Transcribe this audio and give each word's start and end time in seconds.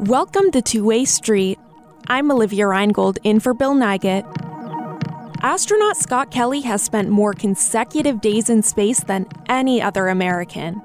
Welcome 0.00 0.52
to 0.52 0.62
Two 0.62 0.84
Way 0.84 1.04
Street. 1.04 1.58
I'm 2.06 2.30
Olivia 2.30 2.66
Reingold 2.66 3.18
in 3.24 3.40
for 3.40 3.52
Bill 3.52 3.74
Nigut. 3.74 4.22
Astronaut 5.42 5.96
Scott 5.96 6.30
Kelly 6.30 6.60
has 6.60 6.82
spent 6.82 7.08
more 7.08 7.32
consecutive 7.32 8.20
days 8.20 8.48
in 8.48 8.62
space 8.62 9.00
than 9.00 9.26
any 9.48 9.82
other 9.82 10.06
American. 10.06 10.80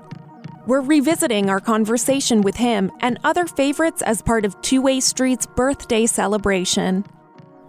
We're 0.65 0.81
revisiting 0.81 1.51
our 1.51 1.59
conversation 1.59 2.41
with 2.41 2.55
him 2.55 2.91
and 3.01 3.19
other 3.23 3.45
favorites 3.45 4.01
as 4.01 4.23
part 4.23 4.45
of 4.45 4.59
Two 4.61 4.81
Way 4.81 4.99
Street's 4.99 5.45
birthday 5.45 6.07
celebration. 6.07 7.05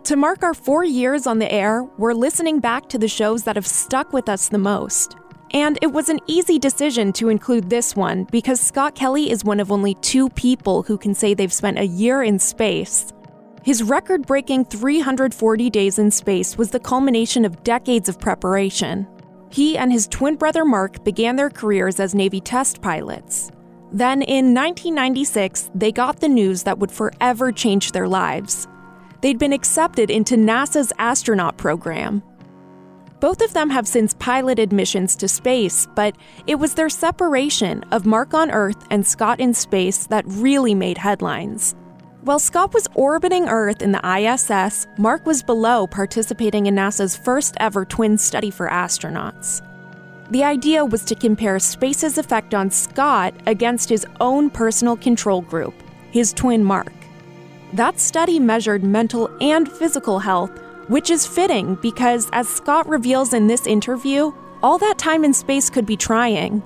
To 0.04 0.16
mark 0.16 0.42
our 0.42 0.54
four 0.54 0.82
years 0.82 1.26
on 1.26 1.40
the 1.40 1.52
air, 1.52 1.84
we're 1.98 2.14
listening 2.14 2.58
back 2.58 2.88
to 2.88 2.98
the 2.98 3.06
shows 3.06 3.44
that 3.44 3.56
have 3.56 3.66
stuck 3.66 4.14
with 4.14 4.30
us 4.30 4.48
the 4.48 4.56
most. 4.56 5.16
And 5.52 5.78
it 5.82 5.92
was 5.92 6.08
an 6.08 6.20
easy 6.26 6.58
decision 6.58 7.12
to 7.14 7.28
include 7.28 7.70
this 7.70 7.94
one 7.94 8.24
because 8.24 8.60
Scott 8.60 8.94
Kelly 8.94 9.30
is 9.30 9.44
one 9.44 9.60
of 9.60 9.70
only 9.70 9.94
two 9.96 10.28
people 10.30 10.82
who 10.82 10.98
can 10.98 11.14
say 11.14 11.34
they've 11.34 11.52
spent 11.52 11.78
a 11.78 11.86
year 11.86 12.22
in 12.22 12.38
space. 12.38 13.12
His 13.62 13.82
record 13.82 14.26
breaking 14.26 14.66
340 14.66 15.70
days 15.70 15.98
in 15.98 16.10
space 16.10 16.58
was 16.58 16.70
the 16.70 16.80
culmination 16.80 17.44
of 17.44 17.62
decades 17.62 18.08
of 18.08 18.18
preparation. 18.18 19.06
He 19.50 19.78
and 19.78 19.92
his 19.92 20.08
twin 20.08 20.36
brother 20.36 20.64
Mark 20.64 21.04
began 21.04 21.36
their 21.36 21.50
careers 21.50 22.00
as 22.00 22.14
Navy 22.14 22.40
test 22.40 22.82
pilots. 22.82 23.50
Then, 23.92 24.22
in 24.22 24.54
1996, 24.54 25.70
they 25.74 25.92
got 25.92 26.18
the 26.18 26.28
news 26.28 26.64
that 26.64 26.78
would 26.78 26.90
forever 26.90 27.52
change 27.52 27.92
their 27.92 28.08
lives 28.08 28.66
they'd 29.24 29.38
been 29.38 29.54
accepted 29.54 30.10
into 30.10 30.36
NASA's 30.36 30.92
astronaut 30.98 31.56
program. 31.56 32.22
Both 33.24 33.40
of 33.40 33.54
them 33.54 33.70
have 33.70 33.88
since 33.88 34.12
piloted 34.12 34.70
missions 34.70 35.16
to 35.16 35.28
space, 35.28 35.88
but 35.94 36.14
it 36.46 36.56
was 36.56 36.74
their 36.74 36.90
separation 36.90 37.82
of 37.84 38.04
Mark 38.04 38.34
on 38.34 38.50
Earth 38.50 38.86
and 38.90 39.06
Scott 39.06 39.40
in 39.40 39.54
space 39.54 40.06
that 40.08 40.26
really 40.26 40.74
made 40.74 40.98
headlines. 40.98 41.74
While 42.20 42.38
Scott 42.38 42.74
was 42.74 42.86
orbiting 42.92 43.48
Earth 43.48 43.80
in 43.80 43.92
the 43.92 44.06
ISS, 44.06 44.86
Mark 44.98 45.24
was 45.24 45.42
below 45.42 45.86
participating 45.86 46.66
in 46.66 46.74
NASA's 46.74 47.16
first 47.16 47.54
ever 47.60 47.86
twin 47.86 48.18
study 48.18 48.50
for 48.50 48.68
astronauts. 48.68 49.62
The 50.30 50.44
idea 50.44 50.84
was 50.84 51.02
to 51.06 51.14
compare 51.14 51.58
space's 51.58 52.18
effect 52.18 52.52
on 52.52 52.70
Scott 52.70 53.32
against 53.46 53.88
his 53.88 54.06
own 54.20 54.50
personal 54.50 54.98
control 54.98 55.40
group, 55.40 55.72
his 56.10 56.34
twin 56.34 56.62
Mark. 56.62 56.92
That 57.72 57.98
study 57.98 58.38
measured 58.38 58.84
mental 58.84 59.34
and 59.40 59.66
physical 59.66 60.18
health, 60.18 60.50
which 60.88 61.10
is 61.10 61.26
fitting 61.26 61.76
because, 61.76 62.28
as 62.32 62.48
Scott 62.48 62.88
reveals 62.88 63.32
in 63.32 63.46
this 63.46 63.66
interview, 63.66 64.32
all 64.62 64.78
that 64.78 64.98
time 64.98 65.24
in 65.24 65.34
space 65.34 65.70
could 65.70 65.86
be 65.86 65.96
trying. 65.96 66.62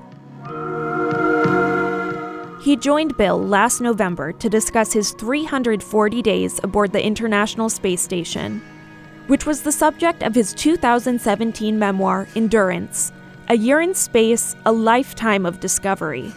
He 2.60 2.76
joined 2.76 3.16
Bill 3.16 3.40
last 3.40 3.80
November 3.80 4.32
to 4.32 4.48
discuss 4.48 4.92
his 4.92 5.12
340 5.12 6.22
days 6.22 6.60
aboard 6.62 6.92
the 6.92 7.04
International 7.04 7.68
Space 7.68 8.02
Station, 8.02 8.60
which 9.28 9.46
was 9.46 9.62
the 9.62 9.72
subject 9.72 10.22
of 10.22 10.34
his 10.34 10.52
2017 10.54 11.78
memoir, 11.78 12.26
Endurance 12.34 13.12
A 13.48 13.56
Year 13.56 13.80
in 13.80 13.94
Space, 13.94 14.54
A 14.66 14.72
Lifetime 14.72 15.46
of 15.46 15.60
Discovery. 15.60 16.32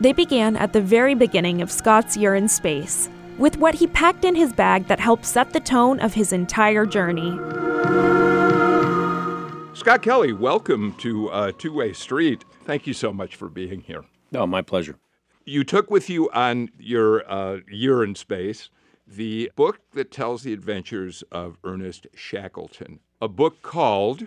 They 0.00 0.12
began 0.12 0.56
at 0.56 0.72
the 0.72 0.80
very 0.80 1.14
beginning 1.14 1.60
of 1.60 1.72
Scott's 1.72 2.16
year 2.16 2.36
in 2.36 2.48
space, 2.48 3.10
with 3.38 3.56
what 3.56 3.74
he 3.74 3.86
packed 3.86 4.24
in 4.24 4.34
his 4.34 4.52
bag 4.52 4.86
that 4.88 5.00
helped 5.00 5.24
set 5.24 5.52
the 5.52 5.60
tone 5.60 6.00
of 6.00 6.14
his 6.14 6.32
entire 6.32 6.84
journey. 6.84 7.38
Scott 9.74 10.02
Kelly, 10.02 10.32
welcome 10.32 10.92
to 10.98 11.28
uh, 11.30 11.52
Two 11.56 11.72
Way 11.72 11.92
Street. 11.92 12.44
Thank 12.64 12.86
you 12.86 12.92
so 12.92 13.12
much 13.12 13.36
for 13.36 13.48
being 13.48 13.80
here. 13.80 14.04
No, 14.32 14.40
oh, 14.40 14.46
my 14.46 14.60
pleasure. 14.60 14.96
You 15.44 15.64
took 15.64 15.90
with 15.90 16.10
you 16.10 16.30
on 16.32 16.70
your 16.78 17.30
uh, 17.30 17.60
year 17.70 18.04
in 18.04 18.14
space 18.14 18.70
the 19.08 19.50
book 19.56 19.80
that 19.94 20.10
tells 20.10 20.42
the 20.42 20.52
adventures 20.52 21.24
of 21.32 21.56
Ernest 21.64 22.06
Shackleton, 22.14 23.00
a 23.22 23.28
book 23.28 23.62
called 23.62 24.26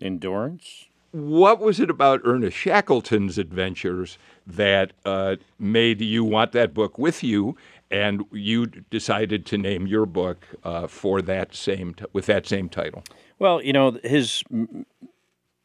Endurance. 0.00 0.86
What 1.12 1.60
was 1.60 1.78
it 1.78 1.88
about 1.88 2.20
Ernest 2.24 2.56
Shackleton's 2.56 3.38
adventures 3.38 4.18
that 4.46 4.92
uh, 5.04 5.36
made 5.58 6.00
you 6.00 6.24
want 6.24 6.52
that 6.52 6.74
book 6.74 6.98
with 6.98 7.22
you? 7.22 7.56
And 7.90 8.24
you 8.32 8.66
decided 8.66 9.46
to 9.46 9.58
name 9.58 9.86
your 9.86 10.06
book 10.06 10.46
uh, 10.64 10.86
for 10.86 11.22
that 11.22 11.54
same 11.54 11.94
t- 11.94 12.04
with 12.12 12.26
that 12.26 12.46
same 12.46 12.68
title. 12.68 13.04
Well, 13.38 13.62
you 13.62 13.72
know, 13.72 13.98
his 14.02 14.42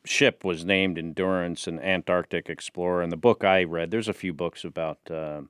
ship 0.05 0.43
was 0.43 0.65
named 0.65 0.97
Endurance, 0.97 1.67
an 1.67 1.79
Antarctic 1.79 2.49
explorer. 2.49 3.01
And 3.01 3.11
the 3.11 3.17
book 3.17 3.43
I 3.43 3.63
read, 3.63 3.91
there's 3.91 4.07
a 4.07 4.13
few 4.13 4.33
books 4.33 4.63
about 4.63 4.99
uh, 5.09 5.41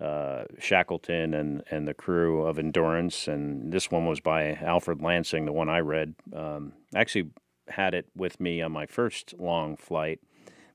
uh, 0.00 0.44
Shackleton 0.58 1.34
and 1.34 1.62
and 1.70 1.86
the 1.86 1.94
crew 1.94 2.44
of 2.44 2.58
Endurance, 2.58 3.28
and 3.28 3.72
this 3.72 3.90
one 3.90 4.06
was 4.06 4.20
by 4.20 4.54
Alfred 4.54 5.00
Lansing, 5.00 5.44
the 5.44 5.52
one 5.52 5.68
I 5.68 5.78
read. 5.78 6.14
Um, 6.34 6.72
actually 6.94 7.30
had 7.68 7.94
it 7.94 8.06
with 8.16 8.40
me 8.40 8.60
on 8.60 8.72
my 8.72 8.86
first 8.86 9.34
long 9.38 9.76
flight. 9.76 10.20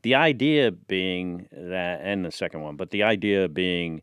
The 0.03 0.15
idea 0.15 0.71
being 0.71 1.49
that, 1.51 1.99
and 2.01 2.23
the 2.23 2.31
second 2.31 2.61
one, 2.61 2.77
but 2.77 2.91
the 2.91 3.03
idea 3.03 3.49
being 3.49 4.01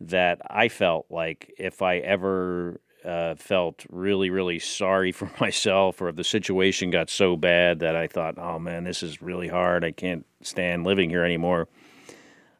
that 0.00 0.40
I 0.48 0.68
felt 0.68 1.06
like 1.10 1.52
if 1.58 1.82
I 1.82 1.98
ever 1.98 2.80
uh, 3.04 3.34
felt 3.36 3.84
really, 3.90 4.30
really 4.30 4.58
sorry 4.58 5.12
for 5.18 5.30
myself, 5.40 6.00
or 6.00 6.08
if 6.08 6.16
the 6.16 6.24
situation 6.24 6.90
got 6.90 7.10
so 7.10 7.36
bad 7.36 7.80
that 7.80 7.96
I 7.96 8.06
thought, 8.06 8.38
oh 8.38 8.58
man, 8.58 8.84
this 8.84 9.02
is 9.02 9.22
really 9.22 9.48
hard, 9.48 9.84
I 9.84 9.90
can't 9.90 10.26
stand 10.42 10.84
living 10.84 11.10
here 11.10 11.24
anymore, 11.24 11.68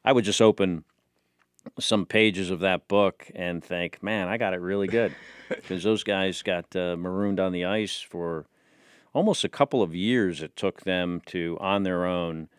I 0.05 0.13
would 0.13 0.25
just 0.25 0.41
open 0.41 0.85
some 1.79 2.07
pages 2.07 2.51
of 2.51 2.61
that 2.61 2.89
book 2.89 3.31
and 3.35 3.63
think, 3.63 4.03
man, 4.03 4.29
I 4.29 4.39
got 4.39 4.55
it 4.55 4.61
really 4.61 4.89
good. 4.89 5.15
Because 5.49 5.83
those 5.83 6.05
guys 6.05 6.43
got 6.43 6.77
uh, 6.77 6.95
marooned 6.99 7.41
on 7.41 7.53
the 7.53 7.65
ice 7.65 8.03
for 8.03 8.45
almost 9.15 9.45
a 9.45 9.49
couple 9.49 9.83
of 9.83 9.95
years 9.95 10.43
it 10.43 10.55
took 10.57 10.83
them 10.83 11.23
to, 11.25 11.57
on 11.59 11.85
their 11.85 12.05
own, 12.05 12.51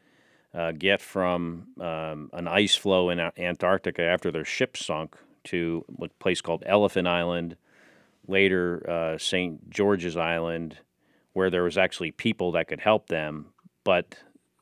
uh, 0.53 0.71
get 0.71 1.01
from 1.01 1.67
um, 1.79 2.29
an 2.33 2.47
ice 2.47 2.75
floe 2.75 3.09
in 3.09 3.19
Antarctica 3.19 4.03
after 4.03 4.31
their 4.31 4.45
ship 4.45 4.77
sunk 4.77 5.15
to 5.45 5.85
a 6.01 6.07
place 6.19 6.41
called 6.41 6.63
Elephant 6.65 7.07
Island, 7.07 7.55
later 8.27 8.88
uh, 8.89 9.17
St. 9.17 9.69
George's 9.69 10.17
Island, 10.17 10.77
where 11.33 11.49
there 11.49 11.63
was 11.63 11.77
actually 11.77 12.11
people 12.11 12.51
that 12.53 12.67
could 12.67 12.79
help 12.79 13.07
them. 13.07 13.47
But 13.83 14.15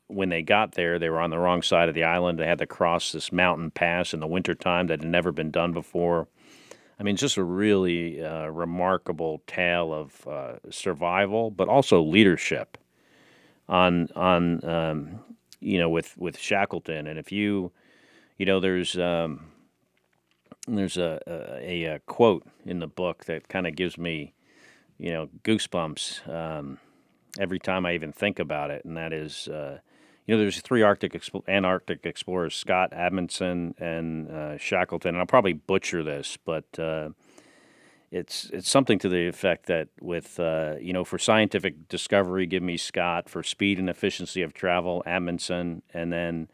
when 0.08 0.30
they 0.30 0.42
got 0.42 0.74
there, 0.74 1.00
they 1.00 1.10
were 1.10 1.20
on 1.20 1.30
the 1.30 1.40
wrong 1.40 1.62
side 1.62 1.90
of 1.90 1.96
the 1.96 2.04
island. 2.04 2.40
They 2.40 2.48
had 2.48 2.60
to 2.60 2.68
cross 2.68 3.12
this 3.12 3.32
mountain 3.32 3.72
pass 3.72 4.14
in 4.14 4.20
the 4.20 4.28
wintertime 4.28 4.88
that 4.88 5.02
had 5.02 5.10
never 5.10 5.32
been 5.32 5.52
done 5.52 5.74
before. 5.74 6.28
I 7.00 7.04
mean, 7.04 7.16
just 7.16 7.38
a 7.38 7.44
really 7.44 8.24
uh, 8.24 8.48
remarkable 8.48 9.42
tale 9.46 9.94
of 9.94 10.28
uh, 10.28 10.54
survival, 10.70 11.52
but 11.52 11.68
also 11.68 12.02
leadership 12.02 12.78
on 13.70 14.08
on 14.16 14.64
um, 14.68 15.20
you 15.60 15.80
know, 15.80 15.90
with 15.90 16.18
with 16.18 16.38
Shackleton. 16.38 17.08
And 17.08 17.20
if 17.20 17.32
you, 17.32 17.72
you 18.38 18.46
know, 18.46 18.60
there's 18.60 18.98
um, 18.98 19.52
there's 20.68 20.98
a, 20.98 21.20
a, 21.28 21.84
a 21.86 22.00
quote 22.00 22.46
in 22.66 22.80
the 22.80 22.88
book 22.88 23.26
that 23.26 23.48
kind 23.48 23.68
of 23.68 23.76
gives 23.76 23.98
me, 23.98 24.34
you 24.98 25.12
know, 25.12 25.30
goosebumps 25.44 26.28
um, 26.28 26.80
every 27.40 27.60
time 27.60 27.86
I 27.86 27.94
even 27.94 28.12
think 28.12 28.40
about 28.40 28.72
it, 28.72 28.86
and 28.86 28.98
that 28.98 29.14
is. 29.14 29.48
Uh, 29.48 29.80
you 30.26 30.36
know, 30.36 30.42
there's 30.42 30.60
three 30.60 30.82
Arctic 30.82 31.18
Antarctic 31.48 32.06
explorers, 32.06 32.54
Scott 32.54 32.92
Amundsen 32.92 33.74
and 33.80 34.30
uh, 34.30 34.58
Shackleton. 34.58 35.12
And 35.12 35.20
I'll 35.20 35.26
probably 35.26 35.54
butcher 35.54 36.04
this, 36.04 36.38
but 36.44 36.66
uh, 36.78 37.12
it's 38.12 38.50
it's 38.54 38.70
something 38.70 39.00
to 39.00 39.10
the 39.10 39.28
effect 39.28 39.66
that 39.66 39.90
with 40.02 40.40
uh, 40.40 40.76
you 40.80 40.94
know 40.94 41.04
for 41.04 41.18
scientific 41.18 41.90
discovery, 41.90 42.46
give 42.46 42.64
me 42.64 42.78
Scott 42.78 43.30
for 43.30 43.44
speed 43.44 43.80
and 43.80 43.90
efficiency 43.90 44.42
of 44.42 44.54
travel, 44.54 45.04
Amundsen, 45.06 45.82
and 45.94 46.12
then 46.12 46.48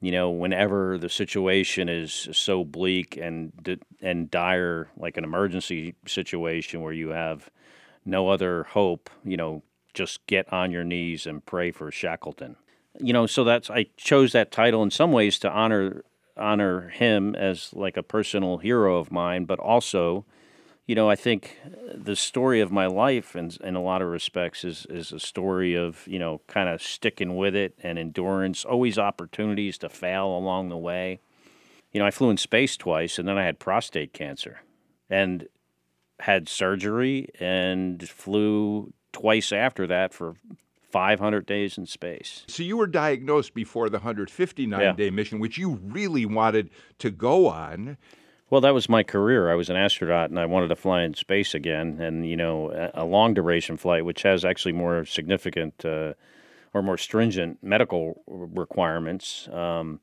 you 0.00 0.12
know 0.12 0.30
whenever 0.30 0.96
the 0.96 1.08
situation 1.10 1.88
is 1.88 2.28
so 2.32 2.64
bleak 2.64 3.18
and 3.18 3.52
and 4.00 4.30
dire, 4.30 4.88
like 4.96 5.16
an 5.16 5.24
emergency 5.24 5.94
situation 6.06 6.80
where 6.80 6.92
you 6.92 7.10
have 7.10 7.50
no 8.06 8.28
other 8.28 8.64
hope, 8.64 9.10
you 9.24 9.36
know, 9.36 9.62
just 9.92 10.26
get 10.26 10.50
on 10.52 10.70
your 10.70 10.84
knees 10.84 11.26
and 11.26 11.44
pray 11.44 11.70
for 11.70 11.90
Shackleton. 11.90 12.56
You 12.98 13.12
know, 13.12 13.26
so 13.26 13.44
that's 13.44 13.70
I 13.70 13.86
chose 13.96 14.32
that 14.32 14.52
title 14.52 14.82
in 14.82 14.90
some 14.90 15.12
ways 15.12 15.38
to 15.40 15.50
honor 15.50 16.02
honor 16.36 16.88
him 16.88 17.34
as 17.34 17.74
like 17.74 17.96
a 17.96 18.02
personal 18.02 18.58
hero 18.58 18.96
of 18.98 19.12
mine, 19.12 19.44
but 19.44 19.58
also 19.58 20.24
you 20.86 20.94
know, 20.94 21.08
I 21.08 21.16
think 21.16 21.56
the 21.94 22.16
story 22.16 22.60
of 22.60 22.70
my 22.70 22.86
life, 22.86 23.34
in, 23.34 23.50
in 23.62 23.74
a 23.74 23.82
lot 23.82 24.02
of 24.02 24.08
respects, 24.08 24.64
is 24.64 24.86
is 24.90 25.12
a 25.12 25.20
story 25.20 25.74
of 25.74 26.06
you 26.06 26.18
know 26.18 26.40
kind 26.46 26.68
of 26.68 26.82
sticking 26.82 27.36
with 27.36 27.54
it 27.54 27.74
and 27.82 27.98
endurance. 27.98 28.64
Always 28.64 28.98
opportunities 28.98 29.78
to 29.78 29.88
fail 29.88 30.26
along 30.26 30.68
the 30.68 30.76
way. 30.76 31.20
You 31.92 32.00
know, 32.00 32.06
I 32.06 32.10
flew 32.10 32.30
in 32.30 32.36
space 32.36 32.76
twice, 32.76 33.18
and 33.18 33.26
then 33.28 33.38
I 33.38 33.44
had 33.44 33.58
prostate 33.58 34.12
cancer, 34.12 34.60
and 35.08 35.46
had 36.20 36.48
surgery, 36.48 37.28
and 37.40 38.06
flew 38.08 38.92
twice 39.12 39.52
after 39.52 39.86
that 39.86 40.12
for 40.12 40.34
500 40.90 41.46
days 41.46 41.78
in 41.78 41.86
space. 41.86 42.44
So 42.46 42.62
you 42.62 42.76
were 42.76 42.86
diagnosed 42.86 43.54
before 43.54 43.88
the 43.88 43.98
159 43.98 44.80
Yeah. 44.80 44.92
day 44.92 45.10
mission, 45.10 45.40
which 45.40 45.56
you 45.58 45.80
really 45.82 46.26
wanted 46.26 46.70
to 46.98 47.10
go 47.10 47.48
on. 47.48 47.96
Well, 48.50 48.60
that 48.60 48.74
was 48.74 48.88
my 48.88 49.02
career. 49.02 49.50
I 49.50 49.54
was 49.54 49.70
an 49.70 49.76
astronaut, 49.76 50.30
and 50.30 50.38
I 50.38 50.46
wanted 50.46 50.68
to 50.68 50.76
fly 50.76 51.02
in 51.02 51.14
space 51.14 51.54
again. 51.54 52.00
And 52.00 52.28
you 52.28 52.36
know, 52.36 52.90
a, 52.94 53.04
long 53.04 53.34
duration 53.34 53.76
flight, 53.76 54.04
which 54.04 54.22
has 54.22 54.44
actually 54.44 54.72
more 54.72 55.04
significant 55.04 55.84
uh, 55.84 56.12
or 56.74 56.82
more 56.82 56.98
stringent 56.98 57.62
medical 57.62 58.22
requirements. 58.26 59.48
Um, 59.52 60.00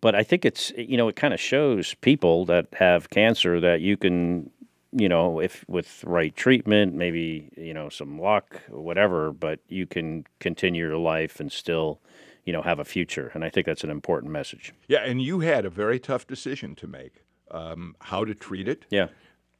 but 0.00 0.14
I 0.14 0.22
think 0.22 0.44
it's 0.44 0.70
you 0.76 0.96
know 0.96 1.08
it 1.08 1.16
kind 1.16 1.34
of 1.34 1.40
shows 1.40 1.94
people 1.94 2.44
that 2.46 2.66
have 2.74 3.10
cancer 3.10 3.58
that 3.60 3.80
you 3.80 3.96
can 3.96 4.50
you 4.92 5.08
know 5.08 5.40
if 5.40 5.64
with 5.68 6.04
right 6.04 6.34
treatment, 6.36 6.94
maybe 6.94 7.50
you 7.56 7.74
know 7.74 7.88
some 7.88 8.20
luck, 8.20 8.60
whatever, 8.68 9.32
but 9.32 9.60
you 9.68 9.86
can 9.86 10.24
continue 10.40 10.86
your 10.86 10.98
life 10.98 11.40
and 11.40 11.50
still 11.50 12.00
you 12.48 12.52
know 12.54 12.62
have 12.62 12.78
a 12.78 12.84
future. 12.84 13.30
And 13.34 13.44
I 13.44 13.50
think 13.50 13.66
that's 13.66 13.84
an 13.84 13.90
important 13.90 14.32
message. 14.32 14.72
Yeah, 14.88 15.04
and 15.04 15.20
you 15.20 15.40
had 15.40 15.66
a 15.66 15.70
very 15.70 16.00
tough 16.00 16.26
decision 16.26 16.74
to 16.76 16.86
make 16.86 17.22
um, 17.50 17.94
how 18.00 18.24
to 18.24 18.34
treat 18.34 18.66
it, 18.68 18.86
Yeah. 18.88 19.08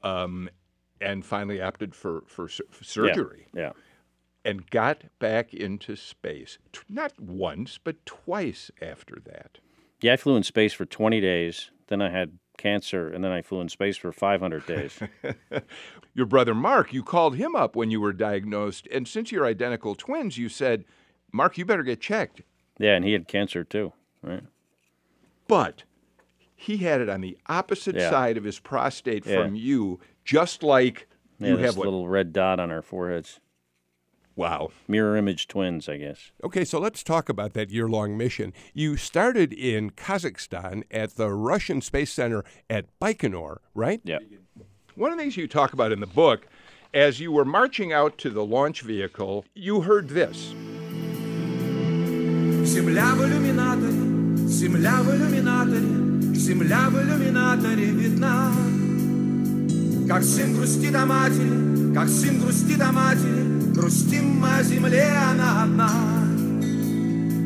um, 0.02 0.48
and 0.98 1.22
finally 1.24 1.60
opted 1.60 1.94
for, 1.94 2.22
for, 2.26 2.48
for 2.48 2.64
Yeah. 2.82 3.12
surgery 3.12 3.46
Yeah. 3.54 3.72
and 4.42 4.68
got 4.70 5.04
back 5.18 5.52
into 5.52 5.96
space. 5.96 6.56
T- 6.72 6.80
Not 6.88 7.12
once, 7.20 7.78
but 7.82 8.06
twice 8.06 8.70
after 8.80 9.16
that. 9.26 9.58
Yeah, 10.00 10.14
I 10.14 10.16
flew 10.16 10.36
in 10.36 10.42
space 10.42 10.72
for 10.72 10.86
20 10.86 11.20
days. 11.20 11.70
Then 11.88 12.00
I 12.00 12.08
had 12.10 12.38
cancer, 12.56 13.08
and 13.10 13.22
then 13.22 13.32
I 13.32 13.42
flew 13.42 13.60
in 13.60 13.68
space 13.68 13.98
for 13.98 14.12
500 14.12 14.64
days. 14.66 14.98
Your 16.14 16.26
brother 16.26 16.54
Mark, 16.54 16.92
you 16.94 17.02
called 17.02 17.36
him 17.36 17.54
up 17.54 17.76
when 17.76 17.90
you 17.90 18.00
were 18.00 18.12
diagnosed, 18.14 18.88
and 18.90 19.06
since 19.06 19.30
you're 19.30 19.44
identical 19.46 19.94
twins, 19.94 20.38
you 20.38 20.48
said, 20.48 20.84
Mark, 21.32 21.58
you 21.58 21.64
better 21.66 21.82
get 21.82 22.00
checked. 22.00 22.40
Yeah, 22.78 22.94
and 22.94 23.04
he 23.04 23.12
had 23.12 23.28
cancer 23.28 23.64
too, 23.64 23.92
right? 24.22 24.42
But 25.46 25.84
he 26.54 26.78
had 26.78 27.00
it 27.00 27.08
on 27.08 27.20
the 27.20 27.38
opposite 27.46 27.96
Yeah. 27.96 28.10
side 28.10 28.36
of 28.36 28.44
his 28.44 28.58
prostate 28.58 29.24
Yeah. 29.26 29.42
from 29.44 29.54
you, 29.54 30.00
just 30.24 30.62
like 30.62 31.08
Yeah, 31.38 31.50
you 31.50 31.56
have 31.58 31.76
what? 31.76 31.84
little 31.84 32.08
red 32.08 32.32
dot 32.32 32.58
on 32.60 32.70
our 32.70 32.82
foreheads. 32.82 33.40
Wow. 34.36 34.70
Mirror 34.86 35.16
image 35.16 35.48
twins, 35.48 35.88
I 35.88 35.96
guess. 35.96 36.30
Okay, 36.44 36.64
so 36.64 36.78
let's 36.78 37.02
talk 37.02 37.28
about 37.28 37.54
that 37.54 37.70
year 37.70 37.88
long 37.88 38.16
mission. 38.16 38.52
You 38.72 38.96
started 38.96 39.52
in 39.52 39.90
Kazakhstan 39.90 40.84
at 40.92 41.16
the 41.16 41.32
Russian 41.32 41.80
Space 41.80 42.12
Center 42.12 42.44
at 42.70 42.86
Baikonur, 43.00 43.58
right? 43.74 44.00
Yeah. 44.04 44.18
One 44.94 45.10
of 45.10 45.18
the 45.18 45.22
things 45.24 45.36
you 45.36 45.48
talk 45.48 45.72
about 45.72 45.90
in 45.90 45.98
the 46.00 46.06
book, 46.06 46.46
as 46.94 47.18
you 47.18 47.32
were 47.32 47.44
marching 47.44 47.92
out 47.92 48.16
to 48.18 48.30
the 48.30 48.44
launch 48.44 48.82
vehicle, 48.82 49.44
you 49.54 49.80
heard 49.82 50.10
this. 50.10 50.54
Земля 52.68 53.14
в 53.14 53.24
иллюминаторе, 53.24 54.46
земля 54.46 55.00
в 55.02 55.08
иллюминаторе, 55.10 56.34
земля 56.34 56.90
в 56.90 57.00
иллюминаторе 57.00 57.86
видна. 57.86 58.52
Как 60.06 60.22
сын 60.22 60.54
грустит 60.54 60.94
о 60.94 61.06
матери, 61.06 61.94
как 61.94 62.10
сын 62.10 62.38
грустит 62.38 62.82
о 62.82 62.92
матери, 62.92 63.72
грустим 63.74 64.40
мы 64.40 64.50
о 64.58 64.62
земле, 64.62 65.08
она 65.32 65.62
одна. 65.62 65.90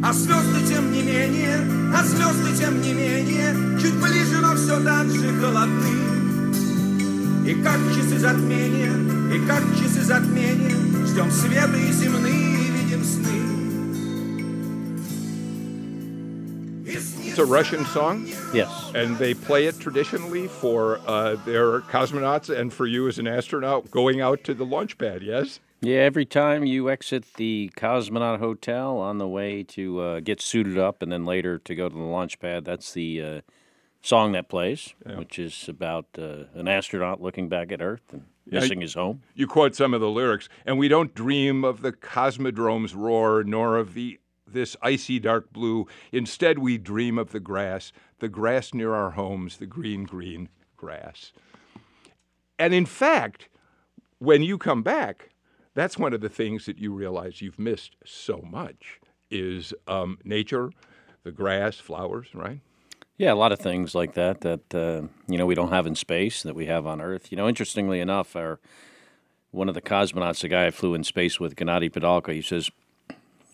А 0.03 0.13
звезды 0.13 0.67
тем 0.69 0.91
не 0.91 1.03
менее, 1.05 1.57
а 1.95 2.05
звезды 2.05 2.59
тем 2.59 2.83
не 2.83 2.93
менее, 2.93 3.55
чуть 3.81 3.95
ближе, 3.95 4.41
но 4.43 4.57
все 4.57 4.83
так 4.83 5.09
же 5.09 5.33
холодны. 5.41 6.03
И 7.47 7.55
как 7.63 7.79
часы 7.95 8.19
затмения, 8.19 8.93
и 9.33 9.47
как 9.47 9.63
часы 9.79 10.03
затмения, 10.05 10.77
ждем 11.07 11.31
света 11.31 11.77
и 11.77 11.93
земные, 11.93 12.42
It's 17.33 17.39
a 17.39 17.47
Russian 17.47 17.87
song, 17.87 18.27
Yes. 18.53 18.93
and 18.95 19.17
they 19.17 19.33
play 19.33 19.65
it 19.65 19.81
traditionally 19.81 20.49
for 20.49 20.99
uh, 21.07 21.37
their 21.47 21.81
cosmonauts 21.81 22.55
and 22.55 22.71
for 22.71 22.87
you 22.87 23.09
as 23.09 23.19
an 23.19 23.27
astronaut 23.27 23.91
going 23.91 24.21
out 24.21 24.45
to 24.45 24.53
the 24.53 24.67
launch 24.67 24.99
pad, 24.99 25.23
yes? 25.23 25.59
Yeah, 25.81 26.01
every 26.01 26.27
time 26.27 26.67
you 26.67 26.91
exit 26.91 27.25
the 27.37 27.73
Cosmonaut 27.75 28.39
Hotel 28.39 28.99
on 28.99 29.17
the 29.17 29.27
way 29.27 29.63
to 29.63 30.01
uh, 30.01 30.21
get 30.21 30.43
suited 30.43 30.77
up 30.77 31.01
and 31.01 31.11
then 31.11 31.25
later 31.25 31.59
to 31.61 31.75
go 31.75 31.89
to 31.89 31.95
the 31.95 32.03
launch 32.03 32.39
pad, 32.39 32.67
that's 32.67 32.93
the 32.93 33.23
uh, 33.23 33.41
song 34.03 34.33
that 34.33 34.51
plays, 34.51 34.93
which 35.17 35.39
is 35.39 35.71
about 35.71 36.05
uh, 36.19 36.45
an 36.53 36.69
astronaut 36.69 37.23
looking 37.23 37.49
back 37.49 37.73
at 37.73 37.81
Earth 37.81 38.13
and 38.13 38.25
missing 38.45 38.83
his 38.83 38.93
home. 38.93 39.23
You 39.35 39.47
quote 39.47 39.75
some 39.75 39.95
of 39.95 40.03
the 40.03 40.11
lyrics, 40.11 40.51
and 40.67 40.79
we 40.79 40.89
don't 40.89 41.15
dream 41.15 41.65
of 41.65 41.81
the 41.81 41.93
cosmodrome's 41.93 42.95
roar, 42.95 43.43
nor 43.43 43.79
of 43.79 43.95
the 43.95 44.19
this 44.53 44.77
icy 44.83 45.19
dark 45.19 45.53
blue. 45.53 45.87
Instead, 46.11 46.59
we 46.59 46.79
dream 46.79 47.19
of 47.19 47.33
the 47.33 47.41
grass, 47.41 47.93
the 48.19 48.29
grass 48.29 48.73
near 48.73 48.95
our 48.95 49.11
homes, 49.11 49.57
the 49.59 49.67
green, 49.67 50.05
green 50.05 50.49
grass. 50.77 51.33
And 52.59 52.75
in 52.75 52.87
fact, 52.87 53.49
when 54.19 54.43
you 54.43 54.59
come 54.59 54.83
back, 54.83 55.31
that's 55.75 55.99
one 55.99 56.13
of 56.13 56.21
the 56.21 56.29
things 56.29 56.67
that 56.67 56.79
you 56.79 56.93
realize 56.93 57.41
you've 57.41 57.59
missed 57.59 57.97
so 58.05 58.45
much 58.49 59.01
is 59.31 59.73
um, 59.87 60.19
nature, 60.25 60.71
the 61.25 61.33
grass, 61.33 61.77
flowers, 61.77 62.29
right? 62.35 62.61
Yeah, 63.17 63.33
a 63.33 63.35
lot 63.35 63.53
of 63.53 63.59
things 63.59 63.95
like 63.95 64.15
that 64.15 64.41
that 64.41 64.75
uh, 64.75 65.07
you 65.29 65.39
know 65.39 65.47
we 65.47 65.55
don't 65.55 65.71
have 65.71 65.87
in 65.87 65.95
space 65.95 66.43
that 66.43 66.55
we 66.55 66.67
have 66.67 66.87
on 66.87 67.01
Earth. 67.01 67.31
You 67.31 67.37
know, 67.37 67.49
interestingly 67.49 68.01
enough, 68.01 68.35
our 68.35 68.59
one 69.53 69.69
of 69.69 69.75
the 69.75 69.83
cosmonauts, 69.83 70.41
the 70.41 70.49
guy 70.49 70.67
I 70.67 70.71
flew 70.71 70.95
in 70.95 71.05
space 71.05 71.39
with, 71.39 71.55
Gennady 71.55 71.91
Padalka, 71.91 72.33
he 72.33 72.43
says, 72.43 72.71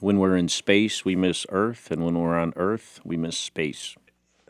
"When 0.00 0.18
we're 0.18 0.36
in 0.36 0.48
space, 0.48 1.04
we 1.04 1.16
miss 1.16 1.46
Earth, 1.50 1.90
and 1.90 2.04
when 2.04 2.18
we're 2.18 2.38
on 2.38 2.52
Earth, 2.56 3.00
we 3.04 3.16
miss 3.16 3.36
space." 3.36 3.96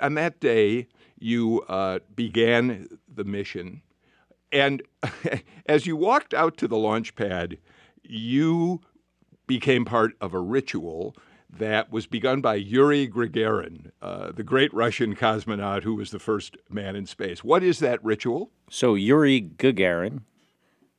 on 0.01 0.15
that 0.15 0.41
day, 0.41 0.87
you 1.19 1.63
uh, 1.69 2.01
began 2.15 2.89
the 3.13 3.25
mission. 3.25 3.83
And 4.53 4.83
as 5.67 5.87
you 5.87 5.97
walked 5.97 6.35
out 6.35 6.57
to 6.59 6.69
the 6.69 6.77
launch 6.77 7.15
pad, 7.15 7.59
you 8.03 8.81
became 9.47 9.85
part 9.85 10.13
of 10.21 10.35
a 10.35 10.41
ritual 10.41 11.17
that 11.51 11.91
was 11.91 12.07
begun 12.07 12.41
by 12.43 12.55
Yuri 12.55 13.09
Gagarin, 13.09 13.91
uh, 14.03 14.33
the 14.33 14.43
great 14.43 14.73
Russian 14.75 15.17
cosmonaut 15.17 15.83
who 15.83 15.95
was 15.95 16.11
the 16.11 16.19
first 16.19 16.59
man 16.69 16.95
in 16.95 17.07
space. 17.07 17.43
What 17.43 17.63
is 17.63 17.79
that 17.79 18.05
ritual? 18.05 18.51
So 18.71 18.95
Yuri 18.95 19.41
Gagarin, 19.41 20.23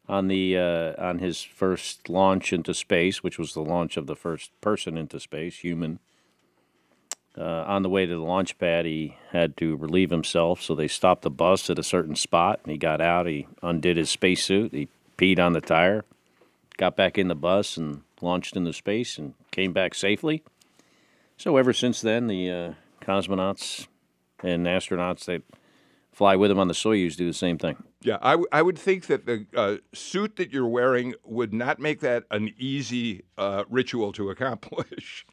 on 0.09 0.27
the 0.27 0.57
uh, 0.57 0.93
on 0.97 1.19
his 1.19 1.43
first 1.43 2.09
launch 2.09 2.51
into 2.51 2.73
space, 2.73 3.21
which 3.23 3.37
was 3.37 3.53
the 3.53 3.61
launch 3.61 3.95
of 3.95 4.07
the 4.07 4.15
first 4.15 4.51
person 4.59 4.97
into 4.97 5.19
space, 5.19 5.59
human. 5.59 5.99
Uh, 7.37 7.63
on 7.67 7.83
the 7.83 7.89
way 7.89 8.05
to 8.05 8.15
the 8.15 8.21
launch 8.21 8.57
pad, 8.57 8.85
he 8.85 9.15
had 9.31 9.55
to 9.55 9.77
relieve 9.77 10.09
himself, 10.09 10.61
so 10.61 10.73
they 10.73 10.87
stopped 10.87 11.21
the 11.21 11.29
bus 11.29 11.69
at 11.69 11.79
a 11.79 11.83
certain 11.83 12.15
spot, 12.15 12.59
and 12.63 12.71
he 12.71 12.77
got 12.77 12.99
out. 12.99 13.27
He 13.27 13.47
undid 13.61 13.97
his 13.97 14.09
spacesuit. 14.09 14.73
He 14.73 14.89
peed 15.17 15.39
on 15.39 15.53
the 15.53 15.61
tire, 15.61 16.03
got 16.77 16.97
back 16.97 17.17
in 17.17 17.27
the 17.27 17.35
bus, 17.35 17.77
and 17.77 18.01
launched 18.19 18.57
into 18.57 18.73
space, 18.73 19.17
and 19.17 19.35
came 19.51 19.71
back 19.71 19.93
safely. 19.93 20.43
So 21.37 21.55
ever 21.55 21.71
since 21.71 22.01
then, 22.01 22.27
the 22.27 22.51
uh, 22.51 22.73
cosmonauts 23.01 23.87
and 24.43 24.65
astronauts 24.65 25.25
that 25.25 25.43
fly 26.19 26.35
with 26.35 26.49
them 26.49 26.59
on 26.59 26.67
the 26.67 26.73
Soyuz 26.73 27.15
do 27.15 27.25
the 27.25 27.33
same 27.33 27.57
thing. 27.57 27.81
Yeah, 28.01 28.17
I, 28.21 28.31
w- 28.31 28.47
I 28.51 28.61
would 28.61 28.77
think 28.77 29.05
that 29.07 29.25
the 29.25 29.45
uh, 29.55 29.77
suit 29.93 30.35
that 30.35 30.51
you're 30.51 30.67
wearing 30.67 31.13
would 31.23 31.53
not 31.53 31.79
make 31.79 32.01
that 32.01 32.25
an 32.29 32.53
easy 32.57 33.23
uh, 33.37 33.63
ritual 33.69 34.11
to 34.11 34.29
accomplish. 34.33 35.25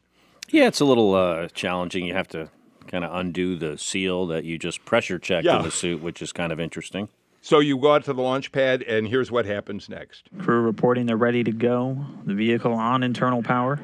Yeah, 0.47 0.67
it's 0.67 0.79
a 0.79 0.85
little 0.85 1.13
uh, 1.13 1.49
challenging. 1.49 2.05
You 2.05 2.13
have 2.13 2.29
to 2.29 2.49
kind 2.87 3.03
of 3.03 3.13
undo 3.13 3.57
the 3.57 3.77
seal 3.77 4.27
that 4.27 4.45
you 4.45 4.57
just 4.57 4.85
pressure 4.85 5.19
checked 5.19 5.43
Yeah. 5.45 5.57
in 5.57 5.63
the 5.63 5.71
suit, 5.71 6.01
which 6.01 6.21
is 6.21 6.31
kind 6.31 6.53
of 6.53 6.59
interesting. 6.61 7.09
So 7.41 7.59
you 7.59 7.77
go 7.77 7.93
out 7.95 8.05
to 8.05 8.13
the 8.13 8.21
launch 8.21 8.53
pad, 8.53 8.81
and 8.83 9.09
here's 9.09 9.29
what 9.29 9.45
happens 9.45 9.89
next. 9.89 10.29
Crew 10.39 10.61
reporting 10.61 11.05
they're 11.05 11.17
ready 11.17 11.43
to 11.43 11.51
go. 11.51 11.97
The 12.25 12.33
vehicle 12.33 12.73
on 12.73 13.03
internal 13.03 13.43
power. 13.43 13.77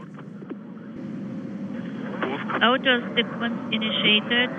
Auto 2.63 3.13
sequence 3.13 3.59
initiated. 3.73 4.49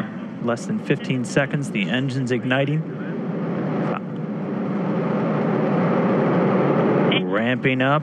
Less 0.44 0.66
than 0.66 0.78
15 0.78 1.24
seconds, 1.24 1.70
the 1.70 1.88
engine's 1.88 2.30
igniting. 2.30 2.82
Ramping 7.30 7.80
up 7.80 8.02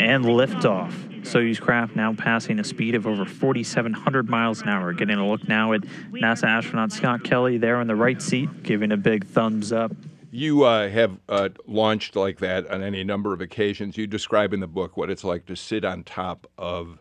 and 0.00 0.24
liftoff. 0.24 0.92
Soyuz 1.22 1.60
craft 1.60 1.94
now 1.94 2.14
passing 2.14 2.58
a 2.58 2.64
speed 2.64 2.94
of 2.94 3.06
over 3.06 3.26
4,700 3.26 4.30
miles 4.30 4.62
an 4.62 4.68
hour. 4.68 4.94
Getting 4.94 5.18
a 5.18 5.28
look 5.28 5.46
now 5.46 5.74
at 5.74 5.82
NASA 5.82 6.44
astronaut 6.44 6.90
Scott 6.90 7.24
Kelly 7.24 7.58
there 7.58 7.80
in 7.82 7.86
the 7.86 7.94
right 7.94 8.20
seat, 8.20 8.62
giving 8.62 8.92
a 8.92 8.96
big 8.96 9.26
thumbs 9.26 9.72
up. 9.72 9.92
You 10.30 10.64
uh, 10.64 10.88
have 10.88 11.18
uh, 11.28 11.50
launched 11.66 12.16
like 12.16 12.38
that 12.38 12.66
on 12.70 12.82
any 12.82 13.04
number 13.04 13.34
of 13.34 13.42
occasions. 13.42 13.98
You 13.98 14.06
describe 14.06 14.54
in 14.54 14.60
the 14.60 14.66
book 14.66 14.96
what 14.96 15.10
it's 15.10 15.22
like 15.22 15.44
to 15.46 15.54
sit 15.54 15.84
on 15.84 16.02
top 16.02 16.46
of 16.56 16.98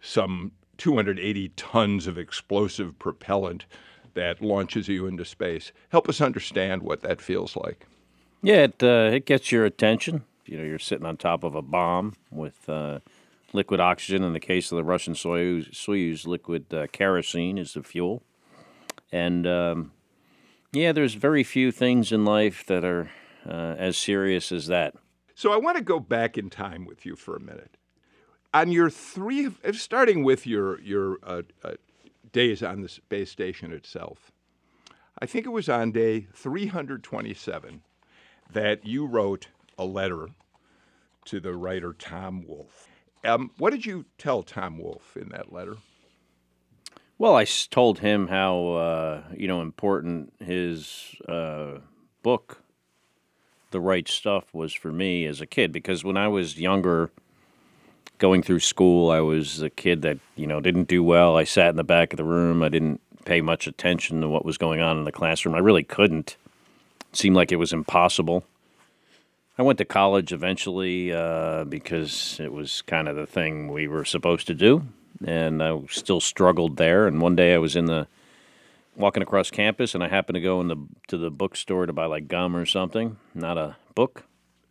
some 0.00 0.52
280 0.78 1.50
tons 1.50 2.06
of 2.06 2.16
explosive 2.16 2.98
propellant 2.98 3.66
that 4.14 4.40
launches 4.42 4.88
you 4.88 5.06
into 5.06 5.24
space. 5.24 5.72
Help 5.90 6.08
us 6.08 6.20
understand 6.20 6.82
what 6.82 7.02
that 7.02 7.20
feels 7.20 7.56
like. 7.56 7.86
Yeah, 8.42 8.64
it 8.64 8.82
uh, 8.82 9.10
it 9.12 9.26
gets 9.26 9.52
your 9.52 9.64
attention. 9.64 10.24
You 10.46 10.58
know, 10.58 10.64
you're 10.64 10.78
sitting 10.78 11.06
on 11.06 11.16
top 11.16 11.44
of 11.44 11.54
a 11.54 11.62
bomb 11.62 12.14
with 12.30 12.68
uh, 12.68 13.00
liquid 13.52 13.80
oxygen. 13.80 14.22
In 14.22 14.32
the 14.32 14.40
case 14.40 14.72
of 14.72 14.76
the 14.76 14.84
Russian 14.84 15.14
Soyuz, 15.14 15.70
Soyuz 15.72 16.26
liquid 16.26 16.72
uh, 16.72 16.86
kerosene 16.92 17.58
is 17.58 17.74
the 17.74 17.82
fuel. 17.82 18.22
And 19.12 19.46
um, 19.46 19.92
yeah, 20.72 20.92
there's 20.92 21.14
very 21.14 21.44
few 21.44 21.72
things 21.72 22.12
in 22.12 22.24
life 22.24 22.64
that 22.66 22.84
are 22.84 23.10
uh, 23.46 23.74
as 23.78 23.96
serious 23.96 24.52
as 24.52 24.66
that. 24.66 24.94
So 25.34 25.52
I 25.52 25.56
want 25.56 25.76
to 25.76 25.82
go 25.82 26.00
back 26.00 26.36
in 26.36 26.50
time 26.50 26.84
with 26.84 27.06
you 27.06 27.16
for 27.16 27.36
a 27.36 27.40
minute. 27.40 27.76
On 28.54 28.72
your 28.72 28.88
three, 28.88 29.50
starting 29.72 30.24
with 30.24 30.46
your 30.46 30.80
your 30.80 31.18
uh, 31.22 31.42
uh, 31.62 31.72
days 32.32 32.62
on 32.62 32.80
the 32.80 32.88
space 32.88 33.30
station 33.30 33.72
itself, 33.72 34.32
I 35.18 35.26
think 35.26 35.44
it 35.46 35.50
was 35.50 35.68
on 35.68 35.92
day 35.92 36.28
327 36.32 37.82
that 38.52 38.86
you 38.86 39.04
wrote 39.06 39.48
a 39.78 39.84
letter 39.84 40.28
to 41.26 41.40
the 41.40 41.54
writer 41.54 41.92
Tom 41.92 42.46
Wolfe. 42.46 42.88
Um, 43.24 43.50
what 43.58 43.70
did 43.70 43.84
you 43.84 44.06
tell 44.16 44.42
Tom 44.42 44.78
Wolfe 44.78 45.16
in 45.16 45.28
that 45.30 45.52
letter? 45.52 45.76
Well, 47.18 47.34
I 47.34 47.44
told 47.44 47.98
him 47.98 48.28
how 48.28 48.68
uh, 48.68 49.22
you 49.36 49.48
know 49.48 49.60
important 49.60 50.32
his 50.40 51.16
uh, 51.28 51.78
book, 52.22 52.62
"The 53.72 53.80
Right 53.80 54.08
Stuff," 54.08 54.54
was 54.54 54.72
for 54.72 54.92
me 54.92 55.26
as 55.26 55.40
a 55.40 55.46
kid. 55.46 55.72
Because 55.72 56.04
when 56.04 56.16
I 56.16 56.28
was 56.28 56.58
younger, 56.58 57.10
going 58.18 58.42
through 58.42 58.60
school, 58.60 59.10
I 59.10 59.20
was 59.20 59.62
a 59.62 59.70
kid 59.70 60.02
that 60.02 60.18
you 60.36 60.46
know 60.46 60.60
didn't 60.60 60.88
do 60.88 61.02
well. 61.02 61.36
I 61.36 61.44
sat 61.44 61.70
in 61.70 61.76
the 61.76 61.84
back 61.84 62.12
of 62.12 62.16
the 62.16 62.24
room. 62.24 62.62
I 62.62 62.68
didn't 62.68 63.00
pay 63.24 63.40
much 63.40 63.66
attention 63.66 64.20
to 64.20 64.28
what 64.28 64.44
was 64.44 64.58
going 64.58 64.80
on 64.80 64.98
in 64.98 65.04
the 65.04 65.12
classroom. 65.12 65.54
I 65.54 65.58
really 65.58 65.84
couldn't. 65.84 66.36
It 67.10 67.16
seemed 67.16 67.36
like 67.36 67.52
it 67.52 67.56
was 67.56 67.72
impossible. 67.72 68.44
I 69.58 69.62
went 69.62 69.78
to 69.78 69.84
college 69.84 70.32
eventually 70.32 71.12
uh, 71.12 71.64
because 71.64 72.38
it 72.40 72.52
was 72.52 72.82
kind 72.82 73.08
of 73.08 73.16
the 73.16 73.26
thing 73.26 73.72
we 73.72 73.88
were 73.88 74.04
supposed 74.04 74.46
to 74.46 74.54
do, 74.54 74.84
and 75.24 75.62
I 75.62 75.80
still 75.90 76.20
struggled 76.20 76.76
there. 76.76 77.06
And 77.06 77.20
one 77.20 77.34
day 77.34 77.54
I 77.54 77.58
was 77.58 77.74
in 77.74 77.86
the 77.86 78.06
walking 78.96 79.22
across 79.22 79.50
campus, 79.50 79.94
and 79.94 80.04
I 80.04 80.08
happened 80.08 80.34
to 80.34 80.40
go 80.40 80.60
in 80.60 80.68
the 80.68 80.76
to 81.08 81.18
the 81.18 81.30
bookstore 81.30 81.86
to 81.86 81.92
buy 81.92 82.06
like 82.06 82.28
gum 82.28 82.56
or 82.56 82.66
something, 82.66 83.16
not 83.34 83.58
a 83.58 83.76
book. 83.94 84.24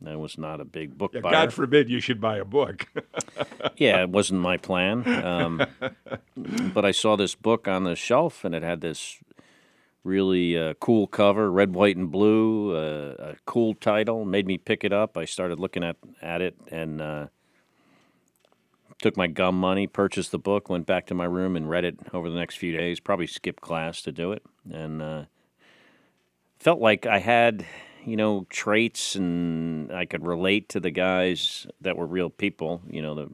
I 0.06 0.16
was 0.16 0.38
not 0.38 0.62
a 0.62 0.66
big 0.66 0.98
book 0.98 1.13
yeah, 1.13 1.22
buyer. 1.22 1.32
God 1.32 1.54
forbid 1.54 1.89
you 1.89 2.00
should 2.00 2.22
buy 2.22 2.38
a 2.38 2.46
book. 2.46 2.88
yeah, 3.77 4.01
it 4.01 4.10
wasn't 4.10 4.42
my 4.42 4.58
plan. 4.58 5.08
Um, 5.25 5.66
but 6.36 6.86
I 6.86 6.92
saw 6.92 7.16
this 7.16 7.34
book 7.34 7.68
on 7.68 7.84
the 7.84 7.96
shelf, 7.96 8.46
and 8.46 8.54
it 8.54 8.62
had 8.62 8.82
this 8.82 9.18
really 10.04 10.58
uh, 10.58 10.75
cool 10.75 11.08
cover, 11.08 11.51
red, 11.51 11.74
white, 11.74 11.98
and 11.98 12.12
blue. 12.12 12.75
Uh, 12.75 13.16
a 13.32 13.36
cool 13.46 13.74
title 13.74 14.24
made 14.24 14.46
me 14.46 14.58
pick 14.58 14.84
it 14.84 14.94
up. 14.94 15.18
I 15.18 15.25
started 15.25 15.60
looking 15.60 15.84
at 15.84 15.98
at 16.22 16.42
it 16.42 16.56
and 16.70 17.01
uh, 17.01 17.27
took 19.01 19.18
my 19.18 19.27
gum 19.27 19.60
money, 19.60 19.88
purchased 19.88 20.32
the 20.32 20.39
book, 20.39 20.70
went 20.70 20.86
back 20.86 21.08
to 21.08 21.16
my 21.16 21.25
room 21.25 21.56
and 21.56 21.70
read 21.70 21.86
it 21.86 22.00
over 22.13 22.30
the 22.30 22.38
next 22.38 22.58
few 22.58 22.75
days. 22.75 23.00
Probably 23.00 23.27
skipped 23.27 23.62
class 23.62 24.01
to 24.04 24.12
do 24.12 24.32
it, 24.32 24.44
and 24.72 25.01
uh, 25.01 25.25
felt 26.60 26.80
like 26.80 27.06
I 27.06 27.20
had 27.20 27.66
you 28.08 28.16
know 28.16 28.48
traits 28.50 29.16
and 29.16 29.92
I 29.92 30.06
could 30.06 30.26
relate 30.26 30.70
to 30.70 30.80
the 30.80 30.92
guys 30.92 31.68
that 31.82 31.98
were 31.98 32.08
real 32.08 32.30
people. 32.30 32.82
You 32.90 33.02
know 33.02 33.14
the 33.14 33.30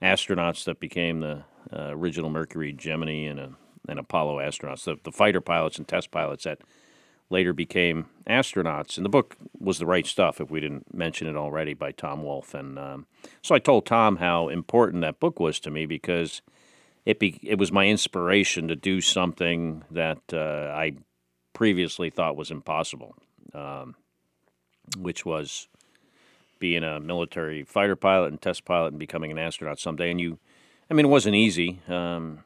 astronauts 0.00 0.64
that 0.64 0.78
became 0.78 1.20
the 1.20 1.44
uh, 1.72 1.90
original 1.90 2.30
Mercury, 2.30 2.72
Gemini, 2.72 3.26
and 3.26 3.40
a 3.40 3.50
and 3.88 3.98
Apollo 3.98 4.38
astronauts, 4.38 4.84
the, 4.84 4.96
the 5.04 5.12
fighter 5.12 5.40
pilots 5.40 5.78
and 5.78 5.86
test 5.86 6.10
pilots 6.10 6.44
that 6.44 6.58
later 7.30 7.52
became 7.52 8.06
astronauts. 8.28 8.96
And 8.96 9.04
the 9.04 9.10
book 9.10 9.36
was 9.58 9.78
the 9.78 9.86
right 9.86 10.06
stuff, 10.06 10.40
if 10.40 10.50
we 10.50 10.60
didn't 10.60 10.94
mention 10.94 11.26
it 11.26 11.36
already, 11.36 11.74
by 11.74 11.92
Tom 11.92 12.22
Wolfe. 12.22 12.54
And 12.54 12.78
um, 12.78 13.06
so 13.42 13.54
I 13.54 13.58
told 13.58 13.86
Tom 13.86 14.16
how 14.16 14.48
important 14.48 15.02
that 15.02 15.20
book 15.20 15.40
was 15.40 15.58
to 15.60 15.70
me 15.70 15.86
because 15.86 16.42
it 17.04 17.18
be, 17.18 17.38
it 17.42 17.58
was 17.58 17.72
my 17.72 17.86
inspiration 17.86 18.68
to 18.68 18.76
do 18.76 19.00
something 19.00 19.84
that 19.90 20.22
uh, 20.32 20.72
I 20.74 20.96
previously 21.52 22.10
thought 22.10 22.36
was 22.36 22.50
impossible, 22.50 23.16
um, 23.54 23.94
which 24.98 25.24
was 25.24 25.68
being 26.58 26.82
a 26.82 27.00
military 27.00 27.64
fighter 27.64 27.96
pilot 27.96 28.28
and 28.28 28.40
test 28.40 28.64
pilot 28.64 28.88
and 28.88 28.98
becoming 28.98 29.30
an 29.30 29.38
astronaut 29.38 29.78
someday. 29.78 30.10
And 30.10 30.20
you, 30.20 30.38
I 30.90 30.94
mean, 30.94 31.06
it 31.06 31.10
wasn't 31.10 31.34
easy. 31.34 31.80
Um, 31.88 32.44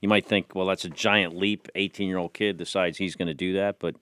you 0.00 0.08
might 0.08 0.26
think, 0.26 0.54
well, 0.54 0.66
that's 0.66 0.84
a 0.84 0.90
giant 0.90 1.36
leap. 1.36 1.68
18 1.74 2.08
year 2.08 2.18
old 2.18 2.34
kid 2.34 2.56
decides 2.56 2.98
he's 2.98 3.16
going 3.16 3.28
to 3.28 3.34
do 3.34 3.54
that. 3.54 3.78
But 3.78 3.96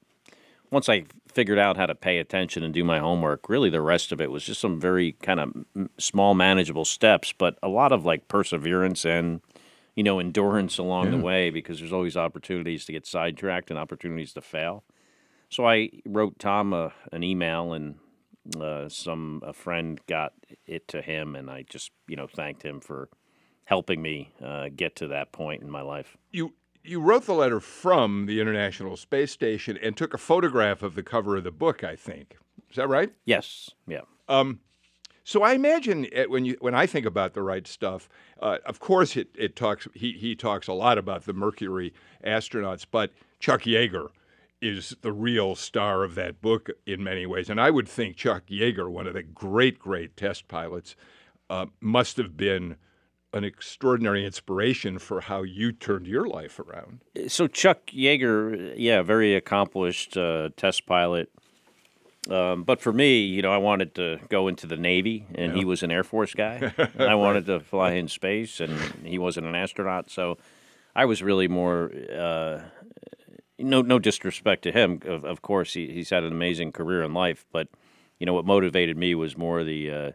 once 0.71 0.89
I 0.89 1.05
figured 1.29 1.59
out 1.59 1.77
how 1.77 1.87
to 1.87 1.95
pay 1.95 2.19
attention 2.19 2.63
and 2.63 2.75
do 2.75 2.85
my 2.85 2.99
homework, 2.99 3.49
really 3.49 3.71
the 3.71 3.83
rest 3.83 4.13
of 4.13 4.21
it 4.21 4.31
was 4.31 4.45
just 4.45 4.61
some 4.61 4.81
very 4.81 5.13
kind 5.23 5.41
of 5.41 5.89
small, 5.99 6.35
manageable 6.35 6.85
steps, 6.85 7.33
but 7.37 7.59
a 7.63 7.69
lot 7.69 7.93
of 7.93 8.05
like 8.05 8.29
perseverance 8.29 9.05
and, 9.05 9.41
you 9.95 10.03
know, 10.03 10.19
endurance 10.19 10.79
along 10.79 11.07
yeah. 11.07 11.19
the 11.19 11.25
way 11.25 11.51
because 11.51 11.79
there's 11.79 11.93
always 11.93 12.17
opportunities 12.17 12.85
to 12.87 12.93
get 12.93 13.07
sidetracked 13.07 13.71
and 13.71 13.79
opportunities 13.79 14.33
to 14.33 14.41
fail. 14.41 14.85
So 15.51 15.67
I 15.67 15.91
wrote 16.07 16.39
Tom 16.39 16.73
a, 16.73 16.93
an 17.13 17.23
email 17.25 17.73
and 17.73 17.97
uh, 18.59 18.89
some 18.89 19.43
a 19.45 19.53
friend 19.53 20.01
got 20.07 20.33
it 20.67 20.89
to 20.89 21.03
him, 21.03 21.37
and 21.37 21.51
I 21.51 21.65
just 21.69 21.91
you 22.09 22.17
know 22.17 22.27
thanked 22.27 22.63
him 22.63 22.81
for 22.81 23.09
helping 23.65 24.01
me 24.01 24.33
uh, 24.43 24.69
get 24.75 24.97
to 24.97 25.09
that 25.09 25.33
point 25.33 25.63
in 25.63 25.71
my 25.71 25.83
life. 25.83 26.17
You 26.31 26.55
you 26.83 27.01
wrote 27.01 27.27
the 27.27 27.35
letter 27.35 27.61
from 27.61 28.27
the 28.27 28.41
International 28.41 28.97
Space 28.97 29.33
Station 29.33 29.77
and 29.83 29.97
took 29.97 30.15
a 30.15 30.19
photograph 30.19 30.83
of 30.83 30.95
the 30.95 31.03
cover 31.03 31.37
of 31.37 31.45
the 31.45 31.51
book. 31.51 31.85
I 31.85 31.97
think 31.97 32.37
is 32.71 32.77
that 32.77 32.89
right? 32.89 33.13
Yes. 33.25 33.71
Yeah. 33.87 34.03
Um, 34.29 34.61
so 35.25 35.43
I 35.43 35.53
imagine 35.53 36.07
when 36.29 36.45
you 36.45 36.57
when 36.61 36.75
I 36.75 36.87
think 36.87 37.07
about 37.07 37.35
the 37.35 37.43
right 37.43 37.67
stuff, 37.67 38.09
uh, 38.41 38.59
of 38.67 38.81
course 38.81 39.17
it, 39.17 39.29
it 39.37 39.57
talks 39.57 39.87
he 39.95 40.13
he 40.13 40.35
talks 40.35 40.69
a 40.69 40.73
lot 40.73 40.97
about 40.97 41.25
the 41.25 41.33
Mercury 41.33 41.93
astronauts, 42.25 42.87
but 42.91 43.13
Chuck 43.41 43.63
Yeager 43.63 44.09
is 44.61 44.97
the 45.03 45.13
real 45.13 45.55
star 45.55 46.05
of 46.05 46.15
that 46.17 46.41
book 46.41 46.71
in 46.87 47.03
many 47.03 47.27
ways, 47.27 47.49
and 47.49 47.61
I 47.61 47.71
would 47.71 47.89
think 47.89 48.17
Chuck 48.17 48.45
Yeager, 48.49 48.91
one 48.91 49.07
of 49.07 49.15
the 49.15 49.23
great 49.23 49.79
great 49.79 50.17
test 50.17 50.49
pilots, 50.49 50.97
uh, 51.49 51.67
must 51.81 52.17
have 52.17 52.37
been 52.37 52.77
an 53.33 53.45
extraordinary 53.45 54.25
inspiration 54.25 54.99
for 54.99 55.21
how 55.21 55.43
you 55.43 55.73
turned 55.73 56.07
your 56.07 56.27
life 56.27 56.59
around. 56.59 57.01
So 57.29 57.47
Chuck 57.47 57.87
Yeager, 57.87 58.75
yeah, 58.77 59.03
very 59.03 59.35
accomplished 59.35 60.17
uh, 60.17 60.51
test 60.57 60.87
pilot. 60.87 61.31
Um, 62.29 62.65
but 62.65 62.81
for 62.81 62.93
me, 62.93 63.21
you 63.21 63.41
know, 63.41 63.53
I 63.53 63.57
wanted 63.57 63.95
to 63.95 64.19
go 64.29 64.49
into 64.49 64.67
the 64.67 64.77
Navy, 64.77 65.27
and 65.35 65.53
yeah. 65.53 65.59
he 65.59 65.65
was 65.65 65.83
an 65.83 65.91
Air 65.91 66.05
Force 66.05 66.35
guy. 66.35 66.73
I 66.99 67.15
wanted 67.15 67.47
to 67.47 67.61
fly 67.61 67.93
in 67.93 68.09
space, 68.09 68.61
and 68.61 68.73
he 69.05 69.19
wasn't 69.19 69.47
an 69.47 69.55
astronaut. 69.55 70.11
So 70.11 70.37
I 70.95 71.07
was 71.07 71.23
really 71.23 71.49
more. 71.49 71.91
Uh, 72.13 72.61
no, 73.63 73.83
no 73.83 73.99
disrespect 73.99 74.63
to 74.63 74.73
him. 74.73 75.01
Of, 75.05 75.25
of 75.25 75.43
course, 75.43 75.75
he, 75.75 75.93
he's 75.93 76.11
had 76.11 76.25
an 76.25 76.33
amazing 76.33 76.73
career 76.73 77.03
in 77.03 77.15
life. 77.15 77.45
But 77.53 77.69
you 78.19 78.27
know, 78.27 78.35
what 78.35 78.45
motivated 78.45 78.97
me 78.97 79.15
was 79.15 79.37
more 79.37 79.65
the, 79.65 79.91
uh, 79.91 80.11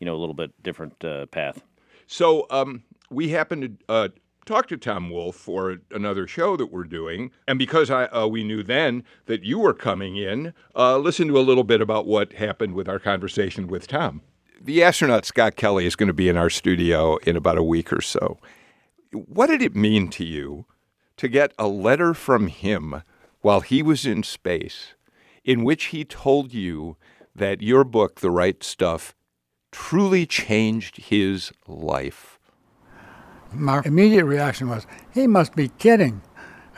you 0.00 0.06
know, 0.06 0.14
a 0.14 0.18
little 0.18 0.34
bit 0.34 0.50
different 0.62 1.04
uh, 1.04 1.26
path. 1.26 1.62
So 2.06 2.46
um, 2.50 2.82
we 3.10 3.28
happened 3.28 3.78
to 3.88 3.92
uh, 3.92 4.08
talk 4.46 4.66
to 4.68 4.76
Tom 4.76 5.10
Wolfe 5.10 5.36
for 5.36 5.78
another 5.90 6.26
show 6.26 6.56
that 6.56 6.66
we're 6.66 6.84
doing, 6.84 7.30
and 7.46 7.58
because 7.58 7.90
I, 7.90 8.06
uh, 8.06 8.26
we 8.26 8.44
knew 8.44 8.62
then 8.62 9.04
that 9.26 9.44
you 9.44 9.58
were 9.58 9.74
coming 9.74 10.16
in, 10.16 10.54
uh, 10.74 10.98
listen 10.98 11.28
to 11.28 11.38
a 11.38 11.40
little 11.40 11.64
bit 11.64 11.80
about 11.80 12.06
what 12.06 12.34
happened 12.34 12.74
with 12.74 12.88
our 12.88 12.98
conversation 12.98 13.68
with 13.68 13.86
Tom. 13.86 14.22
The 14.60 14.82
astronaut 14.82 15.26
Scott 15.26 15.56
Kelly 15.56 15.84
is 15.84 15.96
going 15.96 16.06
to 16.06 16.14
be 16.14 16.28
in 16.28 16.36
our 16.36 16.50
studio 16.50 17.16
in 17.18 17.36
about 17.36 17.58
a 17.58 17.62
week 17.62 17.92
or 17.92 18.00
so. 18.00 18.38
What 19.12 19.48
did 19.48 19.62
it 19.62 19.76
mean 19.76 20.08
to 20.10 20.24
you 20.24 20.66
to 21.16 21.28
get 21.28 21.52
a 21.58 21.68
letter 21.68 22.14
from 22.14 22.48
him 22.48 23.02
while 23.40 23.60
he 23.60 23.82
was 23.82 24.06
in 24.06 24.22
space 24.22 24.94
in 25.44 25.62
which 25.62 25.86
he 25.86 26.04
told 26.04 26.52
you 26.54 26.96
that 27.34 27.62
your 27.62 27.84
book, 27.84 28.20
The 28.20 28.30
Right 28.30 28.62
Stuff, 28.62 29.14
truly 29.70 30.24
changed 30.24 30.96
his 30.96 31.52
life? 31.66 32.38
My 33.52 33.82
immediate 33.84 34.24
reaction 34.24 34.68
was, 34.68 34.86
he 35.12 35.26
must 35.26 35.54
be 35.54 35.68
kidding. 35.68 36.22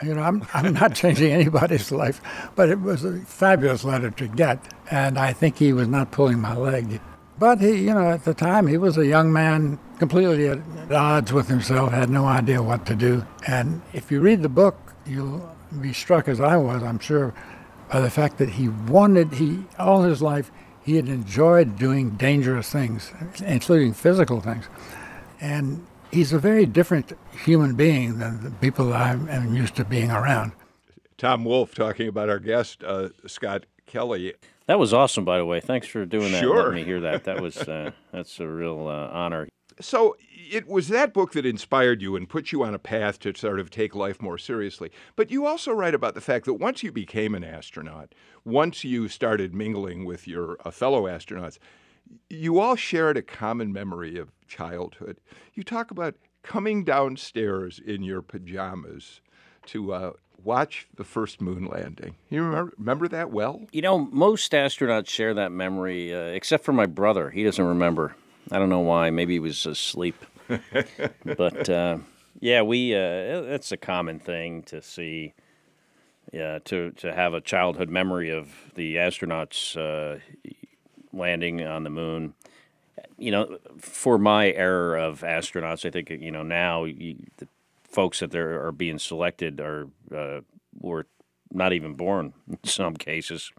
You 0.03 0.15
know, 0.15 0.21
I'm, 0.21 0.45
I'm 0.53 0.73
not 0.73 0.93
changing 0.95 1.31
anybody's 1.31 1.91
life, 1.91 2.21
but 2.55 2.69
it 2.69 2.81
was 2.81 3.03
a 3.03 3.19
fabulous 3.21 3.83
letter 3.83 4.11
to 4.11 4.27
get, 4.27 4.59
and 4.91 5.17
I 5.17 5.33
think 5.33 5.57
he 5.57 5.73
was 5.73 5.87
not 5.87 6.11
pulling 6.11 6.39
my 6.39 6.55
leg. 6.55 6.99
But 7.39 7.61
he, 7.61 7.75
you 7.75 7.93
know, 7.93 8.09
at 8.09 8.23
the 8.23 8.33
time, 8.33 8.67
he 8.67 8.77
was 8.77 8.97
a 8.97 9.05
young 9.05 9.31
man, 9.31 9.79
completely 9.99 10.47
at 10.47 10.59
odds 10.91 11.31
with 11.31 11.47
himself, 11.47 11.91
had 11.91 12.09
no 12.09 12.25
idea 12.25 12.63
what 12.63 12.85
to 12.87 12.95
do. 12.95 13.25
And 13.45 13.81
if 13.93 14.11
you 14.11 14.19
read 14.21 14.41
the 14.41 14.49
book, 14.49 14.93
you'll 15.05 15.55
be 15.79 15.93
struck, 15.93 16.27
as 16.27 16.39
I 16.39 16.57
was, 16.57 16.81
I'm 16.81 16.99
sure, 16.99 17.33
by 17.91 17.99
the 17.99 18.09
fact 18.09 18.37
that 18.39 18.49
he 18.49 18.69
wanted, 18.69 19.33
he 19.33 19.65
all 19.77 20.01
his 20.01 20.21
life, 20.21 20.51
he 20.83 20.95
had 20.95 21.07
enjoyed 21.07 21.77
doing 21.77 22.11
dangerous 22.11 22.71
things, 22.71 23.11
including 23.45 23.93
physical 23.93 24.41
things. 24.41 24.65
And 25.39 25.85
he's 26.11 26.33
a 26.33 26.39
very 26.39 26.65
different 26.65 27.17
human 27.31 27.75
being 27.75 28.19
than 28.19 28.43
the 28.43 28.51
people 28.51 28.93
I'm, 28.93 29.53
used 29.53 29.75
to 29.75 29.85
being 29.85 30.09
around. 30.09 30.53
Tom 31.17 31.43
Wolfe 31.43 31.75
talking 31.75 32.07
about 32.07 32.29
our 32.29 32.39
guest, 32.39 32.83
uh, 32.83 33.09
Scott 33.25 33.65
Kelly. 33.85 34.33
That 34.67 34.79
was 34.79 34.93
awesome, 34.93 35.25
by 35.25 35.37
the 35.37 35.45
way. 35.45 35.59
Thanks 35.61 35.87
for 35.87 36.05
doing 36.05 36.31
that. 36.33 36.41
Sure. 36.41 36.57
Letting 36.57 36.75
me 36.75 36.83
hear 36.83 36.99
that. 37.01 37.23
That 37.23 37.41
was 37.41 37.57
uh, 37.57 37.91
that's 38.11 38.39
a 38.39 38.47
real 38.47 38.87
uh, 38.87 39.09
honor. 39.11 39.47
So 39.79 40.17
it 40.51 40.67
was 40.67 40.87
that 40.87 41.13
book 41.13 41.33
that 41.33 41.45
inspired 41.45 42.01
you 42.01 42.15
and 42.15 42.27
put 42.27 42.51
you 42.51 42.63
on 42.63 42.73
a 42.73 42.79
path 42.79 43.19
to 43.19 43.33
sort 43.35 43.59
of 43.59 43.69
take 43.69 43.95
life 43.95 44.21
more 44.21 44.37
seriously. 44.37 44.91
But 45.15 45.29
you 45.29 45.45
also 45.45 45.71
write 45.71 45.93
about 45.93 46.15
the 46.15 46.21
fact 46.21 46.45
that 46.45 46.55
once 46.55 46.83
you 46.83 46.91
became 46.91 47.35
an 47.35 47.43
astronaut, 47.43 48.13
once 48.43 48.83
you 48.83 49.07
started 49.07 49.53
mingling 49.53 50.03
with 50.03 50.27
your 50.27 50.57
uh, 50.65 50.71
fellow 50.71 51.03
astronauts, 51.03 51.59
you 52.29 52.59
all 52.59 52.75
shared 52.75 53.17
a 53.17 53.21
common 53.21 53.71
memory 53.71 54.17
of 54.17 54.31
childhood. 54.47 55.19
You 55.53 55.63
talk 55.63 55.91
about 55.91 56.15
coming 56.41 56.83
downstairs 56.83 57.79
in 57.79 58.03
your 58.03 58.21
pajamas 58.21 59.21
to 59.67 59.93
uh, 59.93 60.11
watch 60.43 60.87
the 60.95 61.03
first 61.03 61.41
moon 61.41 61.65
landing. 61.65 62.15
You 62.29 62.43
remember, 62.43 62.73
remember 62.77 63.07
that 63.09 63.31
well? 63.31 63.61
You 63.71 63.81
know, 63.81 63.97
most 63.97 64.51
astronauts 64.51 65.07
share 65.07 65.33
that 65.33 65.51
memory, 65.51 66.13
uh, 66.13 66.27
except 66.27 66.63
for 66.63 66.73
my 66.73 66.85
brother. 66.85 67.29
He 67.29 67.43
doesn't 67.43 67.63
remember. 67.63 68.15
I 68.51 68.59
don't 68.59 68.69
know 68.69 68.79
why. 68.79 69.09
Maybe 69.09 69.33
he 69.33 69.39
was 69.39 69.65
asleep. 69.65 70.15
but 71.37 71.69
uh, 71.69 71.97
yeah, 72.39 72.61
we. 72.61 72.95
Uh, 72.95 72.99
it's 72.99 73.71
a 73.71 73.77
common 73.77 74.19
thing 74.19 74.63
to 74.63 74.81
see. 74.81 75.33
Yeah, 76.31 76.59
to 76.65 76.91
to 76.91 77.13
have 77.13 77.33
a 77.33 77.41
childhood 77.41 77.89
memory 77.89 78.29
of 78.29 78.49
the 78.75 78.95
astronauts 78.95 79.77
uh, 79.77 80.19
landing 81.13 81.63
on 81.65 81.83
the 81.83 81.89
moon. 81.89 82.33
You 83.17 83.31
know, 83.31 83.57
for 83.79 84.17
my 84.17 84.51
era 84.51 85.01
of 85.01 85.21
astronauts, 85.21 85.85
I 85.85 85.89
think 85.89 86.09
you 86.09 86.31
know 86.31 86.43
now 86.43 86.83
you, 86.85 87.17
the 87.37 87.47
folks 87.97 88.19
that 88.19 88.29
there 88.29 88.63
are 88.63 88.71
being 88.71 88.99
selected 88.99 89.59
are 89.59 89.87
uh, 90.15 90.41
were 90.79 91.07
not 91.51 91.73
even 91.73 91.95
born 91.95 92.31
in 92.47 92.59
some 92.63 92.95
cases. 92.95 93.51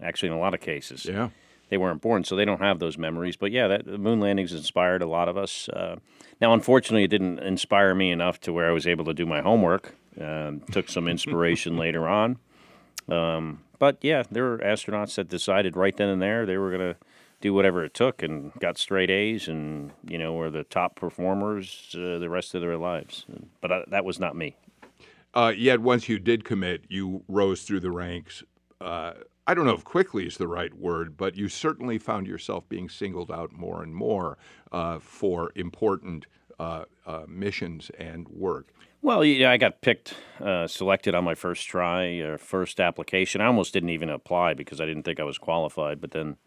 Actually, 0.00 0.28
in 0.30 0.34
a 0.34 0.38
lot 0.38 0.54
of 0.54 0.60
cases, 0.60 1.04
Yeah. 1.04 1.28
they 1.68 1.76
weren't 1.76 2.00
born, 2.00 2.24
so 2.24 2.34
they 2.36 2.46
don't 2.46 2.62
have 2.62 2.78
those 2.78 2.96
memories. 2.96 3.36
But 3.36 3.52
yeah, 3.52 3.68
that 3.68 3.84
the 3.84 3.98
moon 3.98 4.18
landings 4.20 4.54
inspired 4.54 5.02
a 5.02 5.06
lot 5.06 5.28
of 5.28 5.36
us. 5.36 5.68
Uh, 5.68 5.96
now, 6.40 6.54
unfortunately, 6.54 7.04
it 7.04 7.08
didn't 7.16 7.38
inspire 7.40 7.94
me 7.94 8.10
enough 8.10 8.40
to 8.40 8.52
where 8.54 8.66
I 8.66 8.72
was 8.72 8.86
able 8.86 9.04
to 9.04 9.14
do 9.14 9.26
my 9.26 9.42
homework. 9.42 9.94
Um, 10.18 10.60
took 10.72 10.88
some 10.88 11.06
inspiration 11.08 11.76
later 11.84 12.08
on. 12.08 12.38
Um, 13.10 13.60
but 13.78 13.98
yeah, 14.00 14.22
there 14.30 14.44
were 14.44 14.58
astronauts 14.58 15.16
that 15.16 15.28
decided 15.28 15.76
right 15.76 15.94
then 15.96 16.08
and 16.08 16.22
there 16.22 16.46
they 16.46 16.56
were 16.56 16.70
going 16.70 16.94
to 16.94 16.96
do 17.40 17.52
whatever 17.52 17.84
it 17.84 17.94
took 17.94 18.22
and 18.22 18.52
got 18.60 18.78
straight 18.78 19.10
A's 19.10 19.48
and 19.48 19.92
you 20.08 20.18
know 20.18 20.34
were 20.34 20.50
the 20.50 20.64
top 20.64 20.96
performers 20.96 21.94
uh, 21.94 22.18
the 22.18 22.28
rest 22.28 22.54
of 22.54 22.60
their 22.60 22.76
lives. 22.76 23.26
But 23.60 23.72
uh, 23.72 23.82
that 23.88 24.04
was 24.04 24.18
not 24.18 24.36
me. 24.36 24.56
Uh, 25.34 25.52
yet 25.56 25.80
once 25.80 26.08
you 26.08 26.18
did 26.18 26.44
commit, 26.44 26.84
you 26.88 27.22
rose 27.28 27.62
through 27.62 27.80
the 27.80 27.90
ranks. 27.90 28.42
Uh, 28.80 29.12
I 29.46 29.54
don't 29.54 29.64
know 29.64 29.74
if 29.74 29.84
quickly 29.84 30.26
is 30.26 30.38
the 30.38 30.48
right 30.48 30.74
word, 30.74 31.16
but 31.16 31.36
you 31.36 31.48
certainly 31.48 31.98
found 31.98 32.26
yourself 32.26 32.68
being 32.68 32.88
singled 32.88 33.30
out 33.30 33.52
more 33.52 33.82
and 33.82 33.94
more 33.94 34.38
uh, 34.72 34.98
for 34.98 35.52
important 35.54 36.26
uh, 36.58 36.84
uh, 37.06 37.22
missions 37.28 37.90
and 37.98 38.26
work. 38.28 38.72
Well, 39.02 39.24
yeah, 39.24 39.52
I 39.52 39.56
got 39.56 39.82
picked, 39.82 40.14
uh, 40.40 40.66
selected 40.66 41.14
on 41.14 41.22
my 41.22 41.34
first 41.34 41.68
try, 41.68 42.18
uh, 42.18 42.38
first 42.38 42.80
application. 42.80 43.40
I 43.40 43.46
almost 43.46 43.72
didn't 43.72 43.90
even 43.90 44.10
apply 44.10 44.54
because 44.54 44.80
I 44.80 44.86
didn't 44.86 45.04
think 45.04 45.20
I 45.20 45.24
was 45.24 45.38
qualified. 45.38 46.00
But 46.00 46.10
then, 46.10 46.38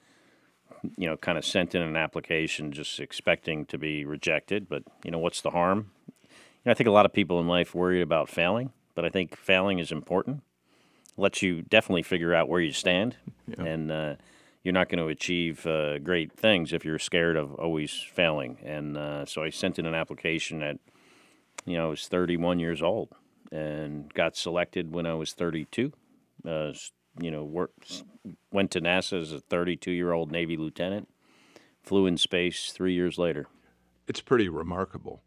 you 0.98 1.08
know, 1.08 1.18
kind 1.18 1.38
of 1.38 1.46
sent 1.46 1.76
in 1.76 1.82
an 1.82 1.96
application 1.96 2.72
just 2.72 3.00
expecting 3.00 3.66
to 3.68 3.78
be 3.78 4.06
rejected. 4.06 4.68
But 4.70 4.84
you 5.04 5.12
know, 5.12 5.20
what's 5.20 5.42
the 5.42 5.52
harm? 5.52 5.92
You 6.18 6.26
know, 6.66 6.72
I 6.72 6.74
think 6.76 6.88
a 6.88 6.92
lot 6.92 7.06
of 7.06 7.14
people 7.14 7.40
in 7.40 7.48
life 7.48 7.74
worry 7.74 8.02
about 8.02 8.30
failing, 8.30 8.72
but 8.96 9.06
I 9.06 9.10
think 9.10 9.36
failing 9.36 9.80
is 9.80 9.92
important. 9.92 10.44
Lets 11.18 11.42
you 11.42 11.62
definitely 11.62 12.04
figure 12.04 12.34
out 12.34 12.48
where 12.48 12.62
you 12.62 12.72
stand, 12.72 13.18
and 13.58 13.92
uh, 13.92 14.16
you're 14.64 14.74
not 14.74 14.90
going 14.90 15.00
to 15.00 15.08
achieve 15.08 15.66
uh, 15.66 16.00
great 16.00 16.32
things 16.32 16.72
if 16.72 16.86
you're 16.86 17.00
scared 17.00 17.36
of 17.36 17.54
always 17.56 17.92
failing. 17.92 18.58
And 18.64 18.98
uh, 18.98 19.26
so 19.26 19.44
I 19.44 19.50
sent 19.50 19.80
in 19.80 19.86
an 19.86 19.96
application 19.96 20.62
at 20.62 20.78
you 21.66 21.78
know, 21.78 21.88
I 21.88 21.90
was 21.90 22.08
31 22.08 22.60
years 22.60 22.82
old 22.82 23.10
and 23.52 24.14
got 24.14 24.36
selected 24.36 24.92
when 24.92 25.06
I 25.06 25.14
was 25.14 25.34
32. 25.34 25.92
Uh, 26.48 26.72
you 27.22 27.32
know, 27.32 27.44
worked, 27.44 28.04
went 28.52 28.72
to 28.72 28.82
NASA 28.82 29.22
as 29.22 29.32
a 29.32 29.40
32 29.40 29.92
year 29.92 30.12
old 30.12 30.32
Navy 30.32 30.58
lieutenant, 30.58 31.10
flew 31.82 32.06
in 32.06 32.18
space 32.18 32.72
three 32.72 32.94
years 32.94 33.18
later. 33.18 33.48
It's 34.08 34.22
pretty 34.22 34.50
remarkable. 34.50 35.22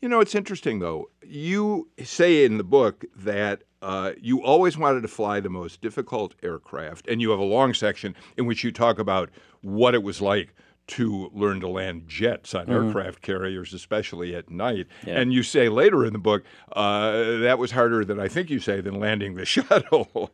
You 0.00 0.08
know, 0.08 0.20
it's 0.20 0.34
interesting 0.34 0.80
though. 0.80 1.10
You 1.22 1.88
say 2.02 2.44
in 2.44 2.58
the 2.58 2.64
book 2.64 3.04
that 3.16 3.62
uh, 3.80 4.12
you 4.20 4.42
always 4.42 4.76
wanted 4.76 5.02
to 5.02 5.08
fly 5.08 5.40
the 5.40 5.50
most 5.50 5.80
difficult 5.80 6.34
aircraft, 6.42 7.06
and 7.08 7.20
you 7.20 7.30
have 7.30 7.38
a 7.38 7.44
long 7.44 7.74
section 7.74 8.14
in 8.36 8.46
which 8.46 8.64
you 8.64 8.72
talk 8.72 8.98
about 8.98 9.30
what 9.62 9.94
it 9.94 10.02
was 10.02 10.20
like 10.20 10.54
to 10.86 11.30
learn 11.32 11.60
to 11.60 11.68
land 11.68 12.04
jets 12.06 12.54
on 12.54 12.70
aircraft 12.70 13.22
carriers, 13.22 13.72
especially 13.72 14.34
at 14.34 14.50
night. 14.50 14.86
Yeah. 15.06 15.18
And 15.18 15.32
you 15.32 15.42
say 15.42 15.68
later 15.68 16.04
in 16.04 16.12
the 16.12 16.18
book 16.18 16.44
uh, 16.72 17.38
that 17.38 17.58
was 17.58 17.70
harder 17.70 18.04
than 18.04 18.20
I 18.20 18.28
think 18.28 18.50
you 18.50 18.60
say 18.60 18.80
than 18.80 19.00
landing 19.00 19.34
the 19.34 19.44
shuttle. 19.46 20.30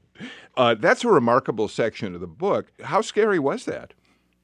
uh, 0.57 0.75
that's 0.75 1.05
a 1.05 1.09
remarkable 1.09 1.69
section 1.69 2.15
of 2.15 2.21
the 2.21 2.27
book. 2.27 2.73
How 2.83 3.01
scary 3.01 3.39
was 3.39 3.65
that? 3.67 3.95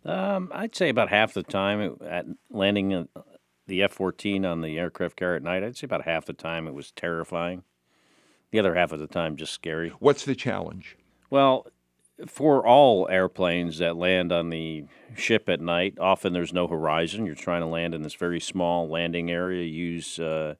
Um, 0.05 0.53
I'd 0.55 0.77
say 0.77 0.89
about 0.89 1.09
half 1.09 1.35
the 1.35 1.43
time 1.43 1.97
at 2.09 2.27
landing 2.51 2.95
uh, 2.95 3.23
the 3.67 3.83
F 3.83 3.93
14 3.93 4.45
on 4.45 4.61
the 4.61 4.79
aircraft 4.79 5.17
carrier 5.17 5.37
at 5.37 5.43
night, 5.43 5.65
I'd 5.65 5.77
say 5.77 5.87
about 5.87 6.05
half 6.05 6.27
the 6.27 6.33
time 6.33 6.69
it 6.69 6.75
was 6.75 6.93
terrifying. 6.93 7.65
The 8.53 8.61
other 8.61 8.77
half 8.77 8.93
of 8.93 9.01
the 9.01 9.09
time, 9.09 9.37
just 9.37 9.53
scary. 9.53 9.89
What's 9.99 10.25
the 10.25 10.37
challenge? 10.37 10.97
Well, 11.31 11.67
for 12.27 12.67
all 12.67 13.09
airplanes 13.11 13.79
that 13.79 13.97
land 13.97 14.33
on 14.33 14.51
the 14.51 14.85
ship 15.15 15.49
at 15.49 15.61
night, 15.61 15.99
often 16.01 16.33
there's 16.33 16.53
no 16.53 16.67
horizon. 16.67 17.27
You're 17.27 17.35
trying 17.35 17.61
to 17.61 17.67
land 17.67 17.95
in 17.95 18.03
this 18.03 18.15
very 18.15 18.41
small 18.41 18.89
landing 18.89 19.31
area. 19.31 19.65
Use 19.65 20.19
uh, 20.19 20.55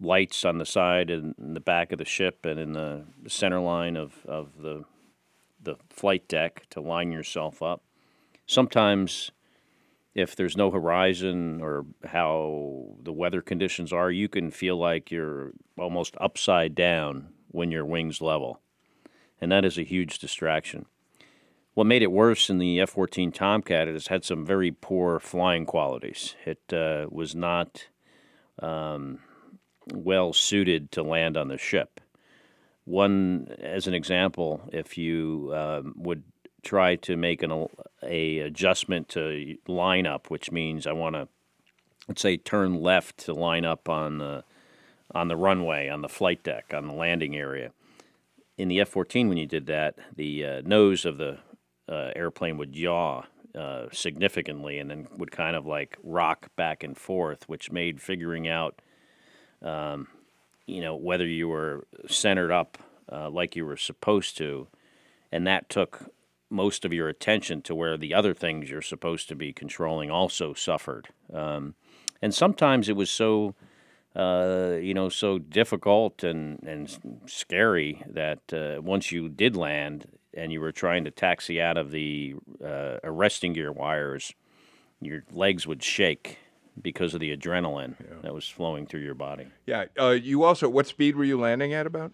lights 0.00 0.44
on 0.44 0.58
the 0.58 0.66
side 0.66 1.10
and 1.10 1.34
the 1.38 1.60
back 1.60 1.92
of 1.92 1.98
the 1.98 2.04
ship 2.04 2.44
and 2.44 2.58
in 2.58 2.72
the 2.72 3.04
center 3.28 3.60
line 3.60 3.96
of, 3.96 4.26
of 4.26 4.60
the 4.60 4.84
the 5.64 5.76
flight 5.90 6.26
deck 6.26 6.66
to 6.70 6.80
line 6.80 7.12
yourself 7.12 7.62
up. 7.62 7.84
Sometimes, 8.46 9.30
if 10.12 10.34
there's 10.34 10.56
no 10.56 10.72
horizon 10.72 11.60
or 11.62 11.86
how 12.04 12.96
the 13.00 13.12
weather 13.12 13.40
conditions 13.40 13.92
are, 13.92 14.10
you 14.10 14.28
can 14.28 14.50
feel 14.50 14.76
like 14.76 15.12
you're 15.12 15.52
almost 15.78 16.16
upside 16.20 16.74
down 16.74 17.28
when 17.52 17.70
your 17.70 17.84
wings 17.84 18.20
level 18.20 18.61
and 19.42 19.50
that 19.50 19.64
is 19.64 19.76
a 19.76 19.82
huge 19.82 20.20
distraction. 20.20 20.86
What 21.74 21.88
made 21.88 22.02
it 22.02 22.12
worse 22.12 22.48
in 22.48 22.58
the 22.58 22.80
F 22.80 22.90
14 22.90 23.32
Tomcat 23.32 23.88
is 23.88 24.06
had 24.06 24.24
some 24.24 24.46
very 24.46 24.70
poor 24.70 25.18
flying 25.18 25.66
qualities. 25.66 26.36
It 26.46 26.72
uh, 26.72 27.06
was 27.10 27.34
not 27.34 27.88
um, 28.60 29.18
well 29.92 30.32
suited 30.32 30.92
to 30.92 31.02
land 31.02 31.36
on 31.36 31.48
the 31.48 31.58
ship. 31.58 32.00
One, 32.84 33.48
as 33.58 33.88
an 33.88 33.94
example, 33.94 34.62
if 34.72 34.96
you 34.96 35.50
um, 35.54 35.94
would 35.96 36.22
try 36.62 36.94
to 36.96 37.16
make 37.16 37.42
an 37.42 37.66
a 38.00 38.38
adjustment 38.38 39.08
to 39.10 39.56
line 39.66 40.06
up, 40.06 40.30
which 40.30 40.52
means 40.52 40.86
I 40.86 40.92
want 40.92 41.16
to, 41.16 41.26
let's 42.06 42.22
say, 42.22 42.36
turn 42.36 42.80
left 42.80 43.16
to 43.24 43.34
line 43.34 43.64
up 43.64 43.88
on 43.88 44.18
the 44.18 44.44
on 45.12 45.26
the 45.26 45.36
runway, 45.36 45.88
on 45.88 46.00
the 46.00 46.08
flight 46.08 46.44
deck, 46.44 46.72
on 46.72 46.86
the 46.86 46.94
landing 46.94 47.36
area 47.36 47.72
in 48.58 48.68
the 48.68 48.80
F 48.80 48.88
14, 48.90 49.28
when 49.28 49.38
you 49.38 49.46
did 49.46 49.66
that, 49.66 49.96
the 50.14 50.44
uh, 50.44 50.62
nose 50.64 51.04
of 51.04 51.18
the 51.18 51.38
uh, 51.88 52.10
airplane 52.14 52.58
would 52.58 52.76
yaw 52.76 53.24
uh, 53.54 53.86
significantly 53.92 54.78
and 54.78 54.90
then 54.90 55.08
would 55.16 55.30
kind 55.30 55.56
of 55.56 55.66
like 55.66 55.96
rock 56.02 56.48
back 56.56 56.82
and 56.82 56.96
forth, 56.96 57.48
which 57.48 57.70
made 57.70 58.00
figuring 58.00 58.48
out, 58.48 58.80
um, 59.62 60.08
you 60.66 60.80
know, 60.80 60.96
whether 60.96 61.26
you 61.26 61.48
were 61.48 61.86
centered 62.06 62.50
up 62.50 62.78
uh, 63.10 63.28
like 63.28 63.56
you 63.56 63.66
were 63.66 63.76
supposed 63.76 64.36
to, 64.38 64.68
and 65.30 65.46
that 65.46 65.68
took 65.68 66.10
most 66.48 66.84
of 66.84 66.92
your 66.92 67.08
attention 67.08 67.62
to 67.62 67.74
where 67.74 67.96
the 67.96 68.14
other 68.14 68.34
things 68.34 68.70
you're 68.70 68.82
supposed 68.82 69.28
to 69.28 69.34
be 69.34 69.52
controlling 69.52 70.10
also 70.10 70.52
suffered. 70.52 71.08
Um, 71.32 71.74
and 72.20 72.34
sometimes 72.34 72.88
it 72.88 72.96
was 72.96 73.10
so 73.10 73.54
uh, 74.14 74.76
you 74.80 74.94
know, 74.94 75.08
so 75.08 75.38
difficult 75.38 76.22
and, 76.22 76.62
and 76.64 77.22
scary 77.26 78.02
that 78.06 78.40
uh, 78.52 78.80
once 78.82 79.10
you 79.10 79.28
did 79.28 79.56
land 79.56 80.06
and 80.34 80.52
you 80.52 80.60
were 80.60 80.72
trying 80.72 81.04
to 81.04 81.10
taxi 81.10 81.60
out 81.60 81.76
of 81.76 81.90
the 81.90 82.34
uh, 82.64 82.96
arresting 83.04 83.52
gear 83.54 83.72
wires, 83.72 84.34
your 85.00 85.24
legs 85.32 85.66
would 85.66 85.82
shake 85.82 86.38
because 86.80 87.14
of 87.14 87.20
the 87.20 87.36
adrenaline 87.36 87.94
that 88.22 88.32
was 88.32 88.48
flowing 88.48 88.86
through 88.86 89.00
your 89.00 89.14
body. 89.14 89.46
Yeah. 89.66 89.86
Uh, 89.98 90.10
you 90.10 90.42
also, 90.44 90.68
what 90.68 90.86
speed 90.86 91.16
were 91.16 91.24
you 91.24 91.38
landing 91.38 91.74
at 91.74 91.86
about? 91.86 92.12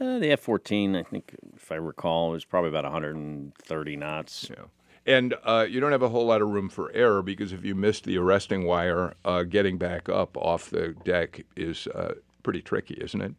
Uh, 0.00 0.18
the 0.18 0.32
F 0.32 0.40
14, 0.40 0.96
I 0.96 1.02
think, 1.02 1.36
if 1.54 1.70
I 1.70 1.74
recall, 1.74 2.30
was 2.30 2.44
probably 2.44 2.70
about 2.70 2.84
130 2.84 3.96
knots. 3.96 4.48
Yeah. 4.50 4.64
And 5.06 5.34
uh, 5.44 5.66
you 5.68 5.80
don't 5.80 5.92
have 5.92 6.02
a 6.02 6.08
whole 6.10 6.26
lot 6.26 6.42
of 6.42 6.48
room 6.48 6.68
for 6.68 6.92
error 6.92 7.22
because 7.22 7.52
if 7.52 7.64
you 7.64 7.74
missed 7.74 8.04
the 8.04 8.18
arresting 8.18 8.64
wire, 8.64 9.14
uh, 9.24 9.42
getting 9.44 9.78
back 9.78 10.08
up 10.08 10.36
off 10.36 10.70
the 10.70 10.94
deck 11.04 11.44
is 11.56 11.86
uh, 11.88 12.14
pretty 12.42 12.60
tricky, 12.62 12.94
isn't 13.00 13.20
it? 13.20 13.34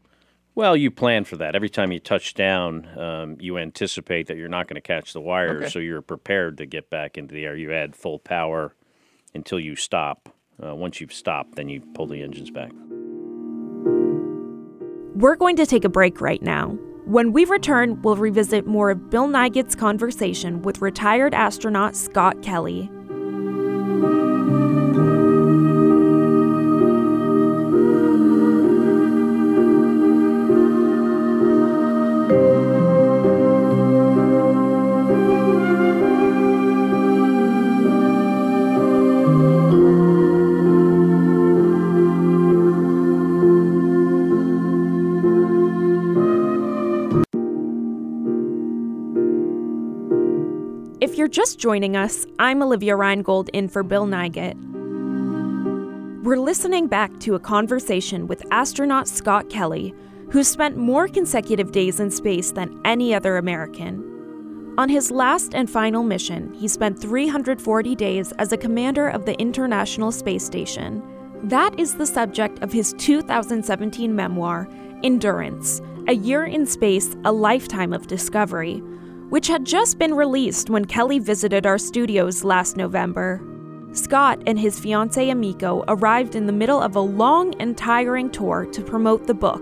Well, 0.54 0.76
you 0.76 0.92
plan 0.92 1.24
for 1.24 1.38
that. 1.38 1.56
Every 1.56 1.70
time 1.70 1.94
you 1.94 2.00
touch 2.00 2.34
down, 2.34 2.88
um, 3.00 3.38
you 3.40 3.58
anticipate 3.58 4.28
that 4.28 4.36
you're 4.38 4.50
not 4.50 4.68
going 4.68 4.76
to 4.76 4.82
catch 4.82 5.14
the 5.14 5.22
wire, 5.22 5.60
Okay. 5.60 5.70
so 5.70 5.80
you're 5.80 6.02
prepared 6.02 6.58
to 6.58 6.66
get 6.66 6.90
back 6.90 7.18
into 7.18 7.34
the 7.34 7.46
air. 7.46 7.56
You 7.56 7.72
add 7.72 7.96
full 7.96 8.20
power 8.20 8.76
until 9.34 9.60
you 9.60 9.76
stop. 9.78 10.28
Uh, 10.62 10.76
once 10.76 11.00
you've 11.00 11.14
stopped, 11.14 11.56
then 11.56 11.70
you 11.70 11.80
pull 11.94 12.06
the 12.06 12.22
engines 12.22 12.52
back. 12.52 12.72
We're 15.16 15.36
going 15.36 15.56
to 15.58 15.66
take 15.66 15.86
a 15.86 15.90
break 15.90 16.20
right 16.20 16.42
now. 16.42 16.78
When 17.12 17.34
we 17.34 17.44
return, 17.44 18.02
we'll 18.04 18.16
revisit 18.16 18.66
more 18.66 18.90
of 18.90 19.10
Bill 19.10 19.28
Nigut's 19.28 19.76
conversation 19.76 20.62
with 20.62 20.82
retired 20.82 21.34
astronaut 21.34 21.94
Scott 21.94 22.42
Kelly. 22.42 22.90
Joining 51.62 51.96
us, 51.96 52.26
I'm 52.40 52.64
Olivia 52.64 52.96
Reingold 52.96 53.50
in 53.54 53.70
for 53.70 53.84
Bill 53.84 54.08
Nigut. 54.08 54.56
We're 56.24 56.40
listening 56.40 56.88
back 56.88 57.20
to 57.20 57.36
a 57.36 57.40
conversation 57.40 58.26
with 58.26 58.44
astronaut 58.50 59.08
Scott 59.08 59.48
Kelly, 59.48 59.94
who 60.32 60.44
spent 60.44 60.76
more 60.76 61.08
consecutive 61.08 61.72
days 61.72 62.00
in 62.00 62.10
space 62.10 62.52
than 62.52 62.82
any 62.84 63.14
other 63.14 63.38
American. 63.38 64.74
On 64.80 64.90
his 64.90 65.12
last 65.12 65.54
and 65.54 65.70
final 65.70 66.02
mission, 66.02 66.52
he 66.56 66.68
spent 66.68 67.00
340 67.00 67.96
days 67.96 68.32
as 68.40 68.52
a 68.52 68.58
commander 68.58 69.08
of 69.10 69.28
the 69.28 69.40
International 69.40 70.12
Space 70.12 70.44
Station. 70.44 71.04
That 71.44 71.80
is 71.80 71.94
the 71.94 72.08
subject 72.08 72.58
of 72.64 72.74
his 72.74 72.96
2017 72.98 74.16
memoir, 74.16 74.68
Endurance 75.04 75.80
A 76.08 76.14
Year 76.14 76.44
in 76.44 76.66
Space, 76.66 77.16
A 77.24 77.32
Lifetime 77.32 77.94
of 77.94 78.08
Discovery, 78.08 78.82
which 79.32 79.48
had 79.48 79.66
just 79.66 79.98
been 79.98 80.14
released 80.14 80.70
when 80.70 80.84
Kelly 80.84 81.18
visited 81.18 81.66
our 81.66 81.78
studios 81.78 82.44
last 82.44 82.76
November. 82.76 83.42
Scott 83.94 84.44
and 84.46 84.60
his 84.60 84.78
fiancee 84.78 85.32
Amiko 85.32 85.86
arrived 85.88 86.36
in 86.36 86.48
the 86.48 86.54
middle 86.54 86.82
of 86.82 86.98
a 86.98 87.00
long 87.00 87.56
and 87.56 87.78
tiring 87.78 88.30
tour 88.30 88.66
to 88.74 88.82
promote 88.82 89.28
the 89.28 89.34
book. 89.34 89.62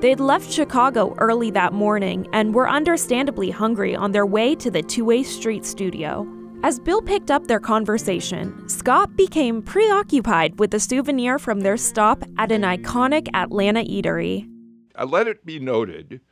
They'd 0.00 0.18
left 0.18 0.50
Chicago 0.50 1.14
early 1.18 1.50
that 1.50 1.74
morning 1.74 2.26
and 2.32 2.54
were 2.54 2.68
understandably 2.68 3.50
hungry 3.50 3.94
on 3.94 4.12
their 4.12 4.24
way 4.24 4.54
to 4.54 4.70
the 4.70 4.82
Two 4.82 5.04
Way 5.04 5.22
Street 5.22 5.66
studio. 5.66 6.26
As 6.62 6.80
Bill 6.80 7.02
picked 7.02 7.30
up 7.30 7.46
their 7.46 7.60
conversation, 7.60 8.66
Scott 8.66 9.14
became 9.14 9.60
preoccupied 9.60 10.58
with 10.58 10.72
a 10.72 10.80
souvenir 10.80 11.38
from 11.38 11.60
their 11.60 11.76
stop 11.76 12.24
at 12.38 12.50
an 12.50 12.62
iconic 12.62 13.28
Atlanta 13.34 13.84
eatery. 13.84 14.48
Uh, 14.94 15.04
let 15.04 15.28
it 15.28 15.44
be 15.44 15.60
noted 15.60 16.22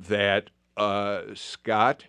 that 0.00 0.50
uh, 0.78 1.22
Scott 1.34 2.04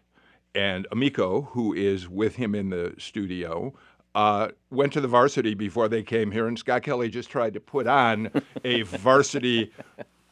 and 0.55 0.87
Amiko, 0.91 1.47
who 1.49 1.73
is 1.73 2.07
with 2.07 2.35
him 2.35 2.55
in 2.55 2.69
the 2.69 2.93
studio, 2.97 3.73
uh, 4.15 4.49
went 4.71 4.93
to 4.93 5.01
the 5.01 5.07
varsity 5.07 5.53
before 5.53 5.87
they 5.87 6.03
came 6.03 6.31
here, 6.31 6.47
and 6.47 6.57
Scott 6.57 6.83
Kelly 6.83 7.09
just 7.09 7.29
tried 7.29 7.53
to 7.53 7.59
put 7.59 7.87
on 7.87 8.31
a 8.63 8.81
varsity 8.83 9.71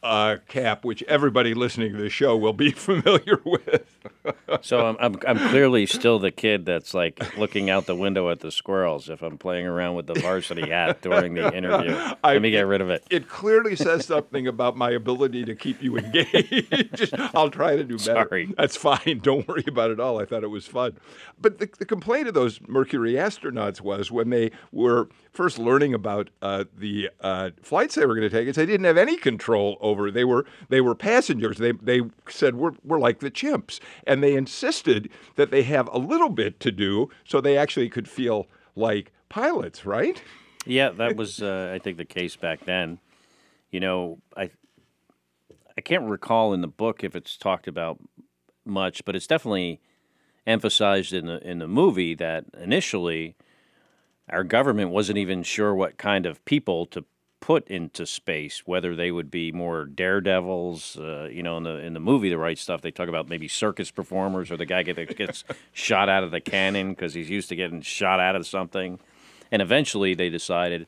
uh, 0.08 0.38
cap, 0.48 0.84
which 0.84 1.02
everybody 1.04 1.52
listening 1.54 1.92
to 1.92 1.98
the 1.98 2.08
show 2.10 2.36
will 2.36 2.52
be 2.52 2.70
familiar 2.72 3.40
with. 3.44 3.84
So 4.62 4.86
I'm, 4.86 4.96
I'm 5.00 5.16
I'm 5.26 5.38
clearly 5.50 5.84
still 5.86 6.18
the 6.18 6.30
kid 6.30 6.64
that's 6.64 6.94
like 6.94 7.36
looking 7.36 7.68
out 7.70 7.86
the 7.86 7.94
window 7.94 8.30
at 8.30 8.40
the 8.40 8.50
squirrels 8.50 9.08
if 9.10 9.22
I'm 9.22 9.36
playing 9.38 9.66
around 9.66 9.94
with 9.96 10.06
the 10.06 10.14
varsity 10.14 10.70
hat 10.70 11.02
during 11.02 11.34
the 11.34 11.54
interview. 11.54 11.92
I- 12.24 12.32
Let 12.32 12.42
me 12.42 12.50
get 12.50 12.66
rid 12.66 12.80
of 12.80 12.90
it. 12.90 13.04
It 13.10 13.28
clearly 13.28 13.76
says 13.76 14.06
something 14.06 14.46
about 14.46 14.76
my 14.76 14.90
ability 14.90 15.44
to 15.44 15.54
keep 15.54 15.82
you 15.82 15.98
engaged. 15.98 17.14
I'll 17.34 17.50
try 17.50 17.76
to 17.76 17.84
do 17.84 17.96
better. 17.98 18.26
Sorry. 18.28 18.54
That's 18.56 18.76
fine. 18.76 19.18
Don't 19.22 19.46
worry 19.46 19.64
about 19.68 19.90
it 19.90 20.00
all. 20.00 20.20
I 20.20 20.24
thought 20.24 20.42
it 20.42 20.48
was 20.48 20.66
fun. 20.66 20.96
But 21.40 21.58
the, 21.58 21.68
the 21.78 21.84
complaint 21.86 22.28
of 22.28 22.34
those 22.34 22.60
Mercury 22.66 23.12
astronauts 23.14 23.80
was 23.80 24.10
when 24.10 24.30
they 24.30 24.50
were 24.72 25.08
first 25.38 25.56
learning 25.56 25.94
about 25.94 26.30
uh, 26.42 26.64
the 26.76 27.08
uh, 27.20 27.50
flights 27.62 27.94
they 27.94 28.04
were 28.04 28.16
going 28.16 28.28
to 28.28 28.36
take, 28.36 28.48
is 28.48 28.56
they 28.56 28.66
didn't 28.66 28.86
have 28.86 28.96
any 28.96 29.16
control 29.16 29.78
over. 29.80 30.10
They 30.10 30.24
were 30.24 30.44
they 30.68 30.80
were 30.80 30.96
passengers. 30.96 31.58
They 31.58 31.70
they 31.70 32.00
said 32.28 32.56
we're 32.56 32.72
we're 32.82 32.98
like 32.98 33.20
the 33.20 33.30
chimps, 33.30 33.78
and 34.04 34.20
they 34.20 34.34
insisted 34.34 35.08
that 35.36 35.52
they 35.52 35.62
have 35.62 35.88
a 35.92 35.98
little 35.98 36.28
bit 36.28 36.58
to 36.58 36.72
do 36.72 37.08
so 37.24 37.40
they 37.40 37.56
actually 37.56 37.88
could 37.88 38.08
feel 38.08 38.48
like 38.74 39.12
pilots, 39.28 39.86
right? 39.86 40.20
Yeah, 40.66 40.88
that 40.90 41.14
was 41.14 41.40
uh, 41.40 41.70
I 41.72 41.78
think 41.78 41.98
the 41.98 42.04
case 42.04 42.34
back 42.34 42.64
then. 42.64 42.98
You 43.70 43.78
know, 43.78 44.18
I 44.36 44.50
I 45.76 45.82
can't 45.82 46.10
recall 46.10 46.52
in 46.52 46.62
the 46.62 46.66
book 46.66 47.04
if 47.04 47.14
it's 47.14 47.36
talked 47.36 47.68
about 47.68 48.00
much, 48.64 49.04
but 49.04 49.14
it's 49.14 49.28
definitely 49.28 49.80
emphasized 50.48 51.12
in 51.12 51.26
the 51.26 51.38
in 51.48 51.60
the 51.60 51.68
movie 51.68 52.16
that 52.16 52.46
initially 52.60 53.36
our 54.30 54.44
government 54.44 54.90
wasn't 54.90 55.18
even 55.18 55.42
sure 55.42 55.74
what 55.74 55.98
kind 55.98 56.26
of 56.26 56.44
people 56.44 56.86
to 56.86 57.04
put 57.40 57.68
into 57.68 58.04
space, 58.04 58.62
whether 58.66 58.94
they 58.94 59.10
would 59.10 59.30
be 59.30 59.52
more 59.52 59.84
daredevils. 59.84 60.96
Uh, 60.96 61.28
you 61.30 61.42
know, 61.42 61.56
in 61.56 61.62
the 61.62 61.78
in 61.78 61.94
the 61.94 62.00
movie, 62.00 62.28
the 62.28 62.38
right 62.38 62.58
stuff, 62.58 62.82
they 62.82 62.90
talk 62.90 63.08
about 63.08 63.28
maybe 63.28 63.48
circus 63.48 63.90
performers 63.90 64.50
or 64.50 64.56
the 64.56 64.66
guy 64.66 64.82
that 64.82 65.16
gets 65.16 65.44
shot 65.72 66.08
out 66.08 66.24
of 66.24 66.30
the 66.30 66.40
cannon 66.40 66.90
because 66.90 67.14
he's 67.14 67.30
used 67.30 67.48
to 67.48 67.56
getting 67.56 67.80
shot 67.80 68.20
out 68.20 68.36
of 68.36 68.46
something. 68.46 68.98
And 69.50 69.62
eventually, 69.62 70.14
they 70.14 70.28
decided, 70.28 70.86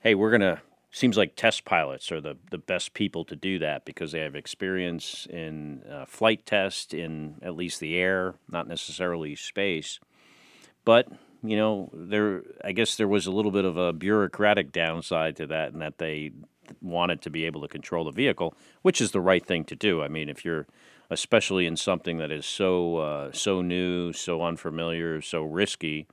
hey, 0.00 0.14
we're 0.14 0.30
gonna. 0.30 0.62
Seems 0.92 1.16
like 1.16 1.36
test 1.36 1.64
pilots 1.64 2.10
are 2.10 2.20
the, 2.20 2.36
the 2.50 2.58
best 2.58 2.94
people 2.94 3.24
to 3.26 3.36
do 3.36 3.60
that 3.60 3.84
because 3.84 4.10
they 4.10 4.18
have 4.18 4.34
experience 4.34 5.24
in 5.30 5.84
uh, 5.88 6.04
flight 6.04 6.44
test 6.44 6.92
in 6.92 7.36
at 7.42 7.54
least 7.54 7.78
the 7.78 7.96
air, 7.96 8.34
not 8.48 8.66
necessarily 8.66 9.36
space. 9.36 10.00
But 10.84 11.06
you 11.42 11.56
know, 11.56 11.90
there 11.92 12.42
I 12.64 12.72
guess 12.72 12.96
there 12.96 13.08
was 13.08 13.26
a 13.26 13.30
little 13.30 13.50
bit 13.50 13.64
of 13.64 13.76
a 13.76 13.92
bureaucratic 13.92 14.72
downside 14.72 15.36
to 15.36 15.46
that, 15.48 15.72
and 15.72 15.82
that 15.82 15.98
they 15.98 16.32
wanted 16.80 17.20
to 17.22 17.30
be 17.30 17.44
able 17.44 17.60
to 17.62 17.68
control 17.68 18.04
the 18.04 18.12
vehicle, 18.12 18.54
which 18.82 19.00
is 19.00 19.10
the 19.10 19.20
right 19.20 19.44
thing 19.44 19.64
to 19.64 19.76
do. 19.76 20.02
I 20.02 20.08
mean, 20.08 20.28
if 20.28 20.44
you're 20.44 20.66
especially 21.10 21.66
in 21.66 21.76
something 21.76 22.18
that 22.18 22.30
is 22.30 22.46
so 22.46 22.96
uh, 22.96 23.32
so 23.32 23.62
new, 23.62 24.12
so 24.12 24.42
unfamiliar, 24.42 25.20
so 25.20 25.42
risky, 25.42 26.06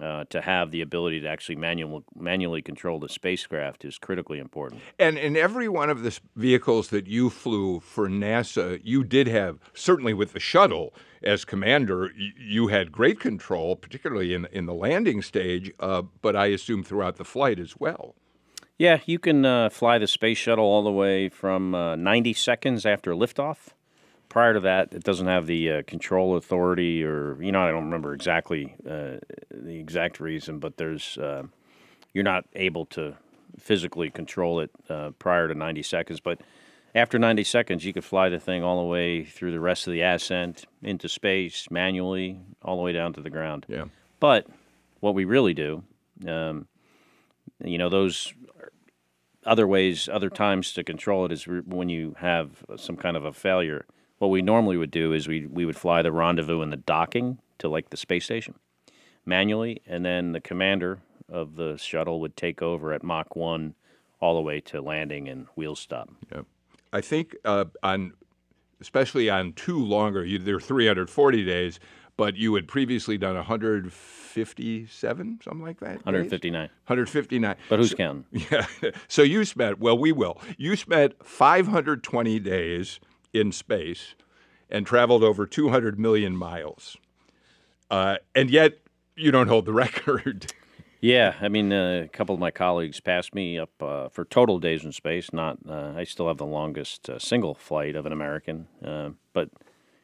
uh, 0.00 0.24
to 0.30 0.40
have 0.40 0.70
the 0.70 0.80
ability 0.80 1.20
to 1.20 1.28
actually 1.28 1.56
manual, 1.56 2.04
manually 2.16 2.62
control 2.62 3.00
the 3.00 3.08
spacecraft 3.08 3.84
is 3.84 3.98
critically 3.98 4.38
important. 4.38 4.80
And 4.98 5.18
in 5.18 5.36
every 5.36 5.68
one 5.68 5.90
of 5.90 6.02
the 6.02 6.18
vehicles 6.36 6.88
that 6.88 7.06
you 7.06 7.30
flew 7.30 7.80
for 7.80 8.08
NASA, 8.08 8.80
you 8.84 9.02
did 9.02 9.26
have, 9.26 9.58
certainly 9.74 10.14
with 10.14 10.32
the 10.32 10.40
shuttle 10.40 10.94
as 11.22 11.44
commander, 11.44 12.12
you 12.16 12.68
had 12.68 12.92
great 12.92 13.20
control, 13.20 13.76
particularly 13.76 14.34
in, 14.34 14.46
in 14.52 14.66
the 14.66 14.74
landing 14.74 15.22
stage, 15.22 15.72
uh, 15.80 16.02
but 16.22 16.36
I 16.36 16.46
assume 16.46 16.82
throughout 16.82 17.16
the 17.16 17.24
flight 17.24 17.58
as 17.58 17.76
well. 17.78 18.14
Yeah, 18.78 19.00
you 19.06 19.18
can 19.18 19.44
uh, 19.44 19.70
fly 19.70 19.98
the 19.98 20.06
space 20.06 20.38
shuttle 20.38 20.64
all 20.64 20.84
the 20.84 20.92
way 20.92 21.28
from 21.28 21.74
uh, 21.74 21.96
90 21.96 22.32
seconds 22.34 22.86
after 22.86 23.12
liftoff. 23.12 23.68
Prior 24.28 24.54
to 24.54 24.60
that, 24.60 24.92
it 24.92 25.02
doesn't 25.02 25.26
have 25.26 25.46
the 25.46 25.72
uh, 25.72 25.82
control 25.86 26.36
authority, 26.36 27.02
or 27.02 27.42
you 27.42 27.50
know, 27.50 27.62
I 27.62 27.70
don't 27.70 27.86
remember 27.86 28.14
exactly 28.14 28.76
uh, 28.86 29.16
the 29.50 29.80
exact 29.80 30.20
reason, 30.20 30.58
but 30.58 30.76
there's 30.76 31.16
uh, 31.18 31.44
you're 32.12 32.24
not 32.24 32.44
able 32.54 32.84
to 32.86 33.16
physically 33.58 34.10
control 34.10 34.60
it 34.60 34.70
prior 35.18 35.48
to 35.48 35.54
90 35.54 35.82
seconds. 35.82 36.20
But 36.20 36.40
after 36.98 37.18
90 37.18 37.44
seconds, 37.44 37.84
you 37.84 37.92
could 37.92 38.04
fly 38.04 38.28
the 38.28 38.38
thing 38.38 38.62
all 38.62 38.80
the 38.80 38.88
way 38.88 39.24
through 39.24 39.52
the 39.52 39.60
rest 39.60 39.86
of 39.86 39.92
the 39.92 40.02
ascent 40.02 40.64
into 40.82 41.08
space 41.08 41.70
manually, 41.70 42.40
all 42.62 42.76
the 42.76 42.82
way 42.82 42.92
down 42.92 43.12
to 43.14 43.20
the 43.20 43.30
ground. 43.30 43.66
Yeah. 43.68 43.84
But 44.20 44.46
what 45.00 45.14
we 45.14 45.24
really 45.24 45.54
do, 45.54 45.84
um, 46.26 46.66
you 47.64 47.78
know, 47.78 47.88
those 47.88 48.32
other 49.44 49.66
ways, 49.66 50.08
other 50.08 50.30
times 50.30 50.72
to 50.74 50.84
control 50.84 51.24
it 51.24 51.32
is 51.32 51.44
when 51.44 51.88
you 51.88 52.14
have 52.18 52.64
some 52.76 52.96
kind 52.96 53.16
of 53.16 53.24
a 53.24 53.32
failure. 53.32 53.86
What 54.18 54.28
we 54.28 54.42
normally 54.42 54.76
would 54.76 54.90
do 54.90 55.12
is 55.12 55.28
we 55.28 55.46
we 55.46 55.64
would 55.64 55.76
fly 55.76 56.02
the 56.02 56.12
rendezvous 56.12 56.60
and 56.60 56.72
the 56.72 56.76
docking 56.76 57.38
to 57.58 57.68
like 57.68 57.90
the 57.90 57.96
space 57.96 58.24
station 58.24 58.54
manually, 59.24 59.82
and 59.86 60.04
then 60.04 60.32
the 60.32 60.40
commander 60.40 61.00
of 61.28 61.56
the 61.56 61.76
shuttle 61.76 62.20
would 62.20 62.36
take 62.36 62.62
over 62.62 62.92
at 62.92 63.02
Mach 63.02 63.36
one 63.36 63.74
all 64.20 64.34
the 64.34 64.42
way 64.42 64.60
to 64.60 64.80
landing 64.80 65.28
and 65.28 65.46
wheel 65.54 65.76
stop. 65.76 66.10
Yeah. 66.32 66.42
I 66.92 67.00
think 67.00 67.36
uh, 67.44 67.64
on, 67.82 68.12
especially 68.80 69.28
on 69.30 69.52
two 69.54 69.78
longer, 69.78 70.24
you, 70.24 70.38
they're 70.38 70.60
340 70.60 71.44
days, 71.44 71.80
but 72.16 72.36
you 72.36 72.54
had 72.54 72.66
previously 72.68 73.18
done 73.18 73.36
157, 73.36 75.40
something 75.42 75.62
like 75.62 75.80
that. 75.80 75.98
days? 75.98 76.04
159. 76.04 76.60
159. 76.86 77.56
But 77.68 77.78
who's 77.78 77.90
So- 77.90 77.96
counting? 77.96 78.24
Yeah. 78.50 78.66
So 79.08 79.22
you 79.22 79.44
spent, 79.44 79.78
well, 79.78 79.98
we 79.98 80.12
will. 80.12 80.40
You 80.56 80.76
spent 80.76 81.24
520 81.24 82.40
days 82.40 83.00
in 83.32 83.52
space 83.52 84.14
and 84.70 84.86
traveled 84.86 85.22
over 85.22 85.46
200 85.46 85.98
million 85.98 86.36
miles. 86.36 86.96
Uh, 87.90 88.16
and 88.34 88.50
yet 88.50 88.78
you 89.16 89.30
don't 89.30 89.48
hold 89.48 89.64
the 89.66 89.72
record. 89.84 90.52
Yeah, 91.00 91.34
I 91.40 91.48
mean, 91.48 91.72
uh, 91.72 92.02
a 92.06 92.08
couple 92.08 92.34
of 92.34 92.40
my 92.40 92.50
colleagues 92.50 92.98
passed 92.98 93.32
me 93.34 93.56
up 93.56 93.70
uh, 93.80 94.08
for 94.08 94.24
total 94.24 94.58
days 94.58 94.84
in 94.84 94.90
space. 94.90 95.32
Not, 95.32 95.58
uh, 95.68 95.92
I 95.96 96.02
still 96.02 96.26
have 96.26 96.38
the 96.38 96.46
longest 96.46 97.08
uh, 97.08 97.20
single 97.20 97.54
flight 97.54 97.94
of 97.94 98.04
an 98.04 98.12
American, 98.12 98.66
uh, 98.84 99.10
but 99.32 99.50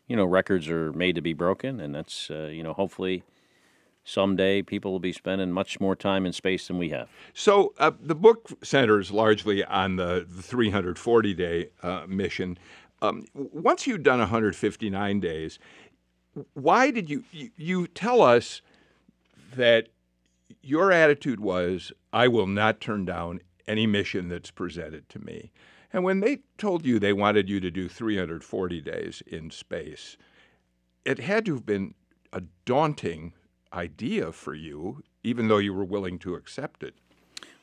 you 0.07 0.15
know, 0.15 0.25
records 0.25 0.69
are 0.69 0.93
made 0.93 1.17
to 1.17 1.21
be 1.21 1.33
broken, 1.33 1.81
and 1.81 1.95
that's 1.95 2.31
uh, 2.31 2.49
you 2.53 2.63
know, 2.63 2.75
hopefully, 2.75 3.25
someday 4.05 4.63
people 4.63 4.93
will 4.93 5.01
be 5.01 5.13
spending 5.13 5.51
much 5.51 5.81
more 5.81 5.97
time 5.97 6.27
in 6.27 6.33
space 6.33 6.69
than 6.69 6.79
we 6.79 6.91
have. 6.91 7.09
So 7.33 7.75
the 8.01 8.15
book 8.15 8.51
centers 8.63 9.11
largely 9.11 9.65
on 9.65 9.97
the, 9.97 10.27
the 10.29 10.43
340 10.43 11.35
day 11.35 11.71
mission. 12.07 12.57
Um, 13.03 13.25
once 13.35 13.87
you'd 13.87 14.05
done 14.05 14.21
159 14.21 15.21
days, 15.21 15.59
why 16.53 16.91
did 16.91 17.11
you, 17.11 17.25
you 17.33 17.51
you 17.57 17.87
tell 17.89 18.23
us 18.23 18.63
that 19.57 19.89
your 20.65 20.93
attitude 20.93 21.41
was 21.41 21.93
I 22.13 22.29
will 22.29 22.47
not 22.47 22.81
turn 22.81 23.05
down 23.05 23.41
any 23.67 23.87
mission 23.87 24.29
that's 24.29 24.51
presented 24.51 25.09
to 25.11 25.19
me. 25.19 25.53
And 25.93 26.03
when 26.03 26.21
they 26.21 26.39
told 26.59 26.85
you 26.85 26.99
they 26.99 27.13
wanted 27.13 27.49
you 27.49 27.61
to 27.61 27.71
do 27.71 27.89
340 27.89 28.81
days 28.81 29.23
in 29.27 29.51
space, 29.51 30.17
it 31.05 31.21
had 31.21 31.45
to 31.47 31.55
have 31.55 31.67
been 31.67 31.95
a 32.33 32.43
daunting 32.65 33.33
idea 33.73 34.33
for 34.33 34.55
you, 34.55 35.03
even 35.23 35.49
though 35.49 35.59
you 35.59 35.73
were 35.73 35.85
willing 35.85 36.19
to 36.21 36.35
accept 36.35 36.83
it. 36.83 36.95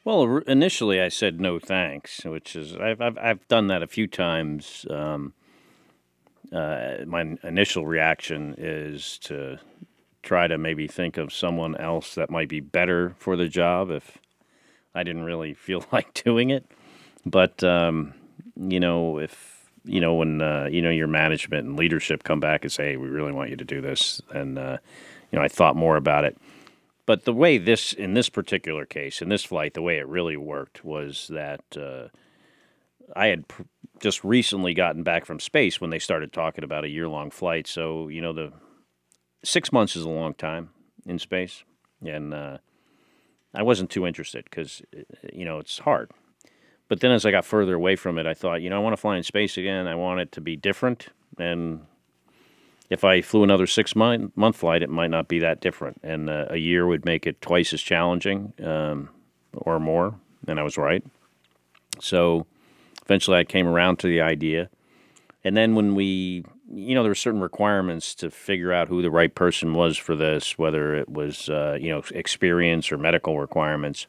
Well, 0.04 0.38
initially 0.48 1.02
I 1.02 1.10
said 1.10 1.40
no 1.40 1.60
thanks, 1.60 2.24
which 2.26 2.56
is 2.56 2.76
I've 2.76 3.02
I've, 3.02 3.18
I've 3.18 3.48
done 3.48 3.68
that 3.68 3.84
a 3.84 3.88
few 3.88 4.08
times. 4.08 4.86
Um, 4.90 5.34
uh, 6.52 6.98
my 7.06 7.38
initial 7.44 7.86
reaction 7.86 8.56
is 8.58 9.18
to 9.20 9.60
try 10.24 10.48
to 10.48 10.58
maybe 10.58 10.88
think 10.88 11.18
of 11.18 11.34
someone 11.34 11.76
else 11.78 12.16
that 12.16 12.30
might 12.30 12.50
be 12.50 12.60
better 12.60 13.16
for 13.18 13.36
the 13.36 13.48
job 13.48 13.90
if 13.90 14.18
I 14.94 15.04
didn't 15.04 15.24
really 15.24 15.54
feel 15.68 15.86
like 15.92 16.14
doing 16.24 16.50
it. 16.50 16.66
But 17.26 17.64
um, 17.64 18.14
you 18.56 18.80
know, 18.80 19.20
if 19.20 19.70
you 19.84 20.02
know 20.02 20.16
when 20.16 20.42
uh, 20.42 20.68
you 20.72 20.82
know 20.82 20.90
your 20.90 21.08
management 21.08 21.68
and 21.68 21.78
leadership 21.78 22.24
come 22.24 22.40
back 22.40 22.64
and 22.64 22.72
say, 22.72 22.92
"Hey, 22.92 22.98
we 22.98 23.08
really 23.08 23.32
want 23.32 23.50
you 23.50 23.58
to 23.58 23.66
do 23.66 23.82
this," 23.82 24.22
and 24.34 24.58
uh, 24.58 24.78
you 25.32 25.40
know, 25.40 25.44
I 25.44 25.48
thought 25.48 25.76
more 25.76 25.96
about 25.96 26.26
it. 26.26 26.38
But 27.06 27.26
the 27.26 27.34
way 27.34 27.58
this, 27.58 27.94
in 27.94 28.14
this 28.14 28.30
particular 28.30 28.86
case, 28.86 29.22
in 29.22 29.30
this 29.30 29.44
flight, 29.44 29.74
the 29.74 29.82
way 29.82 29.98
it 29.98 30.08
really 30.08 30.38
worked 30.38 30.86
was 30.86 31.28
that 31.30 31.62
uh, 31.76 32.08
I 33.16 33.28
had 33.28 33.48
pr- 33.48 33.64
just 34.00 34.24
recently 34.24 34.74
gotten 34.74 35.04
back 35.04 35.26
from 35.26 35.40
space 35.40 35.82
when 35.82 35.90
they 35.90 36.00
started 36.00 36.32
talking 36.32 36.64
about 36.64 36.86
a 36.86 36.90
year 36.90 37.08
long 37.08 37.32
flight. 37.32 37.68
So, 37.68 38.08
you 38.08 38.22
know, 38.22 38.34
the 38.34 38.54
six 39.44 39.72
months 39.72 39.96
is 39.96 40.04
a 40.04 40.10
long 40.10 40.34
time 40.34 40.70
in 41.06 41.20
space. 41.20 41.64
And 42.06 42.34
uh, 42.34 42.58
I 43.54 43.64
wasn't 43.64 43.90
too 43.90 44.08
interested 44.08 44.46
because, 44.46 44.82
you 45.34 45.46
know, 45.46 45.60
it's 45.60 45.80
hard. 45.80 46.12
But 46.88 47.00
then 47.00 47.12
as 47.12 47.26
I 47.26 47.32
got 47.32 47.46
further 47.46 47.76
away 47.76 47.96
from 47.96 48.18
it, 48.18 48.26
I 48.26 48.34
thought, 48.34 48.62
you 48.62 48.70
know, 48.70 48.76
I 48.76 48.80
want 48.80 48.94
to 48.94 49.02
fly 49.02 49.16
in 49.16 49.24
space 49.24 49.58
again. 49.58 49.88
I 49.88 49.96
want 49.96 50.20
it 50.20 50.32
to 50.34 50.42
be 50.42 50.58
different. 50.58 51.08
And 51.38 51.86
if 52.90 53.06
I 53.06 53.22
flew 53.22 53.44
another 53.44 53.68
six 53.68 53.96
month, 53.96 54.36
month 54.36 54.58
flight, 54.58 54.84
it 54.84 54.90
might 54.90 55.10
not 55.10 55.30
be 55.30 55.40
that 55.40 55.62
different. 55.62 56.02
And 56.04 56.30
uh, 56.30 56.48
a 56.50 56.58
year 56.58 56.86
would 56.86 57.06
make 57.06 57.26
it 57.26 57.42
twice 57.42 57.72
as 57.72 57.82
challenging 57.82 58.52
um, 58.62 59.10
or 59.54 59.80
more. 59.80 60.16
And 60.48 60.60
I 60.60 60.64
was 60.64 60.78
right. 60.78 61.04
So 62.02 62.46
eventually 63.06 63.38
I 63.38 63.46
came 63.46 63.68
around 63.68 64.00
to 64.00 64.08
the 64.08 64.20
idea. 64.20 64.70
And 65.44 65.56
then 65.56 65.76
when 65.76 65.96
we, 65.96 66.44
you 66.74 66.96
know, 66.96 67.04
there 67.04 67.12
were 67.12 67.16
certain 67.16 67.42
requirements 67.42 68.16
to 68.16 68.30
figure 68.30 68.72
out 68.72 68.88
who 68.88 69.02
the 69.02 69.12
right 69.12 69.34
person 69.34 69.74
was 69.74 69.98
for 69.98 70.16
this, 70.16 70.58
whether 70.58 70.96
it 70.96 71.10
was, 71.10 71.50
uh, 71.50 71.78
you 71.80 71.90
know, 71.90 72.04
experience 72.14 72.92
or 72.92 72.98
medical 72.98 73.40
requirements. 73.40 74.08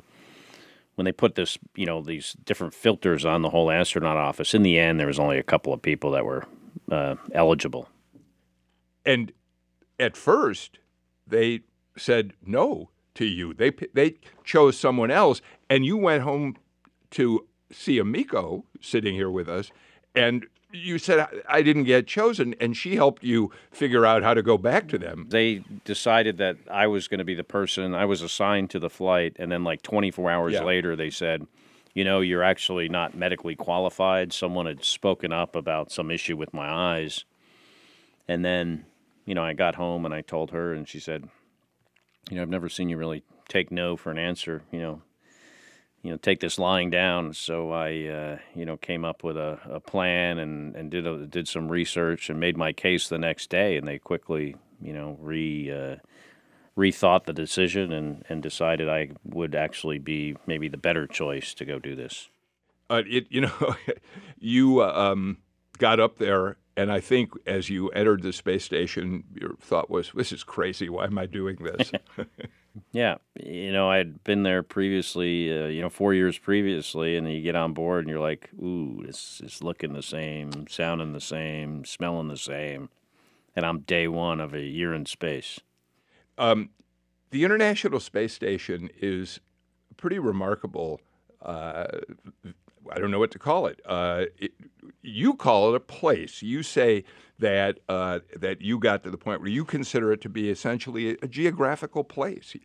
When 0.95 1.05
they 1.05 1.13
put 1.13 1.35
this, 1.35 1.59
you 1.75 1.87
know, 1.87 2.03
these 2.03 2.37
different 2.45 2.75
filters 2.75 3.25
on 3.25 3.43
the 3.43 3.51
whole 3.51 3.71
astronaut 3.71 4.17
office, 4.17 4.55
in 4.55 4.63
the 4.63 4.79
end, 4.79 5.01
there 5.01 5.07
was 5.07 5.19
only 5.19 5.39
a 5.39 5.43
couple 5.43 5.73
of 5.73 5.83
people 5.83 6.11
that 6.13 6.25
were 6.25 6.45
uh, 6.91 7.17
eligible. 7.35 7.89
And 9.05 9.33
at 9.99 10.17
first, 10.17 10.79
they 11.27 11.63
said 11.97 12.35
no 12.45 12.91
to 13.15 13.25
you. 13.25 13.55
They 13.55 13.71
they 13.93 14.17
chose 14.45 14.79
someone 14.79 15.11
else, 15.11 15.41
and 15.69 15.85
you 15.85 15.97
went 15.97 16.23
home 16.23 16.57
to 17.13 17.47
see 17.71 17.99
Amiko 17.99 18.65
sitting 18.81 19.15
here 19.15 19.31
with 19.31 19.49
us, 19.49 19.71
and 20.15 20.47
you 20.73 20.99
said 20.99 21.27
I, 21.49 21.63
didn't 21.63 21.85
get 21.85 22.07
chosen, 22.07 22.55
and 22.61 22.77
she 22.77 22.97
helped 22.97 23.23
you 23.23 23.51
figure 23.71 24.05
out 24.07 24.23
how 24.23 24.35
to 24.35 24.43
go 24.43 24.59
back 24.59 24.89
to 24.89 24.99
them. 24.99 25.27
They 25.29 25.63
decided 25.85 26.39
that 26.39 26.57
I 26.71 26.87
was 26.87 27.09
going 27.09 27.19
to 27.19 27.25
be 27.25 27.35
the 27.35 27.45
person. 27.45 27.95
I 27.95 28.05
was 28.05 28.23
assigned 28.23 28.71
to 28.71 28.79
the 28.79 28.91
flight, 28.91 29.37
and 29.39 29.53
then 29.53 29.65
like 29.65 29.83
24 29.83 30.31
hours 30.31 30.55
Yeah. 30.55 30.65
later, 30.65 30.97
they 30.97 31.11
said, 31.11 31.47
"You 31.95 32.05
know, 32.05 32.21
you're 32.21 32.43
actually 32.43 32.89
not 32.89 33.15
medically 33.15 33.55
qualified." 33.55 34.33
Someone 34.33 34.67
had 34.67 34.85
spoken 34.85 35.33
up 35.33 35.55
about 35.55 35.93
some 35.93 36.11
issue 36.11 36.37
with 36.37 36.53
my 36.55 36.69
eyes, 36.69 37.25
and 38.27 38.45
then, 38.45 38.87
you 39.27 39.35
know, 39.35 39.45
I 39.45 39.53
got 39.53 39.75
home 39.75 40.05
and 40.05 40.15
I 40.15 40.23
told 40.23 40.51
her, 40.53 40.73
and 40.73 40.89
she 40.89 40.99
said, 40.99 41.29
"You 42.31 42.37
know, 42.37 42.43
I've 42.43 42.49
never 42.49 42.69
seen 42.69 42.89
you 42.89 42.97
really 42.97 43.23
take 43.49 43.71
no 43.71 43.97
for 43.97 44.11
an 44.11 44.19
answer. 44.19 44.63
You 44.71 44.81
know." 44.81 45.03
You 46.03 46.11
know, 46.11 46.17
take 46.17 46.41
this 46.41 46.59
lying 46.59 46.91
down. 46.91 47.33
So 47.33 47.71
I, 47.71 48.07
uh, 48.07 48.39
you 48.55 48.65
know, 48.65 48.77
came 48.77 49.05
up 49.05 49.23
with 49.23 49.37
a, 49.37 49.61
a 49.71 49.81
plan 49.81 50.39
and, 50.39 50.75
and 50.75 50.91
did 50.91 51.07
a, 51.07 51.27
did 51.27 51.47
some 51.47 51.69
research 51.69 52.29
and 52.29 52.41
made 52.41 52.57
my 52.57 52.73
case 52.73 53.09
the 53.09 53.19
next 53.19 53.51
day. 53.51 53.77
And 53.77 53.87
they 53.87 53.99
quickly, 53.99 54.57
you 54.81 54.93
know, 54.93 55.17
re 55.21 55.71
uh, 55.71 55.97
rethought 56.77 57.25
the 57.25 57.33
decision 57.33 57.93
and, 57.93 58.25
and 58.29 58.43
decided 58.43 58.89
I 58.89 59.11
would 59.25 59.55
actually 59.55 59.99
be 59.99 60.37
maybe 60.47 60.69
the 60.69 60.77
better 60.77 61.07
choice 61.07 61.55
to 61.55 61.65
go 61.65 61.79
do 61.79 61.95
this. 61.95 62.29
Uh, 62.91 63.03
it 63.09 63.27
you 63.31 63.41
know, 63.43 63.77
you 64.39 64.81
uh, 64.81 64.93
um, 64.93 65.39
got 65.79 66.01
up 66.01 66.19
there, 66.19 66.57
and 66.77 66.91
I 66.91 67.01
think 67.01 67.31
as 67.47 67.71
you 67.71 67.89
entered 67.91 68.23
the 68.23 68.33
space 68.33 68.65
station, 68.65 69.25
your 69.35 69.55
thought 69.61 69.91
was, 69.91 70.13
"This 70.15 70.33
is 70.33 70.43
crazy. 70.43 70.89
Why 70.89 71.05
am 71.05 71.19
I 71.19 71.27
doing 71.27 71.57
this?" 71.57 71.93
Yeah, 72.93 73.17
you 73.39 73.71
know, 73.73 73.91
I 73.91 73.99
had 73.99 74.25
been 74.25 74.45
there 74.45 74.63
previously, 74.63 75.51
uh, 75.53 75.67
you 75.67 75.83
know, 75.83 75.91
four 75.91 76.15
years 76.15 76.39
previously, 76.39 77.17
and 77.17 77.31
you 77.31 77.43
get 77.43 77.55
on 77.55 77.75
board 77.75 78.01
and 78.05 78.11
you're 78.11 78.21
like, 78.21 78.49
ooh, 78.63 79.05
it's 79.07 79.41
is 79.43 79.63
looking 79.63 79.93
the 79.93 80.03
same, 80.03 80.67
sounding 80.69 81.13
the 81.13 81.21
same, 81.21 81.85
smelling 81.85 82.29
the 82.29 82.37
same. 82.37 82.89
And 83.55 83.67
I'm 83.67 83.81
day 83.81 84.09
one 84.09 84.41
of 84.41 84.55
a 84.55 84.63
year 84.63 84.95
in 84.95 85.07
space. 85.07 85.61
Um, 86.39 86.71
the 87.31 87.45
International 87.45 88.01
Space 88.01 88.35
Station 88.35 88.91
is 89.01 89.41
pretty 89.97 90.19
remarkable. 90.19 91.01
Uh, 91.43 91.87
I 92.91 92.99
don't 92.99 93.11
know 93.11 93.19
what 93.19 93.31
to 93.33 93.39
call 93.39 93.67
it. 93.67 93.81
Uh, 93.85 94.25
it. 94.39 94.53
You 95.03 95.35
call 95.35 95.73
it 95.73 95.77
a 95.77 95.81
place. 95.81 96.43
You 96.43 96.63
say 96.63 97.05
that 97.39 97.81
uh, 97.89 98.21
that 98.37 98.63
you 98.63 98.79
got 98.79 99.03
to 99.05 99.11
the 99.11 99.19
point 99.19 99.41
where 99.41 99.51
you 99.51 99.65
consider 99.65 100.13
it 100.13 100.21
to 100.23 100.29
be 100.29 100.51
essentially 100.51 101.11
a, 101.11 101.17
a 101.23 101.29
geographical 101.29 102.05
place. 102.05 102.57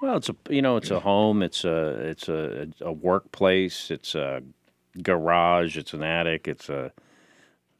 Well, 0.00 0.16
it's 0.16 0.28
a 0.28 0.36
you 0.50 0.62
know 0.62 0.76
it's 0.76 0.90
a 0.90 1.00
home, 1.00 1.42
it's 1.42 1.64
a 1.64 1.88
it's 2.08 2.28
a, 2.28 2.68
a 2.80 2.92
workplace, 2.92 3.90
it's 3.90 4.14
a 4.14 4.42
garage, 5.02 5.76
it's 5.76 5.94
an 5.94 6.02
attic, 6.02 6.48
it's 6.48 6.68
a 6.68 6.92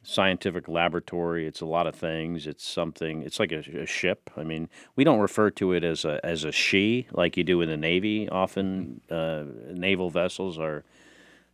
scientific 0.03 0.67
laboratory, 0.67 1.45
it's 1.45 1.59
a 1.61 1.65
lot 1.65 1.85
of 1.85 1.93
things. 1.93 2.47
It's 2.47 2.65
something. 2.65 3.23
It's 3.23 3.39
like 3.39 3.51
a, 3.51 3.59
a 3.81 3.85
ship. 3.85 4.29
I 4.37 4.43
mean, 4.43 4.69
we 4.95 5.03
don't 5.03 5.19
refer 5.19 5.49
to 5.51 5.73
it 5.73 5.83
as 5.83 6.05
a 6.05 6.19
as 6.23 6.43
a 6.43 6.51
she 6.51 7.07
like 7.11 7.37
you 7.37 7.43
do 7.43 7.61
in 7.61 7.69
the 7.69 7.77
Navy. 7.77 8.27
Often, 8.29 9.01
uh, 9.11 9.43
naval 9.73 10.09
vessels 10.09 10.57
are 10.57 10.83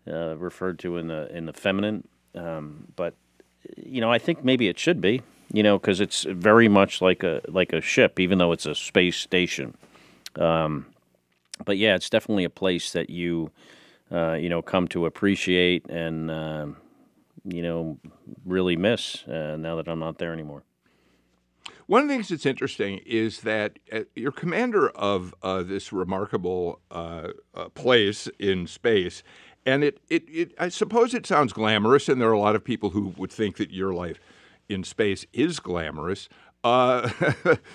uh, 0.07 0.35
referred 0.37 0.79
to 0.79 0.97
in 0.97 1.07
the 1.07 1.35
in 1.35 1.45
the 1.45 1.53
feminine, 1.53 2.07
um, 2.35 2.87
but 2.95 3.15
you 3.77 4.01
know 4.01 4.11
I 4.11 4.19
think 4.19 4.43
maybe 4.43 4.67
it 4.67 4.79
should 4.79 5.01
be. 5.01 5.21
You 5.51 5.61
know, 5.61 5.77
because 5.77 5.99
it's 5.99 6.23
very 6.23 6.67
much 6.67 6.99
like 6.99 7.21
a 7.23 7.41
like 7.47 7.73
a 7.73 7.81
ship, 7.81 8.19
even 8.19 8.39
though 8.39 8.53
it's 8.53 8.65
a 8.65 8.73
space 8.73 9.17
station. 9.17 9.75
Um, 10.35 10.87
but 11.63 11.77
yeah, 11.77 11.93
it's 11.93 12.09
definitely 12.09 12.43
a 12.43 12.49
place 12.49 12.91
that 12.93 13.11
you, 13.11 13.51
uh, 14.11 14.33
you 14.33 14.49
know, 14.49 14.63
come 14.63 14.87
to 14.89 15.05
appreciate 15.05 15.87
and, 15.89 16.31
um 16.31 16.77
you 17.45 17.61
know, 17.61 17.99
really 18.45 18.75
miss 18.75 19.23
uh, 19.27 19.57
now 19.57 19.75
that 19.75 19.87
I'm 19.87 19.99
not 19.99 20.17
there 20.17 20.33
anymore. 20.33 20.63
One 21.87 22.01
of 22.01 22.07
the 22.07 22.13
things 22.13 22.29
that's 22.29 22.45
interesting 22.45 23.01
is 23.05 23.41
that 23.41 23.77
uh, 23.91 24.01
you're 24.15 24.31
commander 24.31 24.89
of 24.89 25.35
uh, 25.43 25.63
this 25.63 25.91
remarkable 25.91 26.79
uh, 26.89 27.29
uh, 27.53 27.69
place 27.69 28.29
in 28.39 28.67
space, 28.67 29.23
and 29.65 29.83
it, 29.83 29.99
it, 30.09 30.23
it, 30.27 30.53
I 30.59 30.69
suppose 30.69 31.13
it 31.13 31.25
sounds 31.25 31.53
glamorous, 31.53 32.09
and 32.09 32.19
there 32.19 32.29
are 32.29 32.33
a 32.33 32.39
lot 32.39 32.55
of 32.55 32.63
people 32.63 32.91
who 32.91 33.13
would 33.17 33.31
think 33.31 33.57
that 33.57 33.71
your 33.71 33.93
life 33.93 34.19
in 34.69 34.83
space 34.83 35.25
is 35.33 35.59
glamorous. 35.59 36.29
Uh, 36.63 37.09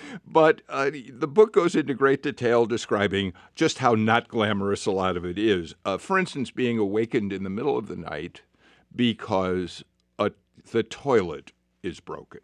but 0.27 0.61
uh, 0.67 0.89
the 1.13 1.27
book 1.27 1.53
goes 1.53 1.75
into 1.75 1.93
great 1.93 2.23
detail 2.23 2.65
describing 2.65 3.33
just 3.55 3.79
how 3.79 3.93
not 3.93 4.27
glamorous 4.27 4.85
a 4.85 4.91
lot 4.91 5.15
of 5.15 5.25
it 5.25 5.37
is. 5.37 5.75
Uh, 5.85 5.97
for 5.97 6.17
instance, 6.17 6.51
being 6.51 6.77
awakened 6.77 7.31
in 7.31 7.43
the 7.43 7.49
middle 7.49 7.77
of 7.77 7.87
the 7.87 7.95
night 7.95 8.41
because 8.95 9.83
a, 10.17 10.31
the 10.71 10.83
toilet 10.83 11.51
is 11.83 11.99
broken. 11.99 12.41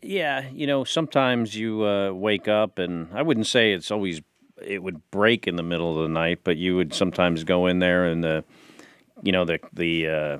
Yeah, 0.00 0.48
you 0.52 0.66
know, 0.66 0.82
sometimes 0.82 1.54
you 1.54 1.84
uh, 1.84 2.12
wake 2.12 2.48
up, 2.48 2.78
and 2.78 3.08
I 3.12 3.22
wouldn't 3.22 3.46
say 3.46 3.72
it's 3.72 3.90
always 3.90 4.20
it 4.60 4.82
would 4.82 5.10
break 5.10 5.46
in 5.46 5.56
the 5.56 5.62
middle 5.62 5.96
of 5.96 6.02
the 6.02 6.12
night, 6.12 6.40
but 6.44 6.56
you 6.56 6.76
would 6.76 6.94
sometimes 6.94 7.44
go 7.44 7.66
in 7.66 7.78
there 7.78 8.04
and 8.04 8.22
the, 8.22 8.44
you 9.22 9.32
know, 9.32 9.44
the 9.44 9.58
the 9.72 10.08
uh, 10.08 10.38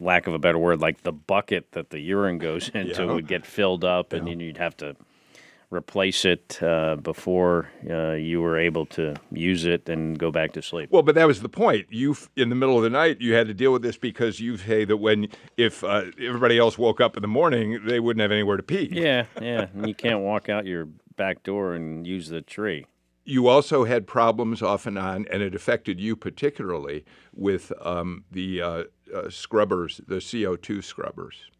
lack 0.00 0.26
of 0.26 0.34
a 0.34 0.38
better 0.38 0.58
word, 0.58 0.80
like 0.80 1.02
the 1.02 1.12
bucket 1.12 1.72
that 1.72 1.90
the 1.90 2.00
urine 2.00 2.38
goes 2.38 2.68
into 2.74 3.02
Yeah. 3.04 3.12
would 3.12 3.26
get 3.28 3.44
filled 3.46 3.84
up, 3.84 4.12
and 4.12 4.26
then 4.26 4.40
you'd 4.40 4.56
have 4.58 4.76
to 4.78 4.96
replace 5.70 6.24
it 6.24 6.62
uh, 6.62 6.94
before 6.96 7.68
uh, 7.90 8.12
you 8.12 8.40
were 8.40 8.56
able 8.58 8.86
to 8.86 9.14
use 9.32 9.64
it 9.64 9.88
and 9.88 10.16
go 10.18 10.30
back 10.30 10.52
to 10.52 10.62
sleep. 10.62 10.88
Well, 10.92 11.02
but 11.02 11.16
that 11.16 11.26
was 11.26 11.40
the 11.42 11.48
point. 11.48 11.86
You, 11.90 12.16
in 12.36 12.48
the 12.48 12.54
middle 12.54 12.76
of 12.76 12.84
the 12.84 12.90
night, 12.90 13.20
you 13.20 13.34
had 13.34 13.48
to 13.48 13.54
deal 13.54 13.72
with 13.72 13.82
this 13.82 13.96
because 13.96 14.38
you 14.38 14.56
say 14.56 14.84
that 14.84 14.98
when 14.98 15.28
if 15.56 15.82
uh, 15.82 16.04
everybody 16.20 16.58
else 16.58 16.78
woke 16.78 17.00
up 17.00 17.16
in 17.16 17.22
the 17.22 17.28
morning, 17.28 17.80
they 17.86 17.98
wouldn't 17.98 18.20
have 18.20 18.30
anywhere 18.30 18.56
to 18.56 18.62
pee. 18.62 18.88
Yeah, 18.92 19.24
yeah, 19.40 19.66
and 19.74 19.88
you 19.88 19.94
can't 19.94 20.20
walk 20.20 20.48
out 20.48 20.64
your 20.64 20.86
back 21.16 21.42
door 21.42 21.74
and 21.74 22.06
use 22.06 22.28
the 22.28 22.40
tree. 22.40 22.86
You 23.24 23.48
also 23.48 23.84
had 23.84 24.06
problems 24.06 24.60
off 24.60 24.86
and 24.86 24.98
on, 24.98 25.26
and 25.30 25.42
it 25.42 25.54
affected 25.54 25.98
you 25.98 26.14
particularly 26.14 27.04
with 27.34 27.72
um, 27.80 28.24
the 28.30 28.60
uh, 28.60 28.84
uh, 29.14 29.30
scrubbers, 29.30 30.00
the 30.06 30.16
CO2 30.16 30.84
scrubbers. 30.84 31.50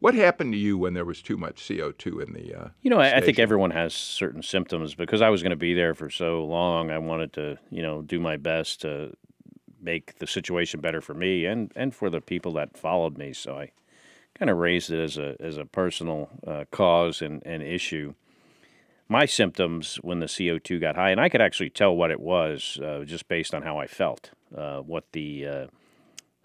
What 0.00 0.14
happened 0.14 0.52
to 0.54 0.58
you 0.58 0.78
when 0.78 0.94
there 0.94 1.04
was 1.04 1.20
too 1.20 1.36
much 1.36 1.62
CO2 1.62 2.26
in 2.26 2.32
the? 2.32 2.54
Uh, 2.54 2.68
You 2.80 2.90
know, 2.90 2.98
I, 2.98 3.18
I 3.18 3.20
think 3.20 3.38
everyone 3.38 3.70
has 3.70 3.92
certain 3.92 4.42
symptoms 4.42 4.94
because 4.94 5.20
I 5.20 5.28
was 5.28 5.42
going 5.42 5.50
to 5.50 5.56
be 5.56 5.74
there 5.74 5.94
for 5.94 6.08
so 6.08 6.44
long. 6.44 6.90
I 6.90 6.98
wanted 6.98 7.34
to, 7.34 7.58
you 7.70 7.82
know, 7.82 8.00
do 8.00 8.18
my 8.18 8.38
best 8.38 8.80
to 8.80 9.12
make 9.80 10.18
the 10.18 10.26
situation 10.26 10.80
better 10.80 11.00
for 11.02 11.14
me 11.14 11.44
and, 11.44 11.70
and 11.76 11.94
for 11.94 12.08
the 12.08 12.20
people 12.20 12.52
that 12.54 12.78
followed 12.78 13.18
me. 13.18 13.34
So 13.34 13.58
I 13.58 13.72
kind 14.34 14.50
of 14.50 14.56
raised 14.56 14.90
it 14.90 15.02
as 15.02 15.18
a 15.18 15.36
as 15.38 15.58
a 15.58 15.66
personal 15.66 16.30
uh, 16.46 16.64
cause 16.70 17.20
and, 17.20 17.42
and 17.44 17.62
issue. 17.62 18.14
My 19.10 19.26
symptoms 19.26 19.96
when 20.02 20.20
the 20.20 20.28
CO 20.28 20.58
two 20.58 20.78
got 20.78 20.94
high, 20.94 21.10
and 21.10 21.20
I 21.20 21.28
could 21.28 21.40
actually 21.40 21.70
tell 21.70 21.96
what 21.96 22.12
it 22.12 22.20
was 22.20 22.78
uh, 22.80 23.02
just 23.04 23.26
based 23.26 23.52
on 23.52 23.62
how 23.62 23.76
I 23.76 23.88
felt, 23.88 24.30
uh, 24.56 24.78
what 24.82 25.02
the 25.10 25.46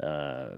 uh, 0.02 0.04
uh, 0.04 0.50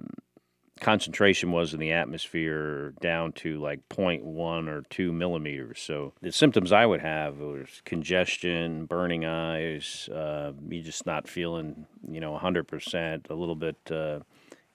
concentration 0.80 1.52
was 1.52 1.74
in 1.74 1.82
the 1.82 1.92
atmosphere 1.92 2.94
down 3.02 3.34
to 3.34 3.60
like 3.60 3.82
0.1 3.90 4.70
or 4.70 4.84
2 4.90 5.12
millimeters. 5.12 5.82
So 5.82 6.14
the 6.22 6.32
symptoms 6.32 6.72
I 6.72 6.86
would 6.86 7.02
have 7.02 7.40
was 7.40 7.82
congestion, 7.84 8.86
burning 8.86 9.26
eyes, 9.26 10.08
uh, 10.08 10.54
me 10.62 10.82
just 10.82 11.06
not 11.06 11.28
feeling, 11.28 11.88
you 12.10 12.22
know, 12.22 12.40
100%, 12.42 13.30
a 13.30 13.34
little 13.34 13.56
bit 13.56 13.76
uh, 13.92 14.20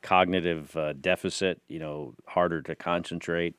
cognitive 0.02 0.76
deficit, 1.00 1.62
you 1.66 1.78
know, 1.78 2.12
harder 2.26 2.60
to 2.60 2.74
concentrate. 2.74 3.54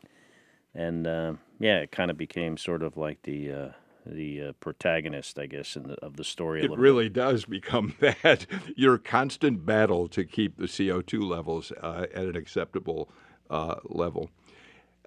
And 0.76 1.40
yeah, 1.64 1.80
it 1.80 1.92
kind 1.92 2.12
of 2.12 2.18
became 2.18 2.58
sort 2.58 2.84
of 2.84 2.98
like 2.98 3.22
the. 3.24 3.52
Uh, 3.52 3.70
the 4.06 4.42
uh, 4.42 4.52
protagonist, 4.60 5.40
I 5.40 5.46
guess, 5.46 5.78
in 5.78 5.84
the, 5.84 5.94
of 6.06 6.18
the 6.18 6.26
story. 6.26 6.60
It 6.60 6.64
little 6.64 6.76
really 6.76 7.08
does 7.08 7.46
become 7.60 7.96
that 8.02 8.46
your 8.76 8.98
constant 8.98 9.66
battle 9.66 10.10
to 10.10 10.26
keep 10.26 10.58
the 10.58 10.66
CO2 10.66 11.24
levels 11.24 11.72
uh, 11.82 12.08
at 12.14 12.26
an 12.26 12.36
acceptable 12.36 13.10
uh, 13.50 13.76
level. 13.86 14.30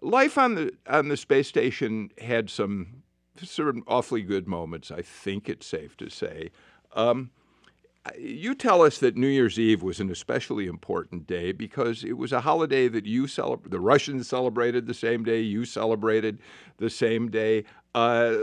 Life 0.01 0.39
on 0.39 0.55
the 0.55 0.73
on 0.87 1.09
the 1.09 1.19
space 1.19 1.47
station 1.47 2.11
had 2.23 2.49
some 2.49 3.03
sort 3.43 3.77
of 3.77 3.83
awfully 3.87 4.23
good 4.23 4.49
moments. 4.49 4.91
I 4.91 5.03
think 5.03 5.51
it's 5.51 5.67
safe 5.67 5.95
to 5.99 6.09
say. 6.09 6.49
Um, 6.95 7.33
you 8.19 8.55
tell 8.55 8.83
us 8.83 8.99
that 8.99 9.17
New 9.17 9.27
Year's 9.27 9.59
Eve 9.59 9.83
was 9.83 10.01
an 10.01 10.11
especially 10.11 10.67
important 10.67 11.27
day 11.27 11.53
because 11.53 12.05
it 12.05 12.15
was 12.15 12.33
a 12.33 12.41
holiday 12.41 12.89
that 12.89 13.07
you 13.07 13.27
celebrate. 13.27 13.71
The 13.71 13.81
Russians 13.81 14.29
celebrated 14.29 14.87
the 14.87 14.95
same 14.95 15.25
day. 15.25 15.41
You 15.41 15.65
celebrated 15.65 16.39
the 16.79 16.91
same 16.91 17.31
day. 17.31 17.65
Uh, 17.95 18.35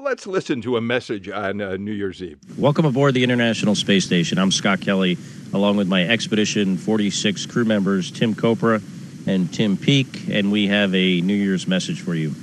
let's 0.00 0.26
listen 0.26 0.62
to 0.62 0.76
a 0.76 0.80
message 0.80 1.28
on 1.28 1.60
uh, 1.60 1.76
New 1.76 1.92
Year's 1.92 2.22
Eve. 2.22 2.38
Welcome 2.56 2.86
aboard 2.86 3.12
the 3.14 3.22
International 3.22 3.74
Space 3.74 4.06
Station. 4.06 4.38
I'm 4.38 4.50
Scott 4.50 4.80
Kelly, 4.80 5.18
along 5.52 5.76
with 5.76 5.88
my 5.88 6.02
Expedition 6.02 6.78
46 6.78 7.46
crew 7.46 7.64
members, 7.64 8.10
Tim 8.10 8.34
Kopra 8.34 8.82
and 9.26 9.52
Tim 9.52 9.76
Peake, 9.76 10.28
and 10.30 10.50
we 10.50 10.66
have 10.68 10.94
a 10.94 11.20
New 11.20 11.34
Year's 11.34 11.66
message 11.66 12.00
for 12.00 12.14
you. 12.14 12.34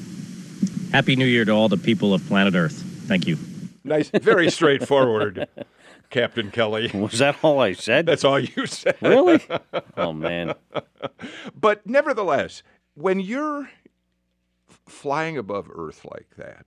Happy 0.92 1.16
New 1.16 1.26
Year 1.26 1.46
to 1.46 1.52
all 1.52 1.70
the 1.70 1.78
people 1.78 2.14
of 2.14 2.26
planet 2.28 2.56
Earth. 2.56 2.82
Thank 3.08 3.28
you. 3.28 3.38
Nice, 3.84 4.10
very 4.10 4.52
straightforward, 4.52 5.48
Captain 6.10 6.52
Kelly. 6.52 6.90
Was 6.94 7.20
that 7.20 7.38
all 7.44 7.60
I 7.60 7.74
said? 7.74 8.06
That's 8.06 8.24
all 8.24 8.40
you 8.40 8.66
said. 8.66 8.98
really? 9.02 9.42
Oh 9.98 10.14
man. 10.14 10.56
But 11.54 11.86
nevertheless, 11.86 12.64
when 12.96 13.20
you're 13.20 13.70
flying 14.88 15.38
above 15.38 15.70
Earth 15.74 16.06
like 16.10 16.30
that, 16.38 16.66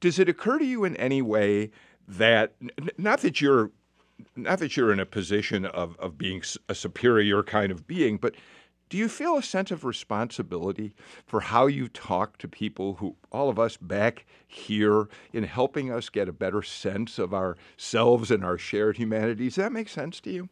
does 0.00 0.18
it 0.18 0.28
occur 0.28 0.58
to 0.58 0.64
you 0.64 0.84
in 0.84 0.96
any 0.96 1.22
way 1.22 1.70
that 2.06 2.54
not 2.98 3.20
that 3.20 3.40
you're 3.40 3.70
not 4.36 4.58
that 4.58 4.76
you're 4.76 4.92
in 4.92 5.00
a 5.00 5.06
position 5.06 5.64
of, 5.64 5.96
of 5.98 6.18
being 6.18 6.42
a 6.68 6.74
superior 6.74 7.42
kind 7.42 7.72
of 7.72 7.86
being, 7.86 8.16
but 8.18 8.34
do 8.92 8.98
you 8.98 9.08
feel 9.08 9.38
a 9.38 9.42
sense 9.42 9.70
of 9.70 9.86
responsibility 9.86 10.92
for 11.24 11.40
how 11.40 11.66
you 11.66 11.88
talk 11.88 12.36
to 12.36 12.46
people 12.46 12.96
who, 12.96 13.16
all 13.30 13.48
of 13.48 13.58
us 13.58 13.78
back 13.78 14.26
here, 14.46 15.08
in 15.32 15.44
helping 15.44 15.90
us 15.90 16.10
get 16.10 16.28
a 16.28 16.32
better 16.32 16.60
sense 16.60 17.18
of 17.18 17.32
ourselves 17.32 18.30
and 18.30 18.44
our 18.44 18.58
shared 18.58 18.98
humanity? 18.98 19.44
Does 19.44 19.54
that 19.54 19.72
make 19.72 19.88
sense 19.88 20.20
to 20.20 20.30
you? 20.30 20.50